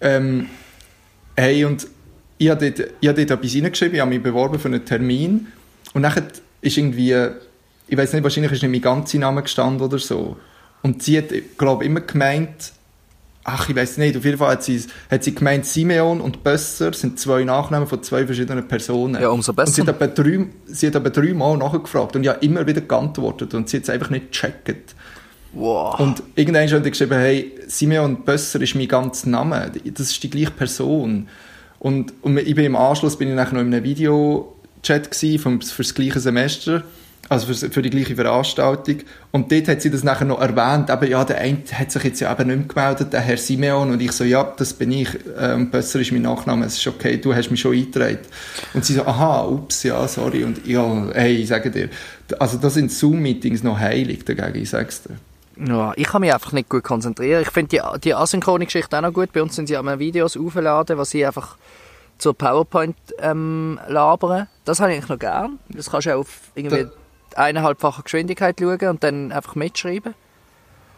Ähm, 0.00 0.48
hey, 1.36 1.66
und 1.66 1.86
ich 2.38 2.48
habe 2.48 2.70
dort, 2.70 2.90
ich 2.98 3.08
habe 3.08 3.26
dort 3.26 3.38
etwas 3.44 3.54
reingeschrieben, 3.54 3.94
ich 3.94 4.00
habe 4.00 4.10
mich 4.10 4.22
beworben 4.22 4.58
für 4.58 4.68
einen 4.68 4.84
Termin 4.86 5.48
und 5.92 6.00
nachher 6.02 6.22
ist 6.66 6.76
irgendwie, 6.76 7.14
ich 7.88 7.96
weiß 7.96 8.12
nicht, 8.12 8.22
wahrscheinlich 8.22 8.52
ist 8.52 8.62
nicht 8.62 8.70
mein 8.72 8.80
ganzer 8.80 9.18
Name 9.18 9.42
gestanden 9.42 9.82
oder 9.82 9.98
so. 9.98 10.36
Und 10.82 11.02
sie 11.02 11.18
hat, 11.18 11.26
glaube 11.58 11.84
ich, 11.84 11.90
immer 11.90 12.00
gemeint, 12.00 12.72
ach, 13.44 13.68
ich 13.68 13.76
weiß 13.76 13.98
nicht, 13.98 14.16
auf 14.16 14.24
jeden 14.24 14.38
Fall 14.38 14.52
hat 14.52 14.64
sie, 14.64 14.82
hat 15.10 15.22
sie 15.24 15.34
gemeint, 15.34 15.64
Simeon 15.64 16.20
und 16.20 16.42
Bösser 16.42 16.92
sind 16.92 17.18
zwei 17.18 17.44
Nachnamen 17.44 17.86
von 17.86 18.02
zwei 18.02 18.26
verschiedenen 18.26 18.66
Personen. 18.66 19.20
Ja, 19.20 19.28
umso 19.28 19.52
Und 19.52 19.68
sie 19.68 19.82
besser. 19.82 19.86
hat 19.86 20.00
etwa 20.00 20.22
drei, 20.22 20.46
sie 20.66 20.88
hat 20.88 21.16
dreimal 21.16 21.56
nachgefragt 21.56 22.16
und 22.16 22.26
habe 22.26 22.44
immer 22.44 22.66
wieder 22.66 22.80
geantwortet 22.80 23.54
und 23.54 23.68
sie 23.68 23.78
hat 23.78 23.84
es 23.84 23.90
einfach 23.90 24.10
nicht 24.10 24.32
gecheckt. 24.32 24.94
Wow. 25.52 25.98
Und 26.00 26.22
irgendwann 26.34 26.68
hat 26.68 26.84
er 26.84 26.90
geschrieben, 26.90 27.18
hey, 27.18 27.52
Simeon 27.66 28.24
Bösser 28.24 28.60
ist 28.60 28.74
mein 28.74 28.88
ganzer 28.88 29.28
Name. 29.28 29.72
Das 29.94 30.10
ist 30.10 30.22
die 30.22 30.28
gleiche 30.28 30.50
Person. 30.50 31.28
Und, 31.78 32.12
und 32.22 32.38
ich 32.38 32.54
bin 32.54 32.64
im 32.64 32.76
Anschluss 32.76 33.16
bin 33.16 33.28
ich 33.28 33.34
nachher 33.34 33.54
noch 33.54 33.60
in 33.60 33.72
einem 33.72 33.84
Videochat 33.84 34.55
gsi 34.82 35.38
vom, 35.38 35.60
für 35.60 35.82
das 35.82 35.94
gleiche 35.94 36.20
Semester, 36.20 36.84
also 37.28 37.52
für, 37.52 37.70
für 37.70 37.82
die 37.82 37.90
gleiche 37.90 38.14
Veranstaltung. 38.14 38.98
Und 39.32 39.50
dort 39.50 39.68
hat 39.68 39.82
sie 39.82 39.90
das 39.90 40.04
nachher 40.04 40.24
noch 40.24 40.40
erwähnt, 40.40 40.90
eben, 40.90 41.10
ja, 41.10 41.24
der 41.24 41.38
eine 41.38 41.58
hat 41.72 41.90
sich 41.90 42.04
jetzt 42.04 42.20
ja 42.20 42.32
eben 42.32 42.48
nicht 42.48 42.58
mehr 42.58 42.68
gemeldet, 42.68 43.12
der 43.12 43.20
Herr 43.20 43.36
Simeon. 43.36 43.90
Und 43.90 44.00
ich 44.00 44.12
so, 44.12 44.24
ja, 44.24 44.44
das 44.44 44.72
bin 44.72 44.92
ich. 44.92 45.08
Ähm, 45.38 45.70
Bösser 45.70 46.00
ist 46.00 46.12
mein 46.12 46.22
Nachname, 46.22 46.66
es 46.66 46.76
ist 46.76 46.86
okay, 46.86 47.16
du 47.16 47.34
hast 47.34 47.50
mich 47.50 47.60
schon 47.60 47.74
eingetragen. 47.74 48.18
Und 48.74 48.84
sie 48.84 48.94
so, 48.94 49.04
aha, 49.04 49.44
ups, 49.44 49.82
ja, 49.82 50.06
sorry. 50.06 50.44
Und 50.44 50.66
ja, 50.66 51.08
hey, 51.12 51.36
ich 51.36 51.48
sage 51.48 51.70
dir, 51.70 51.88
also 52.38 52.58
das 52.58 52.74
sind 52.74 52.92
Zoom-Meetings 52.92 53.62
noch 53.62 53.78
heilig 53.78 54.24
dagegen, 54.24 54.62
ich 54.62 54.70
sag's 54.70 55.02
dir. 55.02 55.16
Ja, 55.58 55.94
ich 55.96 56.06
kann 56.06 56.20
mich 56.20 56.32
einfach 56.32 56.52
nicht 56.52 56.68
gut 56.68 56.84
konzentrieren. 56.84 57.40
Ich 57.42 57.50
finde 57.50 57.70
die, 57.70 58.00
die 58.00 58.14
asynchrone 58.14 58.66
Geschichte 58.66 58.96
auch 58.96 59.00
noch 59.00 59.12
gut. 59.12 59.32
Bei 59.32 59.42
uns 59.42 59.56
sind 59.56 59.68
sie 59.68 59.74
immer 59.74 59.98
Videos 59.98 60.36
aufladen, 60.36 60.98
was 60.98 61.10
sie 61.10 61.24
einfach 61.24 61.56
zur 62.18 62.34
PowerPoint 62.34 62.96
ähm, 63.18 63.78
labern. 63.88 64.48
Das 64.64 64.80
habe 64.80 64.92
ich 64.92 64.98
eigentlich 64.98 65.10
noch 65.10 65.18
gern. 65.18 65.58
Das 65.68 65.90
kannst 65.90 66.06
du 66.06 66.14
auch 66.14 66.20
auf 66.20 66.40
irgendwie 66.54 66.86
eineinhalbfache 67.34 68.02
Geschwindigkeit 68.02 68.56
schauen 68.58 68.88
und 68.88 69.04
dann 69.04 69.32
einfach 69.32 69.54
mitschreiben. 69.54 70.14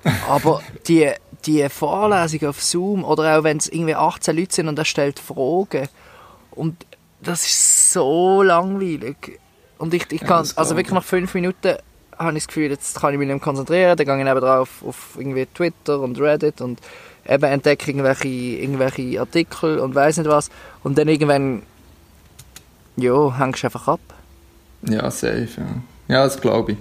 Aber 0.29 0.63
die, 0.87 1.11
die 1.45 1.69
Vorlesung 1.69 2.49
auf 2.49 2.63
Zoom 2.63 3.05
oder 3.05 3.39
auch 3.39 3.45
wenn 3.45 3.57
es 3.57 3.69
irgendwie 3.69 3.97
18 3.97 4.37
Leute 4.37 4.55
sind 4.55 4.69
und 4.69 4.79
er 4.79 4.85
stellt 4.85 5.19
Fragen 5.19 5.89
und 6.53 6.87
das 7.21 7.45
ist 7.45 7.93
so 7.93 8.43
langweilig. 8.43 9.41
Und 9.79 9.95
ich, 9.95 10.11
ich 10.11 10.21
kann, 10.21 10.49
also 10.57 10.77
wirklich 10.77 10.89
ich. 10.89 10.95
nach 10.95 11.05
fünf 11.05 11.35
Minuten 11.35 11.77
habe 12.17 12.31
ich 12.37 12.45
das 12.45 12.49
Gefühl, 12.49 12.71
jetzt 12.71 13.01
kann 13.01 13.13
ich 13.13 13.19
mich 13.19 13.29
nicht 13.29 13.37
mehr 13.37 13.45
konzentrieren. 13.45 13.97
Dann 13.97 14.07
gehe 14.07 14.21
ich 14.23 14.31
eben 14.31 14.41
drauf 14.41 14.83
auf 14.85 15.17
irgendwie 15.17 15.47
Twitter 15.47 16.01
und 16.01 16.21
Reddit 16.21 16.61
und 16.61 16.81
eben 17.29 17.45
entdecke 17.45 17.91
irgendwelche, 17.91 18.29
irgendwelche 18.29 19.21
Artikel 19.21 19.79
und 19.79 19.95
weiß 19.95 20.19
nicht 20.19 20.29
was. 20.31 20.51
Und 20.83 20.97
dann 20.99 21.09
irgendwann, 21.09 21.63
ja, 22.97 23.39
hängst 23.39 23.63
du 23.63 23.67
einfach 23.67 23.89
ab. 23.89 24.01
Ja, 24.89 25.11
safe, 25.11 25.49
ja. 25.59 25.67
Ja, 26.15 26.25
das 26.25 26.41
glaube 26.41 26.73
ich. 26.73 26.79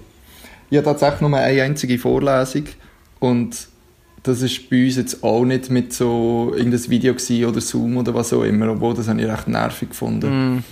Ich 0.70 0.78
habe 0.78 0.86
tatsächlich 0.86 1.22
nur 1.22 1.38
eine 1.38 1.62
einzige 1.64 1.98
Vorlesung 1.98 2.66
und 3.20 3.68
das 4.24 4.42
ist 4.42 4.70
bei 4.70 4.84
uns 4.86 4.98
jetzt 4.98 5.24
auch 5.24 5.46
nicht 5.46 5.70
mit 5.70 5.94
so 5.94 6.54
irgendein 6.56 6.90
Video 6.90 7.16
oder 7.48 7.62
Zoom 7.62 7.98
oder 7.98 8.14
was 8.14 8.34
auch 8.34 8.44
immer, 8.44 8.70
obwohl 8.70 8.94
das 8.94 9.08
habe 9.08 9.22
ich 9.22 9.28
recht 9.28 9.48
nervig 9.48 9.90
gefunden. 9.90 10.56
Mm, 10.58 10.64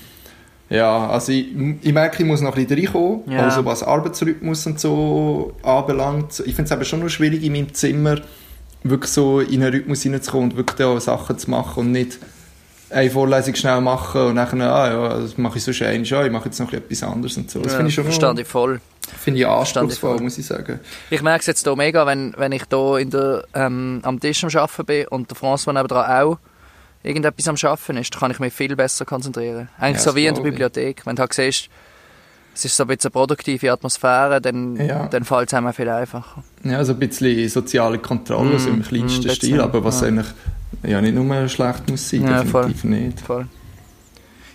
Ja, 0.69 1.07
also 1.07 1.31
ich, 1.31 1.47
ich 1.81 1.93
merke, 1.93 2.21
ich 2.23 2.27
muss 2.27 2.41
noch 2.41 2.55
ein 2.57 2.65
bisschen 2.65 2.85
reinkommen, 2.85 3.31
Ja. 3.31 3.43
also 3.43 3.63
was 3.65 3.83
Arbeitsrhythmus 3.83 4.65
und 4.67 4.79
so 4.79 5.53
anbelangt. 5.63 6.39
Ich 6.45 6.55
finde 6.55 6.63
es 6.63 6.71
aber 6.71 6.83
schon 6.83 6.99
noch 7.01 7.09
schwierig 7.09 7.43
in 7.43 7.53
meinem 7.53 7.73
Zimmer 7.73 8.17
wirklich 8.89 9.11
so 9.11 9.39
in 9.39 9.61
einen 9.63 9.73
Rhythmus 9.73 10.03
hineinzukommen 10.03 10.51
und 10.51 10.57
wirklich 10.57 10.85
auch 10.87 10.99
Sachen 10.99 11.37
zu 11.37 11.49
machen 11.49 11.79
und 11.81 11.91
nicht 11.91 12.19
eine 12.91 13.09
Vorlesung 13.09 13.55
schnell 13.55 13.81
machen 13.81 14.21
und 14.27 14.35
dann, 14.35 14.61
ah 14.61 14.87
ja, 14.87 15.19
das 15.19 15.37
mache 15.37 15.57
ich 15.57 15.63
so 15.63 15.73
schön 15.73 16.05
schon, 16.05 16.25
ich 16.25 16.31
mache 16.31 16.45
jetzt 16.45 16.59
noch 16.59 16.71
etwas 16.71 17.01
anderes 17.03 17.35
und 17.35 17.49
so. 17.49 17.59
Das 17.61 17.73
Ja, 17.73 17.77
finde 17.77 17.89
ich 17.89 17.95
schon 17.95 18.03
verstehe 18.03 18.35
ich 18.39 18.47
voll. 18.47 18.79
finde 19.19 19.39
ich 19.39 19.47
anspruchsvoll, 19.47 20.15
voll. 20.17 20.23
muss 20.23 20.37
ich 20.37 20.45
sagen. 20.45 20.79
Ich 21.09 21.21
merke 21.23 21.39
es 21.41 21.47
jetzt 21.47 21.63
hier 21.65 21.75
mega, 21.75 22.05
wenn, 22.05 22.33
wenn 22.37 22.51
ich 22.51 22.63
hier 22.69 22.97
in 22.99 23.09
der, 23.09 23.43
ähm, 23.55 24.01
am 24.03 24.19
Tisch 24.19 24.43
am 24.43 24.49
Arbeiten 24.55 24.85
bin 24.85 25.07
und 25.07 25.29
der 25.31 25.37
François 25.37 25.73
nebenan 25.73 26.05
auch 26.05 26.37
irgendetwas 27.01 27.47
am 27.47 27.55
Arbeiten 27.69 27.97
ist, 27.97 28.13
dann 28.13 28.19
kann 28.19 28.31
ich 28.31 28.39
mich 28.39 28.53
viel 28.53 28.75
besser 28.75 29.03
konzentrieren. 29.05 29.67
Eigentlich 29.79 30.05
Ja, 30.05 30.11
so 30.11 30.15
wie 30.15 30.27
in 30.27 30.35
der. 30.35 30.43
Bibliothek. 30.43 31.05
Wenn 31.05 31.15
du 31.15 31.21
halt 31.21 31.33
siehst, 31.33 31.69
es 32.55 32.65
ist 32.65 32.75
so 32.77 32.83
ein 32.83 32.87
bisschen 32.87 33.09
eine 33.09 33.11
produktive 33.11 33.71
Atmosphäre, 33.71 34.39
dann, 34.41 34.75
Ja. 34.77 35.07
dann 35.07 35.23
fällt 35.25 35.49
es 35.49 35.53
einem 35.53 35.71
viel 35.73 35.89
einfacher. 35.89 36.43
Ja, 36.63 36.83
so 36.83 36.93
ein 36.93 36.99
bisschen 36.99 37.47
soziale 37.49 37.99
Kontrolle, 37.99 38.55
Mm, 38.55 38.59
so 38.59 38.69
im 38.69 38.79
mm, 38.79 38.83
kleinsten 38.83 39.29
ein 39.29 39.35
Stil, 39.35 39.61
aber 39.61 39.83
was 39.83 40.01
ja. 40.01 40.07
eigentlich 40.07 40.27
ja 40.83 41.01
nicht 41.01 41.13
nur 41.15 41.47
schlecht 41.49 41.89
muss 41.89 42.09
sein, 42.09 42.23
Ja, 42.25 42.43
voll. 42.45 42.67
definitiv 42.69 42.83
nicht. 43.15 43.21
Voll. 43.21 43.45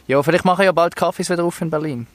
Ja, 0.08 0.22
vielleicht 0.22 0.44
machen 0.44 0.64
ja 0.64 0.72
bald 0.72 0.96
Kaffees 0.96 1.30
wieder 1.30 1.44
auf 1.44 1.60
in 1.60 1.70
Berlin. 1.70 2.06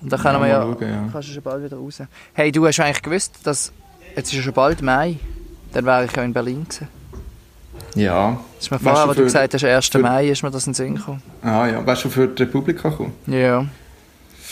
Und 0.00 0.12
dann 0.12 0.20
können 0.20 0.34
Ja, 0.34 0.40
wir 0.42 0.48
ja, 0.48 0.62
schauen, 0.62 0.76
ja. 0.82 1.08
kannst 1.12 1.28
du 1.28 1.32
schon 1.32 1.42
bald 1.42 1.64
wieder 1.64 1.76
raus. 1.78 2.02
Hey, 2.34 2.52
du 2.52 2.66
hast 2.66 2.78
eigentlich 2.78 3.02
gewusst, 3.02 3.38
dass 3.44 3.72
jetzt 4.14 4.28
ist 4.32 4.36
ja 4.36 4.42
schon 4.42 4.52
bald 4.52 4.82
Mai. 4.82 5.16
Dann 5.72 5.86
wäre 5.86 6.04
ich 6.04 6.12
ja 6.14 6.22
in 6.22 6.32
Berlin 6.32 6.64
gewesen. 6.68 6.88
Ja. 7.96 8.38
Das 8.56 8.64
ist 8.66 8.70
mir 8.70 8.78
vorher, 8.78 9.04
du, 9.04 9.10
wo 9.10 9.14
du 9.14 9.22
gesagt 9.24 9.54
hast, 9.54 9.64
1. 9.64 9.88
für- 9.88 9.98
Mai, 9.98 10.28
ist 10.28 10.42
mir 10.42 10.50
das 10.50 10.66
in 10.66 10.72
den 10.72 10.74
Sinn 10.74 10.94
gekommen. 10.96 11.22
Ah 11.42 11.66
ja, 11.66 11.84
wärst 11.86 12.04
du 12.04 12.10
für 12.10 12.28
die 12.28 12.42
Republika 12.42 12.88
gekommen? 12.90 13.12
Ja. 13.26 13.64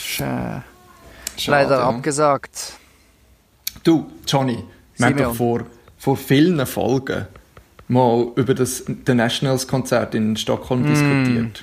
Schade, 0.05 0.63
leider 1.47 1.79
ja. 1.79 1.89
abgesagt. 1.89 2.75
Du, 3.85 4.11
Johnny, 4.27 4.63
wir 4.97 5.07
haben 5.07 5.17
doch 5.17 5.35
vor, 5.35 5.63
vor 5.99 6.17
vielen 6.17 6.65
Folgen 6.67 7.27
mal 7.89 8.29
über 8.37 8.55
das 8.55 8.85
The 9.07 9.15
Nationals 9.15 9.67
Konzert 9.67 10.15
in 10.15 10.33
Mm, 10.33 10.37
Stockholm 10.37 10.87
diskutiert. 10.87 11.63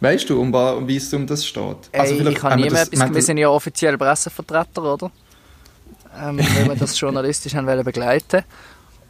Weißt 0.00 0.30
du, 0.30 0.40
um, 0.40 0.52
wie 0.86 0.96
es 0.96 1.12
um 1.12 1.26
das 1.26 1.44
steht? 1.46 1.64
mhm. 1.64 1.76
Ey, 1.92 2.12
ich 2.12 2.18
vielleicht 2.18 2.38
kann 2.38 2.56
niemand 2.56 2.72
das- 2.72 2.88
etwas, 2.88 3.00
wir 3.00 3.14
wir 3.14 3.22
sind 3.22 3.38
ja 3.38 3.48
offiziell 3.48 3.98
Pressevertreter, 3.98 4.82
oder? 4.94 5.10
Ähm, 6.20 6.38
weil 6.38 6.68
wir 6.68 6.76
das 6.76 6.98
journalistisch 7.00 7.54
haben 7.54 7.66
begleiten 7.84 8.42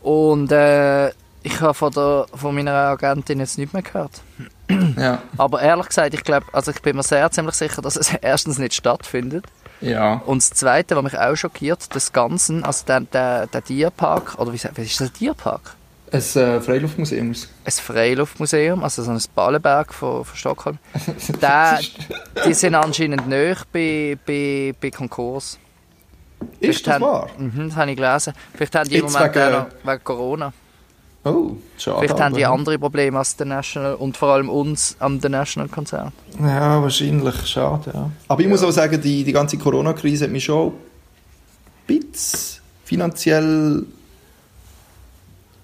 Und 0.03 0.51
äh, 0.53 1.11
ich 1.53 1.61
habe 1.61 1.75
von, 1.75 1.93
der, 1.93 2.27
von 2.35 2.55
meiner 2.55 2.73
Agentin 2.73 3.41
jetzt 3.41 3.59
nichts 3.59 3.73
mehr 3.73 3.83
gehört. 3.83 4.21
Ja, 4.99 5.23
Aber 5.39 5.63
ehrlich 5.63 5.87
gesagt, 5.89 6.13
ich 6.13 6.23
glaube, 6.25 6.45
also 6.53 6.71
ich 6.73 6.83
bin 6.83 6.95
mir 6.97 7.03
sehr 7.03 7.31
ziemlich 7.31 7.55
sicher, 7.55 7.81
dass 7.81 7.97
es 7.97 8.13
erstens 8.21 8.59
nicht 8.59 8.75
stattfindet. 8.75 9.47
ja. 9.81 10.21
Und 10.27 10.43
das 10.43 10.51
Zweite, 10.51 10.95
was 10.97 11.03
mich 11.05 11.19
auch 11.19 11.35
schockiert, 11.37 11.95
das 11.95 12.13
Ganze, 12.13 12.61
also 12.63 12.85
der, 12.87 13.01
der, 13.01 13.47
der 13.47 13.65
Tierpark, 13.65 14.39
oder 14.39 14.53
wie, 14.53 14.59
was 14.63 14.79
ist 14.79 15.01
das, 15.01 15.09
ein 15.09 15.13
Tierpark? 15.15 15.75
Ein 16.13 16.19
äh, 16.21 16.61
Freiluftmuseum. 16.61 17.33
Ein 17.65 17.71
Freiluftmuseum, 17.73 18.83
also 18.85 19.03
so 19.03 19.11
ein 19.11 19.21
Ballenberg 19.35 19.95
von, 19.95 20.25
von 20.25 20.37
Stockholm. 20.37 20.79
Der, 21.41 21.79
die 22.47 22.55
sind 22.55 22.75
anscheinend 22.75 23.27
näher 23.29 23.57
bei, 23.73 24.19
bei, 24.27 24.75
bei 24.81 24.91
Konkurs. 24.91 25.59
Ist 26.61 26.87
das 26.87 26.95
haben, 26.95 27.03
wahr? 27.05 27.29
Mhm, 27.39 27.69
das 27.69 27.77
habe 27.77 27.91
ich 27.91 27.97
gelesen. 27.97 28.33
Vielleicht 28.55 28.75
haben 28.75 28.89
die 28.89 28.97
im 28.97 29.05
Moment 29.07 29.35
wegen- 29.35 29.67
wegen 29.85 30.05
Corona. 30.05 30.53
Oh, 31.25 31.57
schade. 31.77 31.99
Vielleicht 31.99 32.21
haben 32.21 32.35
die 32.35 32.47
andere 32.47 32.79
Probleme 32.79 33.19
als 33.19 33.37
der 33.37 33.47
National 33.47 33.95
und 33.95 34.17
vor 34.17 34.29
allem 34.29 34.49
uns 34.49 34.97
am 35.01 35.21
The 35.21 35.29
National 35.29 35.69
Konzert. 35.69 36.13
Ja, 36.41 36.81
wahrscheinlich. 36.81 37.35
Schade, 37.47 37.91
ja. 37.93 38.11
Aber 38.29 38.41
ich 38.41 38.49
muss 38.49 38.63
auch 38.63 38.71
sagen, 38.71 39.01
die, 39.01 39.25
die 39.25 39.33
ganze 39.33 39.59
Corona-Krise 39.59 40.25
hat 40.25 40.31
mich 40.31 40.45
schon 40.45 40.69
ein 40.69 40.75
bisschen 41.87 42.63
finanziell 42.85 43.85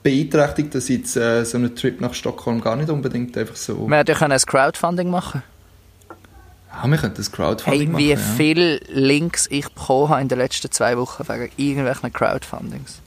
beeinträchtigt, 0.02 0.74
dass 0.74 0.88
jetzt 0.88 1.16
äh, 1.16 1.44
so 1.44 1.56
einen 1.56 1.74
Trip 1.74 2.00
nach 2.00 2.12
Stockholm 2.12 2.60
gar 2.60 2.76
nicht 2.76 2.90
unbedingt 2.90 3.38
einfach 3.38 3.56
so... 3.56 3.88
Wir 3.88 3.96
hätten 3.96 4.10
ja 4.10 4.18
können 4.18 4.32
ein 4.32 4.40
Crowdfunding 4.40 5.08
machen 5.08 5.42
Ah, 6.70 6.88
wir 6.88 6.98
könnten 6.98 7.16
das 7.16 7.30
Crowdfunding 7.30 7.80
Hey, 7.80 7.86
machen, 7.86 7.98
wie 7.98 8.10
ja. 8.10 8.16
viele 8.16 8.78
Links 8.88 9.46
ich 9.50 9.68
bekommen 9.68 10.08
habe 10.08 10.20
in 10.22 10.28
den 10.28 10.38
letzten 10.38 10.70
zwei 10.70 10.98
Wochen 10.98 11.26
wegen 11.28 11.50
irgendwelchen 11.56 12.12
Crowdfundings. 12.12 13.00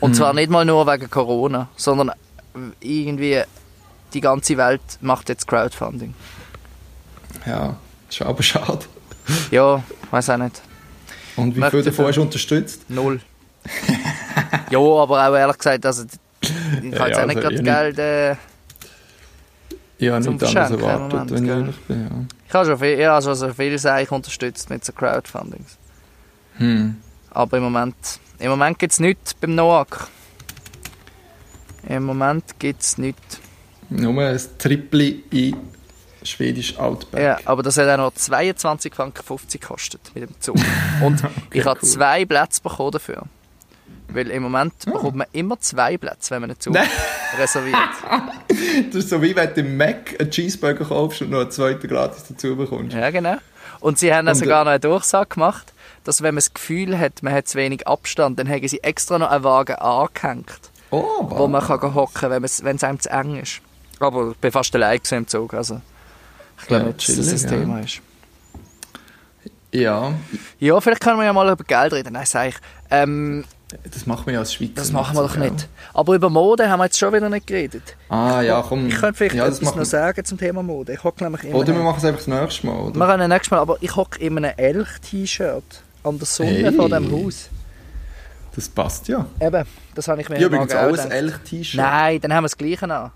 Und 0.00 0.10
Hm. 0.10 0.14
zwar 0.14 0.32
nicht 0.32 0.50
mal 0.50 0.64
nur 0.64 0.86
wegen 0.86 1.10
Corona, 1.10 1.68
sondern 1.76 2.10
irgendwie 2.80 3.42
die 4.12 4.20
ganze 4.20 4.56
Welt 4.56 4.80
macht 5.00 5.28
jetzt 5.28 5.46
Crowdfunding. 5.46 6.14
Ja, 7.46 7.76
ist 8.08 8.20
aber 8.22 8.42
schade. 8.42 8.80
Ja, 9.50 9.82
weiß 10.10 10.30
auch 10.30 10.36
nicht. 10.38 10.60
Und 11.36 11.54
wie 11.54 11.60
Möchte 11.60 11.76
viel 11.76 11.84
davon 11.84 12.06
hast 12.06 12.16
du 12.16 12.22
unterstützt? 12.22 12.88
Null. 12.90 13.20
ja, 14.70 14.78
aber 14.78 15.28
auch 15.28 15.34
ehrlich 15.36 15.58
gesagt, 15.58 15.86
also, 15.86 16.04
ich 16.42 16.48
Ja, 16.92 16.98
habe 16.98 17.08
jetzt 17.10 17.16
ja, 17.18 17.22
auch 17.22 17.26
nicht 17.26 17.36
also, 17.36 17.48
gerade 17.48 17.56
ja, 17.56 17.82
Geld. 17.82 17.98
Äh, 17.98 18.36
Ja, 19.98 20.20
Zum 20.20 20.34
nicht 20.34 20.44
anders 20.44 20.70
erwartet, 20.70 21.12
Moment, 21.12 21.30
wenn 21.30 21.44
ich 21.44 21.50
ehrlich 21.50 21.76
bin, 21.86 22.00
ja. 22.02 22.10
ich 22.48 22.54
habe 22.54 22.66
schon 22.66 22.78
viel, 22.78 22.98
ich 22.98 23.06
habe 23.06 23.22
schon 23.22 23.34
so 23.34 23.52
viel 23.52 23.78
Sachen 23.78 24.08
unterstützt 24.08 24.70
mit 24.70 24.84
so 24.84 24.92
Crowdfundings. 24.92 25.76
Hm. 26.56 26.96
Aber 27.30 27.56
im 27.58 27.62
Moment, 27.64 27.94
im 28.40 28.50
Moment 28.50 28.78
gibt 28.78 28.92
es 28.92 29.00
nichts 29.00 29.34
beim 29.34 29.54
NOAC. 29.54 30.08
Im 31.88 32.04
Moment 32.04 32.58
gibt 32.58 32.82
es 32.82 32.98
nichts. 32.98 33.40
Nur 33.88 34.22
ein 34.22 34.40
Tripli 34.58 35.24
in 35.30 35.56
Schwedisch 36.22 36.78
Outback. 36.78 37.22
Ja, 37.22 37.38
aber 37.44 37.62
das 37.62 37.76
hat 37.78 37.88
auch 37.88 37.96
noch 37.96 38.14
22 38.14 38.94
Franken 38.94 39.22
50 39.22 39.60
gekostet 39.60 40.10
mit 40.14 40.28
dem 40.28 40.40
Zug. 40.40 40.56
Und 41.02 41.22
ich 41.52 41.64
habe 41.64 41.80
cool. 41.82 41.88
zwei 41.88 42.24
Plätze 42.24 42.60
bekommen 42.62 42.92
dafür. 42.92 43.22
Weil 44.12 44.28
im 44.30 44.42
Moment 44.42 44.72
bekommt 44.84 45.16
man 45.16 45.26
immer 45.32 45.58
zwei 45.60 45.96
Plätze, 45.96 46.32
wenn 46.32 46.42
man 46.42 46.50
einen 46.50 46.60
Zug 46.60 46.74
Nein. 46.74 46.88
reserviert. 47.38 47.78
Das 48.92 49.04
ist 49.04 49.10
so 49.10 49.22
wie 49.22 49.34
wenn 49.34 49.54
du 49.54 49.60
im 49.60 49.76
Mac 49.76 50.16
einen 50.18 50.30
Cheeseburger 50.30 50.84
kaufst 50.84 51.22
und 51.22 51.30
noch 51.30 51.40
einen 51.40 51.50
zweiten 51.50 51.86
gratis 51.88 52.24
dazu 52.28 52.56
bekommst. 52.56 52.94
Ja, 52.94 53.10
genau. 53.10 53.36
Und 53.80 53.98
sie 53.98 54.12
haben 54.12 54.28
Und, 54.28 54.34
sogar 54.34 54.64
noch 54.64 54.70
eine 54.72 54.80
Durchsage 54.80 55.28
gemacht, 55.30 55.72
dass 56.04 56.22
wenn 56.22 56.34
man 56.34 56.40
das 56.40 56.54
Gefühl 56.54 56.98
hat, 56.98 57.22
man 57.22 57.32
hat 57.32 57.48
zu 57.48 57.58
wenig 57.58 57.86
Abstand, 57.86 58.38
dann 58.38 58.48
haben 58.48 58.66
sie 58.66 58.82
extra 58.82 59.18
noch 59.18 59.30
einen 59.30 59.44
Wagen 59.44 59.76
angehängt, 59.76 60.60
Oh, 60.90 61.26
wo 61.28 61.46
man 61.46 61.62
kann 61.64 61.94
hocken 61.94 62.14
kann, 62.14 62.30
wenn 62.30 62.44
es 62.74 62.84
einem 62.84 62.98
zu 63.00 63.10
eng 63.10 63.36
ist. 63.36 63.60
Aber 64.00 64.30
ich 64.30 64.36
bin 64.38 64.50
fast 64.50 64.74
allein 64.74 65.00
im 65.10 65.26
Zug, 65.28 65.54
also 65.54 65.80
ich 66.60 66.66
glaube 66.66 66.82
Ja, 66.84 66.88
nicht, 66.92 67.08
dass 67.08 67.16
das 67.16 67.44
ein 67.44 67.50
ja. 67.50 67.58
Thema 67.58 67.80
ist. 67.80 68.00
Ja, 69.72 70.14
Ja, 70.58 70.80
vielleicht 70.80 71.00
können 71.00 71.18
wir 71.18 71.24
ja 71.26 71.32
mal 71.32 71.50
über 71.52 71.62
Geld 71.64 71.92
reden. 71.92 72.14
Nein, 72.14 72.26
sag 72.26 72.48
ich. 72.48 72.56
Ähm, 72.90 73.44
das 73.90 74.06
machen 74.06 74.26
wir 74.26 74.34
ja 74.34 74.38
als 74.40 74.54
Schweizer. 74.54 74.72
das 74.76 74.92
machen 74.92 75.16
wir 75.16 75.22
doch 75.22 75.36
nicht. 75.36 75.68
Aber 75.94 76.14
über 76.14 76.28
Mode 76.30 76.68
haben 76.68 76.78
wir 76.80 76.84
jetzt 76.84 76.98
schon 76.98 77.12
wieder 77.12 77.28
nicht 77.28 77.46
geredet. 77.46 77.96
Ah, 78.08 78.40
ja, 78.40 78.62
komm. 78.66 78.86
Ich 78.88 78.96
könnte 78.96 79.14
vielleicht 79.14 79.34
ja, 79.36 79.46
das 79.46 79.58
etwas 79.60 79.74
noch 79.76 79.84
sagen 79.84 80.24
zum 80.24 80.38
Thema 80.38 80.62
Mode. 80.62 80.92
Ich 80.94 81.04
hocke 81.04 81.22
nämlich 81.24 81.44
immer... 81.44 81.56
Oder 81.58 81.74
wir 81.74 81.82
machen 81.82 81.98
es 81.98 82.04
einfach 82.04 82.18
das 82.24 82.26
nächste 82.28 82.66
Mal, 82.66 82.76
oder? 82.80 82.98
wir 82.98 83.06
können 83.06 83.28
nächstes 83.28 83.50
Mal, 83.50 83.58
aber 83.58 83.76
ich 83.80 83.94
hocke 83.96 84.18
in 84.20 84.36
einem 84.38 84.52
Elch-T-Shirt 84.56 85.82
an 86.04 86.18
der 86.18 86.26
Sonne 86.26 86.50
Hey. 86.50 86.72
vor 86.72 86.88
dem 86.88 87.10
Haus. 87.12 87.48
Das 88.54 88.68
passt 88.68 89.06
ja. 89.08 89.26
Eben, 89.40 89.64
das 89.94 90.08
habe 90.08 90.20
ich 90.20 90.28
mir 90.28 90.36
Ich 90.36 90.44
am 90.44 90.52
übrigens 90.52 90.72
gedacht. 90.72 91.10
Elch-T-Shirt. 91.12 91.80
Nein, 91.80 92.20
dann 92.20 92.32
haben 92.34 92.42
wir 92.44 92.48
das 92.48 92.56
Gleiche 92.58 92.84
an. 92.92 93.10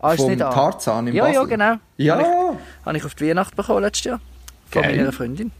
Ah, 0.00 0.12
ist 0.12 0.20
Vom 0.20 0.30
nicht 0.30 0.42
an. 0.42 0.52
Tarzan 0.52 1.06
in 1.06 1.14
Ja, 1.14 1.24
Basel. 1.24 1.34
ja, 1.36 1.44
genau. 1.44 1.74
Ja, 1.96 2.14
Habe 2.18 2.22
ich, 2.22 2.86
habe 2.86 2.96
ich 2.98 3.04
auf 3.04 3.14
die 3.14 3.28
Weihnacht 3.28 3.56
bekommen 3.56 3.82
letztes 3.82 4.04
Jahr. 4.04 4.20
Von 4.70 4.82
Geil. 4.82 4.96
meiner 4.96 5.12
Freundin. 5.12 5.50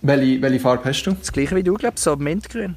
welche, 0.00 0.40
welche 0.40 0.60
Farbe 0.60 0.84
hast 0.88 1.02
du? 1.02 1.12
Das 1.12 1.32
gleiche 1.32 1.56
wie 1.56 1.62
du, 1.62 1.74
glaubst 1.74 2.04
so 2.04 2.14
mintgrün. 2.16 2.76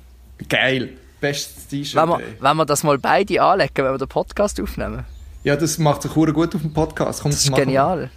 Geil. 0.50 0.90
Bestes 1.20 1.68
T-Shirt. 1.68 2.02
Wenn 2.02 2.10
wir, 2.10 2.20
wenn 2.40 2.58
wir 2.58 2.66
das 2.66 2.84
mal 2.84 2.98
beide 3.00 3.42
anlegen, 3.42 3.72
wenn 3.76 3.92
wir 3.92 3.98
den 3.98 4.08
Podcast 4.08 4.62
aufnehmen. 4.62 5.06
Ja, 5.44 5.56
das 5.56 5.78
macht 5.78 6.04
sich 6.04 6.16
hure 6.16 6.34
gut 6.34 6.54
auf 6.56 6.62
dem 6.62 6.74
Podcast. 6.74 7.22
Komm, 7.22 7.32
Das 7.32 7.42
ist 7.44 7.50
machen 7.50 7.60
wir. 7.62 7.66
genial. 7.66 8.10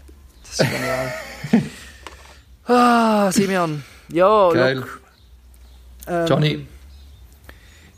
Das 0.42 0.61
ist 0.61 0.70
genial. 0.70 1.12
ah, 2.66 3.30
Simeon. 3.33 3.83
Ja, 4.12 4.50
Geil. 4.52 4.76
look. 4.78 5.00
Ähm, 6.06 6.26
Johnny, 6.26 6.66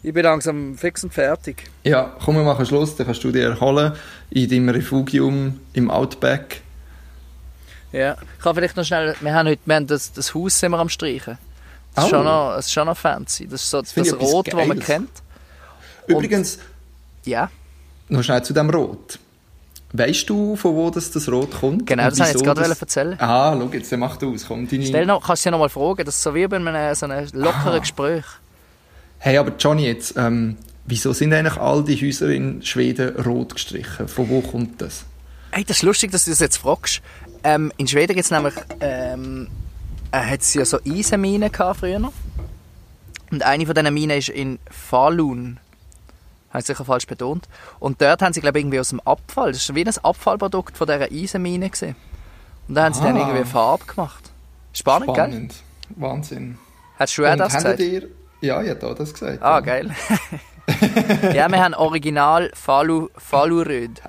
Ich 0.03 0.13
bin 0.13 0.23
langsam 0.25 0.77
fix 0.77 1.03
und 1.05 1.13
fertig. 1.15 1.65
ja, 1.85 2.15
komm, 2.25 2.37
wir 2.37 2.43
machen 2.45 2.67
Schluss. 2.67 2.95
Dann 2.97 3.07
kannst 3.07 3.25
du 3.25 3.33
dich 3.33 3.43
erholen 3.43 3.93
in 4.31 4.49
deinem 4.49 4.69
Refugium 4.69 5.61
im 5.73 5.91
Outback. 5.91 6.61
Ja. 7.93 8.17
Ich 8.39 8.43
kann 8.45 8.55
vielleicht 8.55 8.77
noch 8.77 8.85
schnell... 8.85 9.15
Wir 9.21 9.35
haben 9.35 9.49
heute 9.49 9.61
wir 9.65 9.75
haben 9.77 9.87
das, 9.87 10.13
das 10.13 10.35
Haus 10.35 10.59
sind 10.59 10.71
wir 10.73 10.79
am 10.79 10.89
Streichen. 10.89 11.39
Das, 11.95 12.05
ist 12.05 12.13
Oh. 12.13 12.17
schon 12.17 12.25
noch, 12.25 12.57
das 12.57 12.67
ist 12.67 12.73
schon 12.73 12.87
noch 12.87 12.97
fancy. 12.97 13.47
Das 13.47 13.63
ist 13.63 13.71
so 13.71 13.81
das, 13.83 13.97
etwas 13.97 14.21
Rot, 14.21 14.53
das 14.53 14.67
man 14.67 14.79
kennt. 14.79 15.11
Übrigens, 16.07 16.59
Ja, 17.25 17.51
noch 18.09 18.23
schnell 18.23 18.43
zu 18.43 18.53
dem 18.53 18.69
Rot. 18.71 19.19
Weißt 19.95 20.29
du, 20.29 20.57
von 20.57 20.75
wo 20.75 20.89
das, 20.91 21.11
das 21.11 21.29
Rot 21.31 21.51
kommt? 21.51 21.87
genau, 21.87 22.05
Und 22.05 22.13
das 22.13 22.19
wollte 22.19 22.31
ich 22.31 22.35
jetzt 22.37 22.45
gerade 22.45 22.69
das- 22.69 22.81
erzählen. 22.81 23.17
Ah, 23.21 23.55
schau 23.59 23.69
jetzt, 23.73 23.93
dann 23.93 24.01
mach 24.01 24.17
du 24.17 24.33
aus. 24.35 24.45
Komm, 24.49 24.67
deine... 24.67 24.87
Stell 24.87 25.05
noch, 25.07 25.25
kannst 25.27 25.45
du 25.45 25.49
sie 25.49 25.51
noch 25.51 25.59
mal 25.59 25.69
fragen, 25.69 26.05
das 26.05 26.17
ist 26.17 26.23
so 26.23 26.35
wie 26.35 26.47
bei 26.47 26.57
einem 26.57 26.95
so 26.95 27.07
einem 27.07 27.29
lockeren 27.35 27.75
Ah. 27.75 27.79
Gespräch. 27.79 28.25
Hey, 29.19 29.37
aber 29.37 29.53
Johnny, 29.59 29.85
jetzt, 29.87 30.15
ähm, 30.17 30.57
wieso 30.87 31.13
sind 31.13 31.33
eigentlich 31.35 31.59
all 31.59 31.85
die 31.85 31.95
Häuser 31.97 32.29
in 32.31 32.63
Schweden 32.63 33.15
rot 33.21 33.55
gestrichen? 33.55 34.09
Von 34.09 34.29
wo 34.31 34.41
kommt 34.41 34.81
das? 34.81 35.05
Hey, 35.51 35.63
das 35.65 35.77
ist 35.77 35.83
lustig, 35.83 36.11
dass 36.11 36.25
du 36.25 36.31
das 36.31 36.41
jetzt 36.41 36.57
fragst. 36.57 37.03
Ähm, 37.45 37.71
in 37.77 37.87
Schweden 37.87 38.15
gibt 38.15 38.25
es 38.25 38.31
nämlich, 38.31 38.55
ähm, 38.81 39.49
äh, 40.13 40.19
hat's 40.19 40.55
ja 40.55 40.65
so 40.65 40.79
Eisenminen 40.87 41.51
gehabt 41.51 41.81
früher. 41.81 42.13
Und 43.31 43.43
eine 43.43 43.67
von 43.67 43.75
diesen 43.75 43.95
Minen 43.95 44.19
ist 44.19 44.29
in 44.29 44.59
Falun. 44.71 45.59
Habe 46.51 46.61
ich 46.61 46.67
sicher 46.67 46.85
falsch 46.85 47.07
betont. 47.07 47.49
Und 47.81 48.03
dort 48.03 48.21
haben 48.21 48.35
sie, 48.35 48.43
glaube 48.43 48.59
ich, 48.59 48.63
irgendwie 48.65 48.79
aus 48.81 48.91
dem 48.91 49.01
Abfall, 49.01 49.53
das 49.53 49.67
war 49.69 49.77
wie 49.77 49.87
ein 49.87 49.95
Abfallprodukt 50.03 50.77
von 50.77 50.87
dieser 50.87 51.11
Eisenmine 51.11 51.71
gewesen. 51.71 51.97
Und 52.69 52.75
da 52.75 52.85
haben 52.85 52.95
sie 52.95 53.01
dann 53.03 53.17
Ah. 53.17 53.21
irgendwie 53.21 53.45
Farbe 53.45 53.85
gemacht. 53.87 54.31
Spannend, 54.75 55.15
gell? 55.15 55.25
Spannend. 55.29 55.55
Wahnsinn. 55.97 56.59
Hast 56.99 57.17
du 57.17 57.25
auch 57.27 57.33
Und 57.33 57.39
das 57.39 57.55
gesagt? 57.55 57.81
ihr... 57.81 58.03
Ja, 58.43 58.61
ich 58.63 58.71
habe 58.71 58.87
auch 58.89 58.95
das 58.95 59.13
gesagt. 59.13 59.41
Ah, 59.43 59.55
ja. 59.55 59.61
geil. 59.61 59.91
ja, 61.33 61.49
wir 61.49 61.63
haben 61.63 61.75
original 61.75 62.51
Falu, 62.55 63.09
Faluröd. 63.17 64.03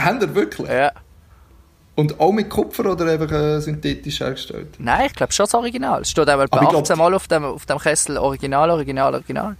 Habt 0.00 0.22
ihr 0.22 0.34
wirklich? 0.34 0.68
Ja. 0.68 0.92
Und 1.96 2.18
auch 2.18 2.32
mit 2.32 2.50
Kupfer 2.50 2.90
oder 2.90 3.06
einfach 3.06 3.30
äh, 3.30 3.60
synthetisch 3.60 4.18
hergestellt? 4.20 4.68
Nein, 4.78 5.06
ich 5.06 5.12
glaube 5.14 5.32
schon 5.32 5.44
das 5.44 5.54
Original. 5.54 6.02
Es 6.02 6.10
steht 6.10 6.28
einmal 6.28 6.48
bei 6.48 6.56
Aber 6.56 6.64
ich 6.66 6.70
glaub- 6.70 6.82
18 6.82 6.98
Mal 6.98 7.14
auf 7.14 7.28
dem, 7.28 7.44
auf 7.44 7.66
dem 7.66 7.78
Kessel 7.78 8.16
Original, 8.18 8.70
Original, 8.70 9.14
Original. 9.14 9.56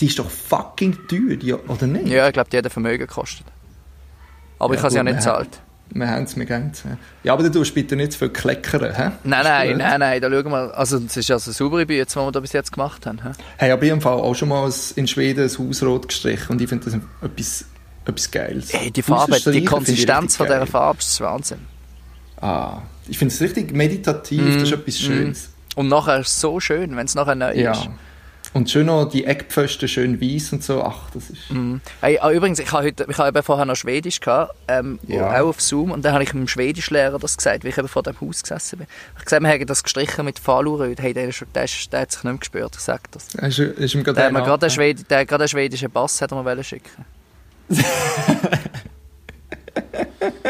Die 0.00 0.06
ist 0.06 0.18
doch 0.18 0.30
fucking 0.30 0.96
teuer, 1.08 1.36
die, 1.36 1.52
oder 1.52 1.86
nicht? 1.86 2.08
Ja, 2.08 2.26
ich 2.26 2.32
glaube, 2.32 2.48
die 2.50 2.56
hat 2.56 2.64
ein 2.64 2.70
Vermögen 2.70 3.06
gekostet. 3.06 3.46
Aber 4.58 4.72
Ja, 4.74 4.78
ich 4.78 4.82
habe 4.82 4.90
sie 4.92 4.96
ja 4.96 5.02
nicht 5.02 5.16
gezahlt. 5.16 5.60
Wir 5.90 6.08
haben 6.08 6.24
es, 6.24 6.36
wir 6.36 6.46
geben 6.46 6.70
es. 6.72 6.82
ja. 7.22 7.32
Aber 7.34 7.42
du 7.42 7.50
tust 7.52 7.74
bitte 7.74 7.94
nicht 7.94 8.12
zu 8.12 8.18
viel 8.18 8.30
kleckern, 8.30 8.94
hä? 8.96 9.10
Nein, 9.22 9.44
nein, 9.44 9.76
nein, 9.76 10.00
nein, 10.00 10.20
da 10.22 10.30
schauen 10.30 10.50
wir. 10.50 10.76
Also, 10.76 10.96
es 10.96 11.16
ist 11.16 11.30
also 11.30 11.50
eine 11.50 11.54
saubere 11.54 11.84
Bühne, 11.86 12.06
die 12.06 12.16
wir 12.16 12.32
da 12.32 12.40
bis 12.40 12.52
jetzt 12.54 12.72
gemacht 12.72 13.04
haben. 13.06 13.22
hä? 13.22 13.30
Hey, 13.58 13.70
aber 13.70 13.82
ich 13.82 13.90
habe 13.90 13.98
im 13.98 14.00
Fall 14.00 14.14
auch 14.18 14.34
schon 14.34 14.48
mal 14.48 14.68
in 14.96 15.06
Schweden 15.06 15.44
ein 15.48 15.58
Haus 15.68 15.82
rot 15.82 16.08
gestrichen 16.08 16.52
und 16.52 16.62
ich 16.62 16.68
finde 16.68 16.86
das 16.86 16.94
etwas, 17.30 17.64
etwas 18.06 18.30
Geiles. 18.30 18.72
Hey, 18.72 18.90
die 18.90 19.02
Farbe, 19.02 19.38
die 19.52 19.64
Konsistenz 19.64 20.36
von 20.36 20.46
dieser. 20.46 20.66
Farbe 20.66 20.98
ist 21.00 21.20
Wahnsinn. 21.20 21.58
Ah, 22.44 22.82
ich 23.08 23.16
finde 23.18 23.34
es 23.34 23.40
richtig 23.40 23.72
meditativ, 23.72 24.40
Mm, 24.42 24.54
das 24.54 24.62
ist 24.64 24.72
etwas 24.72 24.98
Schönes. 24.98 25.48
Und 25.76 25.88
nachher 25.88 26.20
ist 26.20 26.28
es 26.28 26.40
so 26.40 26.60
schön, 26.60 26.94
wenn 26.96 27.06
es 27.06 27.14
nachher 27.14 27.34
neu 27.34 27.54
Ja. 27.54 27.72
ist. 27.72 27.88
Und 28.52 28.70
schön 28.70 28.86
noch 28.86 29.06
die 29.06 29.24
Eckpfosten 29.24 29.88
schön 29.88 30.20
weiß 30.20 30.52
und 30.52 30.62
so. 30.62 30.80
Ach, 30.84 31.10
das 31.12 31.28
ist... 31.30 31.50
Mhm. 31.50 31.80
Hey, 32.00 32.18
ah, 32.20 32.30
übrigens, 32.30 32.60
ich 32.60 32.70
habe 32.70 32.84
heute, 32.86 33.04
ich 33.08 33.18
habe 33.18 33.28
eben 33.36 33.42
vorher 33.42 33.64
noch 33.64 33.74
Schwedisch 33.74 34.20
gehabt, 34.20 34.54
ähm, 34.68 35.00
Ja. 35.08 35.28
auch 35.40 35.48
auf 35.48 35.60
Zoom, 35.60 35.90
und 35.90 36.04
dann 36.04 36.12
habe 36.12 36.22
ich 36.22 36.30
dem 36.30 36.46
Schwedischlehrer 36.46 37.18
das 37.18 37.36
gesagt, 37.36 37.64
wie 37.64 37.68
ich 37.70 37.78
eben 37.78 37.88
vor 37.88 38.04
dem 38.04 38.20
Haus 38.20 38.42
gesessen 38.42 38.78
bin. 38.78 38.86
Ich 38.88 39.14
habe 39.16 39.24
gesagt, 39.24 39.42
wir 39.42 39.48
haben 39.50 39.66
das 39.66 39.82
gestrichen 39.82 40.24
mit 40.24 40.38
Faluröd. 40.38 41.00
Hey, 41.00 41.12
der, 41.14 41.28
ist, 41.30 41.44
der, 41.52 41.64
ist, 41.64 41.92
der 41.92 42.02
hat 42.02 42.12
sich 42.12 42.22
nicht 42.22 42.30
mehr 42.32 42.38
gespürt, 42.38 42.76
ich 42.76 42.82
sage 42.82 43.02
das. 43.10 43.26
Ist, 43.34 43.58
ist 43.58 43.94
ihm 43.94 44.04
gerade 44.04 44.16
Der 44.16 44.24
hat 44.26 44.32
gerade 44.34 44.44
einen, 44.52 44.62
ab- 44.62 44.70
Schwed 44.70 45.10
der 45.10 45.26
gerade 45.26 45.42
einen 45.44 45.48
schwedischen 45.48 45.90
Pass 45.90 46.20
hat 46.22 46.30
er 46.30 46.36
mir 46.38 46.44
wollen 46.44 46.62
schicken. 46.62 47.04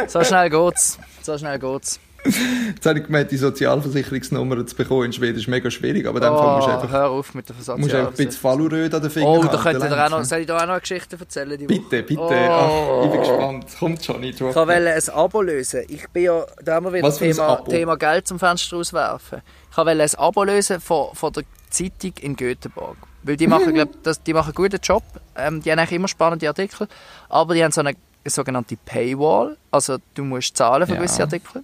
so 0.09 0.23
schnell 0.25 0.51
geht's. 0.51 0.99
So 1.25 1.39
schnell 1.39 1.59
geht's. 1.59 1.99
Jetzt 2.25 2.87
habe 2.87 2.99
ich 2.99 3.05
gemeint, 3.07 3.31
die 3.31 3.37
Sozialversicherungsnummer 3.37 4.67
zu 4.67 4.77
bekommen 4.77 5.05
in 5.05 5.13
Schweden 5.13 5.39
ist 5.39 5.47
mega 5.47 5.71
schwierig, 5.71 6.07
aber 6.07 6.21
dem 6.21 6.35
Fall 6.35 6.57
musst 6.57 6.69
du 6.69 6.73
Oh, 6.73 6.75
einfach, 6.75 6.91
hör 6.91 7.11
auf 7.11 7.35
mit 7.35 7.49
der 7.49 7.57
musst 7.57 7.69
du 7.69 7.73
einfach 7.75 7.93
ein 7.97 8.17
bisschen. 8.17 8.33
Faluröd 8.33 8.95
an 8.95 9.03
den 9.03 9.11
Fingern 9.11 9.39
Oh, 9.39 9.43
da 9.43 9.57
könnt 9.57 9.83
ihr 9.83 9.89
dann 9.89 10.01
auch 10.01 10.19
noch, 10.19 10.25
soll 10.25 10.39
ich 10.41 10.47
da 10.47 10.57
auch 10.57 10.63
noch 10.63 10.71
eine 10.71 10.81
Geschichte 10.81 11.19
erzählen? 11.19 11.59
Die? 11.59 11.67
Bitte, 11.67 12.03
bitte. 12.03 12.21
Oh. 12.21 12.31
Ach, 12.31 13.05
ich 13.05 13.11
bin 13.11 13.21
gespannt. 13.21 13.67
Kommt 13.79 14.05
schon, 14.05 14.23
ich 14.23 14.35
Ich 14.35 14.41
wollte 14.41 14.73
ein 14.73 15.09
Abo 15.11 15.43
lösen. 15.43 15.83
Ich 15.89 16.09
bin 16.09 16.25
ja, 16.25 16.45
da 16.63 16.75
haben 16.75 16.87
wir 16.87 16.93
wieder 16.95 17.13
Thema? 17.15 17.57
Thema 17.65 17.97
Geld 17.97 18.27
zum 18.29 18.39
Fenster 18.39 18.77
auswerfen. 18.77 19.43
Ich 19.71 19.77
wollte 19.77 19.91
ein 19.91 20.15
Abo 20.17 20.45
lösen 20.45 20.81
von, 20.81 21.09
von 21.15 21.33
der 21.33 21.45
Zeitung 21.71 22.13
in 22.21 22.37
Göteborg. 22.37 22.97
Weil 23.23 23.37
die 23.37 23.47
machen, 23.47 23.73
glaub, 23.75 24.03
das, 24.03 24.23
die 24.23 24.33
machen 24.35 24.49
einen 24.49 24.55
guten 24.55 24.81
Job. 24.83 25.03
Ähm, 25.37 25.63
die 25.63 25.71
haben 25.73 25.79
eigentlich 25.79 25.93
immer 25.93 26.09
spannende 26.09 26.49
Artikel. 26.49 26.87
Aber 27.29 27.55
die 27.55 27.65
haben 27.65 27.73
so 27.73 27.81
eine 27.81 27.95
sogenannte 28.31 28.77
Paywall. 28.77 29.57
Also 29.71 29.99
du 30.15 30.25
musst 30.25 30.57
zahlen 30.57 30.87
für 30.87 30.95
Ja. 30.95 30.99
gewisse 31.01 31.23
Artikel. 31.23 31.63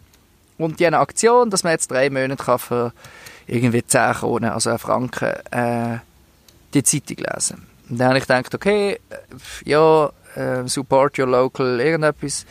Und 0.58 0.78
die 0.78 0.86
haben 0.86 0.94
eine 0.94 1.02
Aktion, 1.02 1.48
dass 1.50 1.64
man 1.64 1.72
jetzt 1.72 1.90
drei 1.90 2.10
Monate 2.10 2.36
kann 2.36 2.58
für 2.58 2.92
irgendwie 3.46 3.84
10 3.84 4.12
Kronen, 4.14 4.50
also 4.50 4.70
einen 4.70 4.78
Franken, 4.78 5.32
äh, 5.50 5.98
die 6.74 6.82
Zeitung 6.82 7.16
lesen. 7.16 7.66
Und 7.88 7.98
dann 7.98 8.08
habe 8.08 8.18
ich 8.18 8.26
gedacht, 8.26 8.54
okay, 8.54 9.00
äh, 9.08 9.16
ja, 9.64 10.10
äh, 10.36 10.66
support 10.68 11.18
your 11.18 11.26
local 11.26 11.80
irgendetwas. 11.80 12.44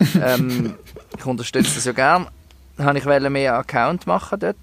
ähm, 0.22 0.74
ich 1.16 1.26
unterstütze 1.26 1.74
das 1.74 1.84
ja 1.84 1.92
gern. 1.92 2.28
Dann 2.76 2.86
habe 2.86 2.98
ich 2.98 3.04
mehr 3.30 3.54
Account 3.54 4.06
machen 4.06 4.38
dort. 4.38 4.56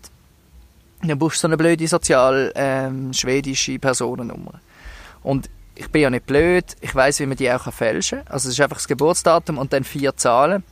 Dann 1.04 1.20
brauchst 1.20 1.38
du 1.38 1.42
so 1.42 1.48
eine 1.48 1.58
blöde 1.58 1.88
sozial 1.88 2.52
ähm, 2.56 3.12
schwedische 3.14 3.78
Personennummer. 3.78 4.62
Und 5.22 5.50
ich 5.76 5.90
bin 5.90 6.02
ja 6.02 6.10
nicht 6.10 6.26
blöd, 6.26 6.66
ich 6.82 6.96
weiß, 6.96 7.20
wie 7.20 7.26
man 7.26 7.38
die 7.38 7.52
auch 7.52 7.72
fälschen 7.72 8.20
kann. 8.20 8.34
Also 8.34 8.50
es 8.50 8.56
ist 8.56 8.62
einfach 8.62 8.78
das 8.78 8.88
Geburtsdatum 8.88 9.58
und 9.58 9.74
dann 9.74 9.84
vier 9.84 10.16
Zahlen. 10.16 10.64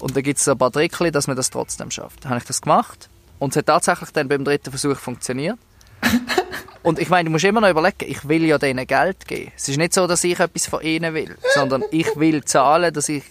Und 0.00 0.16
dann 0.16 0.22
gibt 0.22 0.38
es 0.38 0.48
ein 0.48 0.58
paar 0.58 0.70
Trickchen, 0.70 1.12
dass 1.12 1.26
man 1.26 1.36
das 1.36 1.50
trotzdem 1.50 1.90
schafft. 1.90 2.24
Dann 2.24 2.30
habe 2.30 2.40
ich 2.40 2.46
das 2.46 2.60
gemacht 2.60 3.08
und 3.38 3.50
es 3.50 3.56
hat 3.56 3.66
tatsächlich 3.66 4.10
dann 4.10 4.28
beim 4.28 4.44
dritten 4.44 4.70
Versuch 4.70 4.96
funktioniert. 4.96 5.58
und 6.82 6.98
ich 6.98 7.08
meine, 7.08 7.26
du 7.26 7.30
musst 7.32 7.44
immer 7.44 7.60
noch 7.60 7.70
überlegen, 7.70 8.06
ich 8.06 8.28
will 8.28 8.44
ja 8.44 8.58
denen 8.58 8.86
Geld 8.86 9.26
geben. 9.26 9.52
Es 9.56 9.68
ist 9.68 9.78
nicht 9.78 9.94
so, 9.94 10.06
dass 10.06 10.22
ich 10.24 10.38
etwas 10.38 10.66
von 10.66 10.82
ihnen 10.82 11.14
will, 11.14 11.36
sondern 11.54 11.82
ich 11.90 12.08
will 12.16 12.44
zahlen, 12.44 12.92
dass 12.92 13.08
ich 13.08 13.24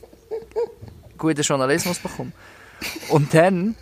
guten 1.18 1.42
Journalismus 1.42 2.00
bekomme. 2.00 2.32
Und 3.10 3.34
dann 3.34 3.76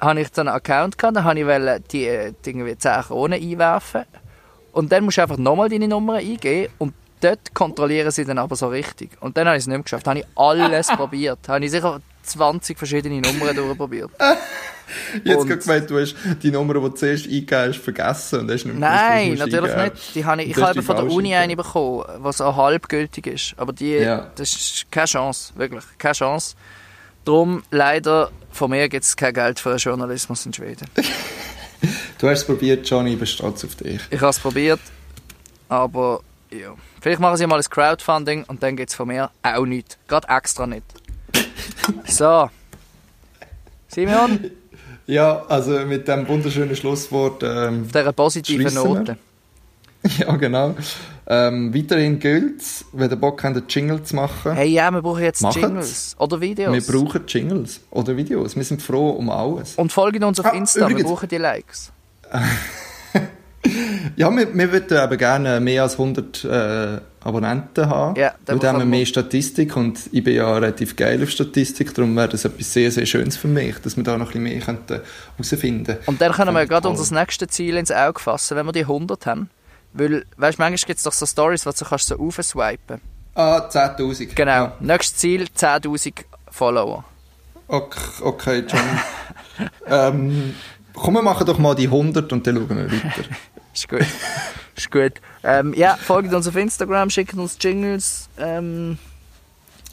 habe 0.00 0.20
ich 0.20 0.30
dann 0.30 0.48
einen 0.48 0.56
Account 0.56 0.98
gehabt, 0.98 1.16
dann 1.16 1.24
habe 1.24 1.38
ich 1.38 1.46
wollte 1.46 1.80
die, 1.90 2.06
äh, 2.06 2.32
die 2.44 2.50
irgendwie 2.50 2.76
10 2.76 3.02
Kronen 3.02 3.40
einwerfen. 3.40 4.04
Und 4.72 4.90
dann 4.90 5.04
musst 5.04 5.18
du 5.18 5.22
einfach 5.22 5.36
nochmal 5.36 5.68
deine 5.68 5.86
Nummer 5.88 6.14
eingeben 6.14 6.72
und 6.78 6.94
dort 7.20 7.54
kontrollieren 7.54 8.10
sie 8.10 8.24
dann 8.24 8.38
aber 8.38 8.56
so 8.56 8.68
richtig. 8.68 9.10
Und 9.20 9.36
dann 9.36 9.46
habe 9.46 9.56
ich 9.56 9.62
es 9.62 9.66
nicht 9.66 9.76
mehr 9.76 9.82
geschafft. 9.82 10.06
Dann 10.06 10.16
habe 10.18 10.20
ich 10.20 10.38
alles 10.38 10.86
probiert. 10.96 11.38
Habe 11.48 11.64
ich 11.64 11.70
sicher 11.70 12.00
20 12.22 12.78
verschiedene 12.78 13.20
Nummern 13.20 13.54
durchprobiert. 13.54 14.10
Jetzt 15.24 15.36
Und- 15.38 15.48
gemeint, 15.60 15.88
du 15.90 15.98
hast 16.00 16.14
die 16.42 16.50
Nummer, 16.50 16.74
die 16.74 16.80
du 16.80 16.88
zuerst 16.90 17.24
eingegeben 17.26 17.68
hast, 17.68 17.78
vergessen 17.78 18.40
und 18.40 18.50
hast 18.50 18.64
nicht 18.64 18.78
mehr 18.78 18.90
Nein, 18.90 19.24
gewusst, 19.34 19.40
natürlich 19.52 19.72
eingeben 19.72 19.94
nicht. 19.94 20.14
Die 20.14 20.24
habe 20.24 20.42
ich, 20.42 20.50
ich 20.50 20.56
habe 20.62 20.74
die 20.74 20.82
von 20.82 20.96
der 20.96 21.06
Uni 21.06 21.34
eine 21.34 21.56
bekommen, 21.56 22.04
was 22.18 22.40
auch 22.40 22.56
halbgültig 22.56 23.26
ist. 23.26 23.54
Aber 23.56 23.72
die, 23.72 23.92
Ja. 23.92 24.30
das 24.34 24.52
ist 24.52 24.86
keine 24.90 25.06
Chance, 25.06 25.52
wirklich, 25.56 25.84
keine 25.98 26.14
Chance. 26.14 26.56
Darum, 27.24 27.62
leider, 27.70 28.30
von 28.50 28.70
mir 28.70 28.88
gibt 28.88 29.04
es 29.04 29.16
kein 29.16 29.32
Geld 29.32 29.60
für 29.60 29.70
den 29.70 29.78
Journalismus 29.78 30.44
in 30.46 30.52
Schweden. 30.52 30.86
Du 32.18 32.28
hast 32.28 32.40
es 32.40 32.44
probiert, 32.44 32.88
Johnny, 32.88 33.12
ich 33.12 33.18
bin 33.18 33.26
stolz 33.26 33.64
auf 33.64 33.74
dich. 33.74 34.00
Ich 34.10 34.20
habe 34.20 34.30
es 34.30 34.38
probiert, 34.38 34.80
aber 35.68 36.20
ja. 36.50 36.74
Vielleicht 37.00 37.20
machen 37.20 37.36
sie 37.36 37.46
mal 37.46 37.56
ein 37.56 37.64
Crowdfunding 37.64 38.44
und 38.44 38.62
dann 38.62 38.76
gibt 38.76 38.90
es 38.90 38.94
von 38.94 39.08
mir 39.08 39.30
auch 39.42 39.66
nichts. 39.66 39.98
Gerade 40.06 40.28
extra 40.28 40.66
nicht. 40.66 40.84
So. 42.06 42.48
Simeon, 43.88 44.50
Ja, 45.06 45.44
also 45.48 45.80
mit 45.80 46.06
dem 46.06 46.28
wunderschönen 46.28 46.76
Schlusswort, 46.76 47.42
ähm, 47.42 47.82
auf 47.86 47.92
dieser 47.92 48.12
positiven 48.12 48.70
Schliessen 48.70 49.06
wir. 49.06 49.16
Ja 50.18 50.34
genau. 50.36 50.74
Ähm, 51.28 51.72
weiterhin 51.74 52.18
gilt 52.18 52.60
wenn 52.92 53.08
ihr 53.10 53.16
Bock 53.16 53.42
habt, 53.44 53.56
einen 53.56 53.64
Jingle 53.68 54.02
zu 54.02 54.16
machen. 54.16 54.52
Hey, 54.54 54.68
ja, 54.70 54.90
wir 54.90 55.00
brauchen 55.02 55.22
jetzt 55.22 55.40
Machen's. 55.42 55.62
Jingles 55.62 56.16
oder 56.18 56.40
Videos. 56.40 56.72
wir 56.72 56.92
brauchen 57.00 57.22
Jingles 57.28 57.80
oder 57.90 58.16
Videos. 58.16 58.56
Wir 58.56 58.64
sind 58.64 58.82
froh 58.82 59.10
um 59.10 59.30
alles. 59.30 59.76
und 59.76 59.92
folgen 59.92 60.24
uns 60.24 60.40
auf 60.40 60.46
Ah, 60.46 60.50
Insta, 60.50 60.80
übrigens- 60.80 61.02
wir 61.04 61.08
brauchen 61.08 61.28
die 61.28 61.36
Likes. 61.38 61.92
Ja, 64.16 64.28
wir, 64.36 64.52
wir 64.54 64.72
würden 64.72 64.98
eben 65.04 65.18
gerne 65.18 65.60
mehr 65.60 65.84
als 65.84 65.92
100 65.92 66.44
äh, 66.44 66.98
Abonnenten 67.20 67.88
haben. 67.88 68.18
Ja, 68.18 68.34
dann 68.44 68.60
haben 68.60 68.78
wir 68.80 68.84
mehr 68.84 69.06
Statistik 69.06 69.76
und 69.76 70.00
ich 70.10 70.24
bin 70.24 70.34
ja 70.34 70.52
relativ 70.52 70.96
geil 70.96 71.22
auf 71.22 71.30
Statistik, 71.30 71.94
darum 71.94 72.16
wäre 72.16 72.28
das 72.28 72.44
etwas 72.44 72.72
sehr, 72.72 72.90
sehr 72.90 73.06
Schönes 73.06 73.36
für 73.36 73.46
mich, 73.46 73.76
dass 73.78 73.96
wir 73.96 74.02
da 74.02 74.18
noch 74.18 74.34
ein 74.34 74.42
bisschen 74.42 74.74
mehr 74.88 75.00
herausfinden 75.38 75.84
könnten. 75.86 76.02
Und 76.10 76.20
dann 76.20 76.32
können 76.32 76.52
wir 76.54 76.66
gerade 76.66 76.88
unser 76.88 77.14
nächstes 77.14 77.48
Ziel 77.48 77.76
ins 77.76 77.92
Auge 77.92 78.18
fassen, 78.20 78.56
wenn 78.56 78.66
wir 78.66 78.72
die 78.72 78.80
100 78.82 79.24
haben. 79.26 79.48
Weil, 79.92 80.24
weißt 80.36 80.58
du, 80.58 80.62
manchmal 80.62 80.86
gibt 80.86 80.98
es 80.98 81.02
doch 81.02 81.12
so 81.12 81.26
Stories, 81.26 81.66
wo 81.66 81.70
du 81.70 81.84
kannst 81.84 82.06
so 82.06 82.18
aufswipen 82.18 83.00
Ah, 83.34 83.68
10'000. 83.68 84.34
Genau. 84.34 84.72
Nächstes 84.80 85.18
Ziel, 85.18 85.46
10'000 85.56 86.24
Follower. 86.50 87.04
Okay, 87.66 88.00
okay 88.20 88.64
John. 88.68 88.80
ähm, 89.86 90.54
komm, 90.94 91.14
wir 91.14 91.22
machen 91.22 91.46
doch 91.46 91.58
mal 91.58 91.74
die 91.74 91.86
100 91.86 92.30
und 92.32 92.46
dann 92.46 92.56
schauen 92.56 92.68
wir 92.68 92.92
weiter. 92.92 93.22
Ist 93.74 93.88
gut. 93.88 94.04
ist 94.76 94.90
gut. 94.90 95.12
Ähm, 95.42 95.72
ja, 95.72 95.96
folgt 95.96 96.34
uns 96.34 96.46
auf 96.46 96.56
Instagram, 96.56 97.08
schickt 97.08 97.32
uns 97.32 97.56
Jingles. 97.58 98.28
Ähm, 98.38 98.98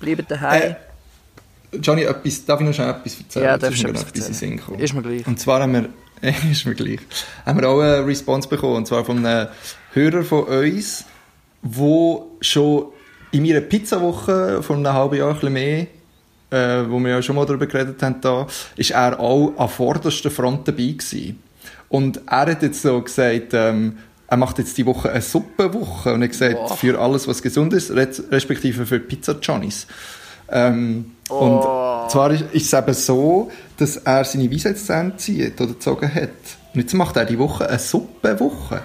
bleibt 0.02 0.30
daheim. 0.30 0.76
Äh, 1.72 1.78
Johnny, 1.78 2.04
etwas, 2.04 2.44
darf 2.46 2.60
ich 2.60 2.68
noch 2.68 2.74
schnell 2.74 2.90
etwas 2.90 3.20
erzählen? 3.20 3.46
Ja, 3.46 3.58
darfst 3.58 3.82
du 3.82 3.88
etwas 3.88 4.40
gekommen. 4.42 4.80
Ist 4.80 4.94
mir 4.94 5.02
gleich. 5.02 5.26
Und 5.26 5.40
zwar 5.40 5.62
haben 5.62 5.74
wir, 5.74 5.90
ist 6.52 6.66
mir 6.66 6.76
gleich, 6.76 7.00
haben 7.46 7.62
wir 7.62 7.70
auch 7.70 7.80
eine 7.80 8.06
Response 8.06 8.50
bekommen, 8.50 8.76
und 8.76 8.86
zwar 8.88 9.06
von 9.06 9.26
einem 9.26 9.48
Hörer 10.00 10.24
von 10.24 10.44
uns, 10.46 11.06
wo 11.62 12.32
schon 12.42 12.86
in 13.32 13.44
meiner 13.44 13.62
Pizzawoche 13.62 14.64
von 14.64 14.78
einem 14.86 14.94
halben 14.96 15.18
Jahr 15.18 15.30
ein 15.30 15.34
bisschen 15.36 15.54
mehr, 15.54 15.88
äh, 16.52 16.90
wo 16.90 17.00
wir 17.00 17.10
ja 17.12 17.22
schon 17.22 17.36
mal 17.36 17.46
darüber 17.46 17.68
geredet 17.68 18.02
haben, 18.02 18.16
da, 18.22 18.48
ist 18.76 18.92
er 18.92 19.20
auch 19.20 19.54
an 19.58 19.70
vorderster 19.70 20.32
Front 20.32 20.68
dabei 20.68 20.84
gewesen. 20.98 21.40
Und 21.90 22.22
er 22.28 22.40
hat 22.52 22.62
jetzt 22.64 22.82
so 22.82 23.02
gesagt, 23.02 23.54
ähm, 23.54 23.98
er 24.28 24.38
macht 24.38 24.58
jetzt 24.60 24.78
die 24.78 24.86
Woche 24.86 25.12
eine 25.12 25.22
Suppenwoche 25.22 26.14
und 26.14 26.22
er 26.22 26.26
hat 26.26 26.32
gesagt, 26.32 26.56
Wow. 26.56 26.80
für 26.80 27.00
alles, 27.00 27.28
was 27.28 27.42
gesund 27.42 27.74
ist, 27.74 27.92
res- 27.92 28.24
respektive 28.32 28.86
für 28.86 29.00
Pizza 29.00 29.36
Johnnies. 29.42 29.88
Ähm, 30.52 31.12
Oh. 31.32 32.04
Und 32.04 32.10
zwar 32.12 32.32
ist, 32.32 32.44
ist 32.54 32.74
es 32.74 32.80
eben 32.80 32.94
so, 32.96 33.52
dass 33.78 33.98
er 33.98 34.24
seine 34.26 34.52
Weisheitszähne 34.52 35.16
zieht 35.18 35.62
oder 35.62 35.74
gezogen 35.74 36.12
hat. 36.12 36.30
Und 36.74 36.82
jetzt 36.82 36.94
macht 36.96 37.18
er 37.18 37.26
die 37.26 37.38
Woche 37.38 37.70
eine 37.70 37.78
Suppenwoche. 37.78 38.82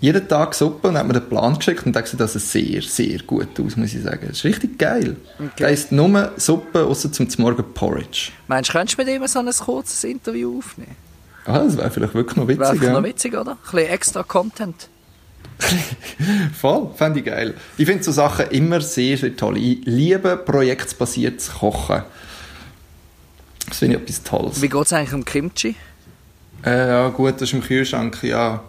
Jeden 0.00 0.26
Tag 0.28 0.54
Suppe 0.54 0.88
und 0.88 0.96
hat 0.96 1.06
mir 1.06 1.12
den 1.12 1.28
Plan 1.28 1.56
geschickt 1.56 1.84
und 1.84 1.92
gesagt, 1.92 2.18
das 2.18 2.32
sieht 2.32 2.42
sehr, 2.42 2.82
sehr 2.82 3.18
gut 3.20 3.60
aus, 3.60 3.76
muss 3.76 3.94
ich 3.94 4.02
sagen. 4.02 4.26
Das 4.28 4.38
ist 4.38 4.44
richtig 4.44 4.78
geil. 4.78 5.16
Okay. 5.38 5.48
Da 5.58 5.68
ist 5.68 5.92
nur 5.92 6.32
Suppe, 6.36 6.84
außer 6.84 7.12
zum 7.12 7.28
Morgen 7.38 7.64
Porridge. 7.74 8.30
Meinst 8.48 8.70
du, 8.70 8.72
könntest 8.72 8.98
du 8.98 9.04
mit 9.04 9.14
ihm 9.14 9.26
so 9.26 9.38
ein 9.40 9.50
kurzes 9.50 10.04
Interview 10.04 10.58
aufnehmen? 10.58 10.96
Ah, 11.44 11.60
das 11.60 11.76
wäre 11.76 11.90
vielleicht 11.90 12.14
wirklich 12.14 12.36
noch 12.36 12.48
witzig. 12.48 12.60
Wäre 12.60 12.70
vielleicht 12.70 12.92
ja. 12.92 13.00
noch 13.00 13.06
witzig, 13.06 13.34
oder? 13.34 13.52
Ein 13.52 13.58
bisschen 13.62 13.88
extra 13.88 14.22
Content. 14.22 14.88
Voll, 16.58 16.90
fände 16.94 17.18
ich 17.18 17.26
geil. 17.26 17.54
Ich 17.76 17.86
finde 17.86 18.02
so 18.02 18.12
Sachen 18.12 18.46
immer 18.50 18.80
sehr, 18.80 19.18
sehr 19.18 19.36
toll. 19.36 19.58
Ich 19.58 19.80
liebe 19.84 20.36
projektbasiertes 20.36 21.52
Kochen. 21.58 22.02
Das 23.68 23.78
finde 23.78 23.96
ich 23.96 24.02
etwas 24.02 24.22
Tolles. 24.22 24.62
Wie 24.62 24.68
geht 24.68 24.86
es 24.86 24.92
eigentlich 24.92 25.12
um 25.12 25.24
Kimchi? 25.24 25.76
Äh, 26.64 26.88
ja 26.88 27.08
gut, 27.08 27.34
das 27.34 27.42
ist 27.42 27.52
im 27.52 27.62
Kühlschrank, 27.62 28.22
ja. 28.22 28.62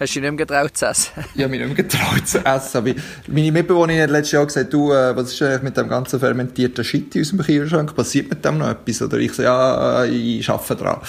Hast 0.00 0.14
du 0.16 0.20
dich 0.20 0.30
nicht 0.30 0.38
mehr 0.38 0.46
getraut 0.46 0.76
zu 0.76 0.86
essen? 0.86 1.10
Ich 1.34 1.42
habe 1.42 1.50
mich 1.50 1.60
nicht 1.60 1.76
mehr 1.76 1.84
getraut 1.84 2.26
zu 2.26 2.38
essen. 2.44 2.76
Aber 2.78 2.90
meine 3.28 3.52
Mitbewohnerin 3.52 4.02
hat 4.02 4.10
letztes 4.10 4.32
Jahr 4.32 4.46
gesagt, 4.46 4.72
du, 4.72 4.92
äh, 4.92 5.14
was 5.14 5.32
ist 5.32 5.42
eigentlich 5.42 5.62
mit 5.62 5.76
dem 5.76 5.88
ganzen 5.88 6.18
fermentierten 6.18 6.82
Shit 6.82 7.14
aus 7.18 7.28
dem 7.28 7.38
Kühlschrank? 7.40 7.94
Passiert 7.94 8.30
mit 8.30 8.42
dem 8.44 8.58
noch 8.58 8.68
etwas? 8.70 9.02
Oder 9.02 9.18
ich 9.18 9.32
so, 9.34 9.42
ja, 9.42 10.04
äh, 10.04 10.08
ich 10.08 10.48
arbeite 10.48 10.76
dran. 10.76 11.00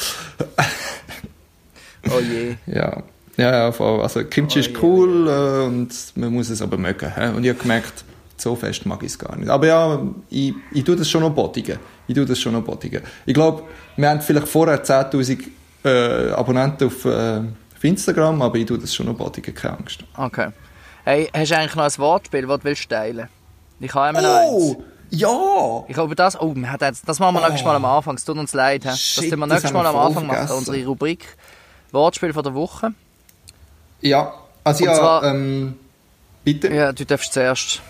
Oh 2.09 2.19
je. 2.19 2.55
Ja, 2.67 3.01
ja, 3.37 3.51
ja 3.51 3.71
voll. 3.71 4.01
Also 4.01 4.23
Kimchi 4.25 4.59
Oh, 4.59 4.61
ist 4.61 4.83
cool 4.83 5.27
äh, 5.27 5.65
und 5.67 5.89
man 6.15 6.33
muss 6.33 6.49
es 6.49 6.61
aber 6.61 6.77
mögen. 6.77 7.11
hä? 7.15 7.29
Und 7.29 7.43
ich 7.43 7.49
habe 7.49 7.59
gemerkt, 7.59 8.03
so 8.37 8.55
fest 8.55 8.85
mag 8.85 9.01
ich 9.03 9.09
es 9.11 9.19
gar 9.19 9.35
nicht. 9.37 9.49
Aber 9.49 9.67
ja, 9.67 10.01
ich, 10.29 10.53
ich 10.73 10.83
tue 10.83 10.95
das 10.97 11.09
schon 11.09 11.21
noch 11.21 11.33
bodigen. 11.33 11.77
Ich 12.07 12.15
tue 12.15 12.25
das 12.25 12.39
schon 12.39 12.53
noch 12.53 12.63
bodigen. 12.63 13.01
Ich 13.25 13.33
glaube, 13.33 13.63
wir 13.95 14.09
haben 14.09 14.19
vielleicht 14.21 14.47
vorher 14.49 14.83
10'000 14.83 15.43
äh, 15.85 16.31
Abonnenten 16.31 16.87
auf, 16.87 17.05
äh, 17.05 17.41
auf 17.81 17.85
Instagram, 17.85 18.41
aber 18.43 18.55
ich 18.57 18.67
tue 18.67 18.77
das 18.77 18.93
schon 18.93 19.07
noch 19.07 19.15
bodigen, 19.15 19.55
keine 19.55 19.79
Angst. 19.79 20.03
Okay. 20.15 20.49
Hey, 21.03 21.29
hast 21.33 21.49
du 21.51 21.57
eigentlich 21.57 21.75
noch 21.75 21.83
ein 21.83 21.97
Wortspiel, 21.97 22.45
das 22.45 22.59
du 22.59 22.63
willst 22.65 22.87
teilen 22.89 23.27
Ich 23.79 23.93
habe 23.95 24.09
immer 24.09 24.21
noch 24.21 24.35
eins. 24.35 24.51
Oh, 24.51 24.83
ja! 25.09 25.83
Ich 25.87 25.95
glaube, 25.95 26.13
das, 26.15 26.39
oh, 26.39 26.53
wir 26.55 26.71
haben 26.71 26.77
jetzt, 26.85 27.09
das 27.09 27.17
machen 27.19 27.33
wir 27.35 27.39
Oh. 27.41 27.45
nächstes 27.47 27.65
Mal 27.65 27.75
am 27.75 27.85
Anfang. 27.85 28.15
Es 28.15 28.23
tut 28.23 28.37
uns 28.37 28.53
leid. 28.53 28.85
Das 28.85 28.99
Shit, 29.01 29.31
tun 29.31 29.39
wir 29.39 29.47
das 29.47 29.55
nächstes 29.63 29.73
Mal 29.73 29.85
am 29.87 29.95
Anfang 29.97 30.27
machen. 30.27 30.51
Unsere 30.55 30.85
Rubrik 30.85 31.25
Wortspiel 31.91 32.33
von 32.33 32.43
der 32.43 32.53
Woche. 32.53 32.93
Ja, 34.01 34.33
also 34.63 34.83
Und 34.83 34.89
ja, 34.91 34.95
zwar- 34.95 35.23
ähm, 35.23 35.75
bitte. 36.43 36.71
Ja, 36.73 36.93
du 36.93 37.03
darfst 37.05 37.33
zuerst. 37.33 37.81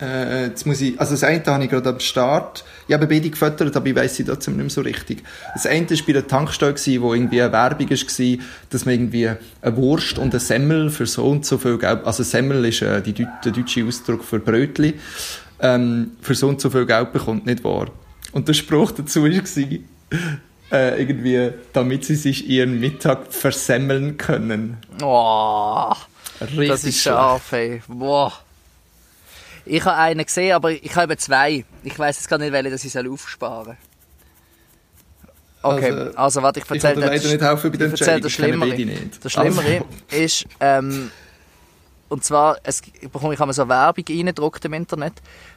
Äh, 0.00 0.46
jetzt 0.48 0.66
muss 0.66 0.80
ich, 0.80 0.98
also 1.00 1.12
das 1.12 1.24
eine 1.24 1.44
habe 1.44 1.64
ich 1.64 1.70
gerade 1.70 1.88
am 1.88 2.00
Start. 2.00 2.64
Ich 2.86 2.94
habe 2.94 3.06
beide 3.06 3.30
gefüttert, 3.30 3.74
aber 3.76 3.86
ich 3.86 3.96
weiss 3.96 4.16
sie 4.16 4.24
trotzdem 4.24 4.56
nicht 4.56 4.64
mehr 4.64 4.70
so 4.70 4.82
richtig. 4.82 5.22
Das 5.54 5.66
eine 5.66 5.88
war 5.88 5.96
bei 6.06 6.12
der 6.12 6.26
Tankstelle, 6.26 6.74
gewesen, 6.74 7.02
wo 7.02 7.14
irgendwie 7.14 7.40
eine 7.40 7.52
Werbung 7.52 7.90
war, 7.90 8.38
dass 8.70 8.84
man 8.84 8.94
irgendwie 8.94 9.30
eine 9.62 9.76
Wurst 9.76 10.18
und 10.18 10.34
eine 10.34 10.40
Semmel 10.40 10.90
für 10.90 11.06
so 11.06 11.24
und 11.26 11.46
so 11.46 11.58
viel 11.58 11.78
Geld, 11.78 12.04
also 12.04 12.22
Semmel 12.22 12.64
ist 12.66 12.82
äh, 12.82 13.00
die, 13.00 13.12
der 13.12 13.52
deutsche 13.52 13.84
Ausdruck 13.84 14.22
für 14.24 14.38
Brötli, 14.38 14.94
ähm, 15.60 16.12
für 16.20 16.34
so 16.34 16.48
und 16.48 16.60
so 16.60 16.68
viel 16.68 16.84
Geld 16.84 17.12
bekommt, 17.12 17.46
nicht 17.46 17.64
wahr? 17.64 17.86
Und 18.32 18.48
der 18.48 18.54
Spruch 18.54 18.90
dazu 18.90 19.22
war, 19.22 19.30
äh, 20.72 21.00
irgendwie, 21.00 21.52
damit 21.72 22.04
sie 22.04 22.16
sich 22.16 22.48
ihren 22.48 22.80
Mittag 22.80 23.32
versemmeln 23.32 24.18
können. 24.18 24.76
Oh, 25.02 25.92
Richtig 26.40 26.68
das 26.68 26.84
ist 26.84 27.02
scharf, 27.02 27.52
ey. 27.52 27.82
Boah. 27.88 28.32
Ich 29.66 29.84
habe 29.84 29.96
einen 29.96 30.24
gesehen, 30.24 30.54
aber 30.54 30.70
ich 30.70 30.94
habe 30.94 31.16
zwei. 31.16 31.64
Ich 31.82 31.98
weiß 31.98 32.16
jetzt 32.16 32.28
gar 32.28 32.38
nicht, 32.38 32.52
welche, 32.52 32.70
dass 32.70 32.84
ich 32.84 32.92
soll 32.92 33.10
aufsparen 33.10 33.76
Okay, 35.62 35.90
also, 35.90 36.16
Also, 36.16 36.42
warte, 36.42 36.60
ich 36.60 36.70
erzähle 36.70 36.94
dir 36.94 37.00
leider 37.06 37.28
nicht 37.28 37.42
helfen 37.42 37.72
bei 37.72 37.76
der 37.76 37.86
ich 37.88 38.00
erzähle 38.00 38.20
kenne 38.20 38.30
Schlimmere. 38.30 38.86
Das 39.20 39.32
Schlimmere 39.32 39.84
Also, 40.10 40.24
ist, 40.24 40.44
ähm, 40.60 41.10
und 42.08 42.24
zwar, 42.24 42.58
es, 42.62 42.82
ich 43.00 43.10
bekomme 43.10 43.34
ich 43.34 43.40
habe 43.40 43.52
so 43.52 43.68
Werbung 43.68 44.04
reingedruckt 44.08 44.64
im 44.64 44.74
Internet 44.74 45.14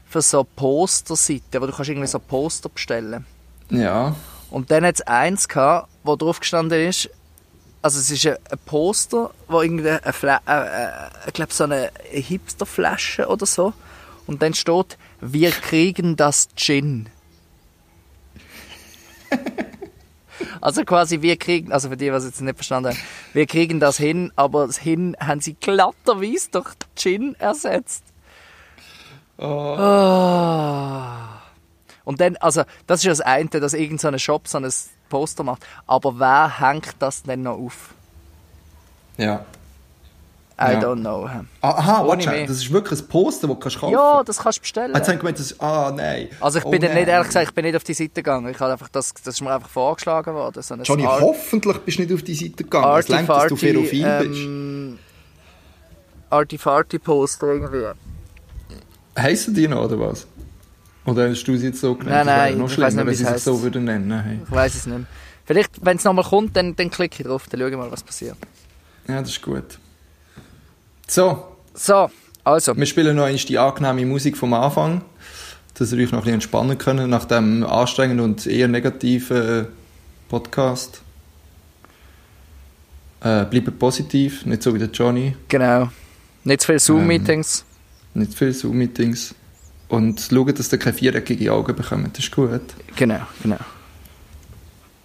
für 0.10 0.22
so 0.22 0.43
Posterseiten, 0.43 1.62
wo 1.62 1.68
du 1.68 1.72
kannst 1.72 1.89
irgendwie 1.89 2.07
so 2.07 2.20
Poster 2.20 2.70
bestellen. 2.70 3.26
ja. 3.70 4.16
Und 4.49 4.72
dann 4.72 4.84
hat 4.84 4.95
es 4.95 5.01
eins 5.01 5.47
gehabt, 5.47 5.89
wo 6.03 6.16
drauf 6.16 6.39
gestanden 6.39 6.88
ist, 6.88 7.07
also 7.84 7.99
es 7.99 8.10
ist 8.10 8.26
ein, 8.26 8.36
Poster, 8.66 9.30
wo 9.47 9.62
irgendwie 9.62 9.89
eine, 9.89 10.12
Fla 10.12 10.41
äh, 10.47 10.86
äh, 10.86 11.10
ich 11.28 11.34
glaube 11.34 11.53
so 11.53 11.66
eine 11.66 11.91
Hipsterflasche 12.10 13.28
oder 13.28 13.45
so. 13.45 13.74
Und 14.30 14.43
dann 14.43 14.53
steht, 14.53 14.99
wir 15.21 15.49
kriegen 15.49 16.15
das 16.15 16.49
Gin. 16.55 17.09
Also 20.61 20.86
quasi, 20.86 21.21
wir 21.21 21.36
kriegen, 21.36 21.73
also 21.73 21.89
für 21.89 21.97
die, 21.97 22.13
was 22.13 22.23
jetzt 22.23 22.39
nicht 22.39 22.55
verstanden 22.55 22.91
haben, 22.91 22.99
wir 23.34 23.45
kriegen 23.45 23.82
das 23.82 23.97
hin, 23.97 24.32
aber 24.38 24.67
das 24.67 24.77
hin 24.77 25.17
haben 25.19 25.41
sie 25.41 25.55
glatterweise 25.55 26.49
durch 26.51 26.69
Gin 26.95 27.36
ersetzt. 27.39 28.03
Ah. 29.38 31.41
Und 32.05 32.21
dann, 32.21 32.38
also, 32.38 32.63
das 32.88 32.99
ist 32.99 33.03
ja 33.03 33.11
das 33.11 33.21
eine, 33.21 33.49
dass 33.49 33.73
irgendein 33.73 33.97
so 33.97 34.07
ein 34.09 34.19
Shop 34.19 34.47
so 34.47 34.59
ein 34.59 34.73
Poster 35.09 35.43
macht. 35.43 35.65
Aber 35.88 36.19
wer 36.19 36.59
hängt 36.59 36.95
das 36.99 37.23
denn 37.23 37.41
noch 37.41 37.57
auf? 37.57 37.93
Ja. 39.17 39.45
I 40.62 40.74
Ja. 40.74 40.80
don't 40.82 40.99
know. 40.99 41.26
Ah, 41.62 41.70
Aha, 41.70 42.05
warte, 42.05 42.30
mehr. 42.30 42.45
das 42.45 42.57
ist 42.57 42.70
wirklich 42.72 42.99
ein 42.99 43.07
Poster, 43.07 43.47
das 43.47 43.55
du 43.55 43.60
kannst 43.62 43.80
kaufen 43.80 43.93
Ja, 43.93 44.24
das 44.26 44.38
kannst 44.39 44.57
du 44.57 44.62
bestellen. 44.62 44.93
Ah, 44.93 44.97
Jetzt 44.97 45.07
habe 45.07 45.14
ich 45.16 45.20
gemeint, 45.22 45.39
das, 45.39 45.60
ah, 45.62 45.93
nein. 45.95 46.28
Also 46.41 46.60
ich 46.60 46.66
Oh, 46.66 46.70
bin 46.72 46.82
nein. 46.82 46.95
nicht, 46.95 47.07
ehrlich 47.07 47.28
gesagt, 47.28 47.47
ich 47.47 47.53
bin 47.55 47.64
nicht 47.64 47.76
auf 47.78 47.84
die 47.86 47.93
Seite 47.93 48.10
gegangen. 48.16 48.49
Ich 48.49 48.60
habe 48.60 48.74
einfach 48.74 48.89
das, 48.89 49.14
das 49.14 49.36
ist 49.36 49.41
mir 49.41 49.53
einfach 49.53 49.70
vorgeschlagen 49.70 50.34
worden. 50.34 50.62
So 50.62 50.74
ein 50.74 50.84
Johnny, 50.84 51.05
Art- 51.05 51.22
hoffentlich 51.22 51.78
bist 51.78 51.97
du 51.97 52.01
nicht 52.03 52.14
auf 52.14 52.24
die 52.24 52.36
Seite 52.36 52.64
gegangen. 52.64 52.84
Es 52.86 52.89
Arty 52.91 53.12
längt, 53.14 53.30
dass 53.30 53.47
du 53.47 53.55
Farty, 53.55 53.82
bist. 53.82 53.93
ähm, 54.03 54.99
Arty 56.30 56.57
Farty 56.57 56.99
Poster 56.99 57.47
irgendwie. 57.47 57.86
Heissen 59.18 59.53
die 59.53 59.68
noch, 59.68 59.86
oder 59.86 59.99
was? 59.99 60.28
Oder 61.05 61.30
hast 61.30 61.43
du 61.45 61.57
sie 61.57 61.68
jetzt 61.68 61.80
so 61.82 61.95
genannt? 61.95 62.26
Nein, 62.26 62.26
nein, 62.26 62.57
noch 62.57 62.68
ich 62.68 62.74
schlimmer, 62.74 62.88
weiss 62.88 62.95
nicht, 62.95 63.07
wie 63.07 63.16
sie 63.16 63.24
es 63.24 63.30
sich 63.36 63.43
so 63.43 63.62
würden 63.62 63.86
nennen. 63.86 64.22
Hey. 64.24 64.39
Ich 64.45 64.51
weiß 64.51 64.76
es 64.76 64.86
nicht 64.86 64.97
mehr. 64.97 65.07
Vielleicht, 65.45 65.84
wenn 65.84 65.97
es 65.97 66.03
nochmal 66.03 66.26
kommt, 66.26 66.55
dann, 66.55 66.76
dann 66.76 66.89
klicke 66.91 67.22
ich 67.24 67.28
drauf, 67.28 67.45
dann 67.49 67.60
schaue 67.60 67.70
ich 67.72 67.78
mal, 67.78 67.91
was 67.91 68.03
passiert. 68.03 68.36
Ja, 69.07 69.20
das 69.22 69.30
ist 69.32 69.41
gut. 69.41 69.80
So, 71.10 71.43
So, 71.74 72.12
also. 72.43 72.78
wir 72.78 72.86
spielen 72.86 73.16
noch 73.16 73.24
einmal 73.26 73.39
die 73.43 73.57
angenehme 73.57 74.05
Musik 74.05 74.38
vom 74.38 74.53
Anfang, 74.53 75.01
dass 75.74 75.91
ihr 75.91 75.97
euch 75.97 76.12
noch 76.12 76.20
ein 76.20 76.22
bisschen 76.22 76.34
entspannen 76.36 76.78
könnt 76.78 77.10
nach 77.10 77.26
dem 77.26 77.64
anstrengenden 77.66 78.24
und 78.24 78.45
eher 78.45 78.68
negativen 78.68 79.62
äh, 79.62 79.66
Podcast. 80.30 81.01
Äh, 83.22 83.45
bleibt 83.45 83.80
positiv, 83.80 84.45
nicht 84.45 84.62
so 84.62 84.74
wie 84.76 84.78
der 84.80 84.89
Johnny. 84.89 85.36
Genau. 85.47 85.89
Nicht 86.43 86.62
zu 86.62 86.68
viele 86.68 86.76
Ähm, 86.76 86.80
Zoom-Meetings. 86.80 87.66
Nicht 88.14 88.34
viel 88.36 88.53
Zoom-Meetings. 88.53 89.34
Und 89.88 90.22
schaut, 90.32 90.60
dass 90.60 90.72
ihr 90.72 90.78
keine 90.78 90.93
viereckige 90.95 91.51
Augen 91.51 91.76
bekommt. 91.76 92.16
Das 92.18 92.24
ist 92.24 92.32
gut. 92.32 92.62
Genau, 92.95 93.22
genau. 93.41 93.57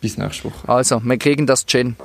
Bis 0.02 0.18
nächste 0.18 0.44
Woche. 0.44 0.68
Also, 0.68 1.00
wir 1.02 1.16
kriegen 1.16 1.46
das 1.46 1.64
Gin. 1.64 1.96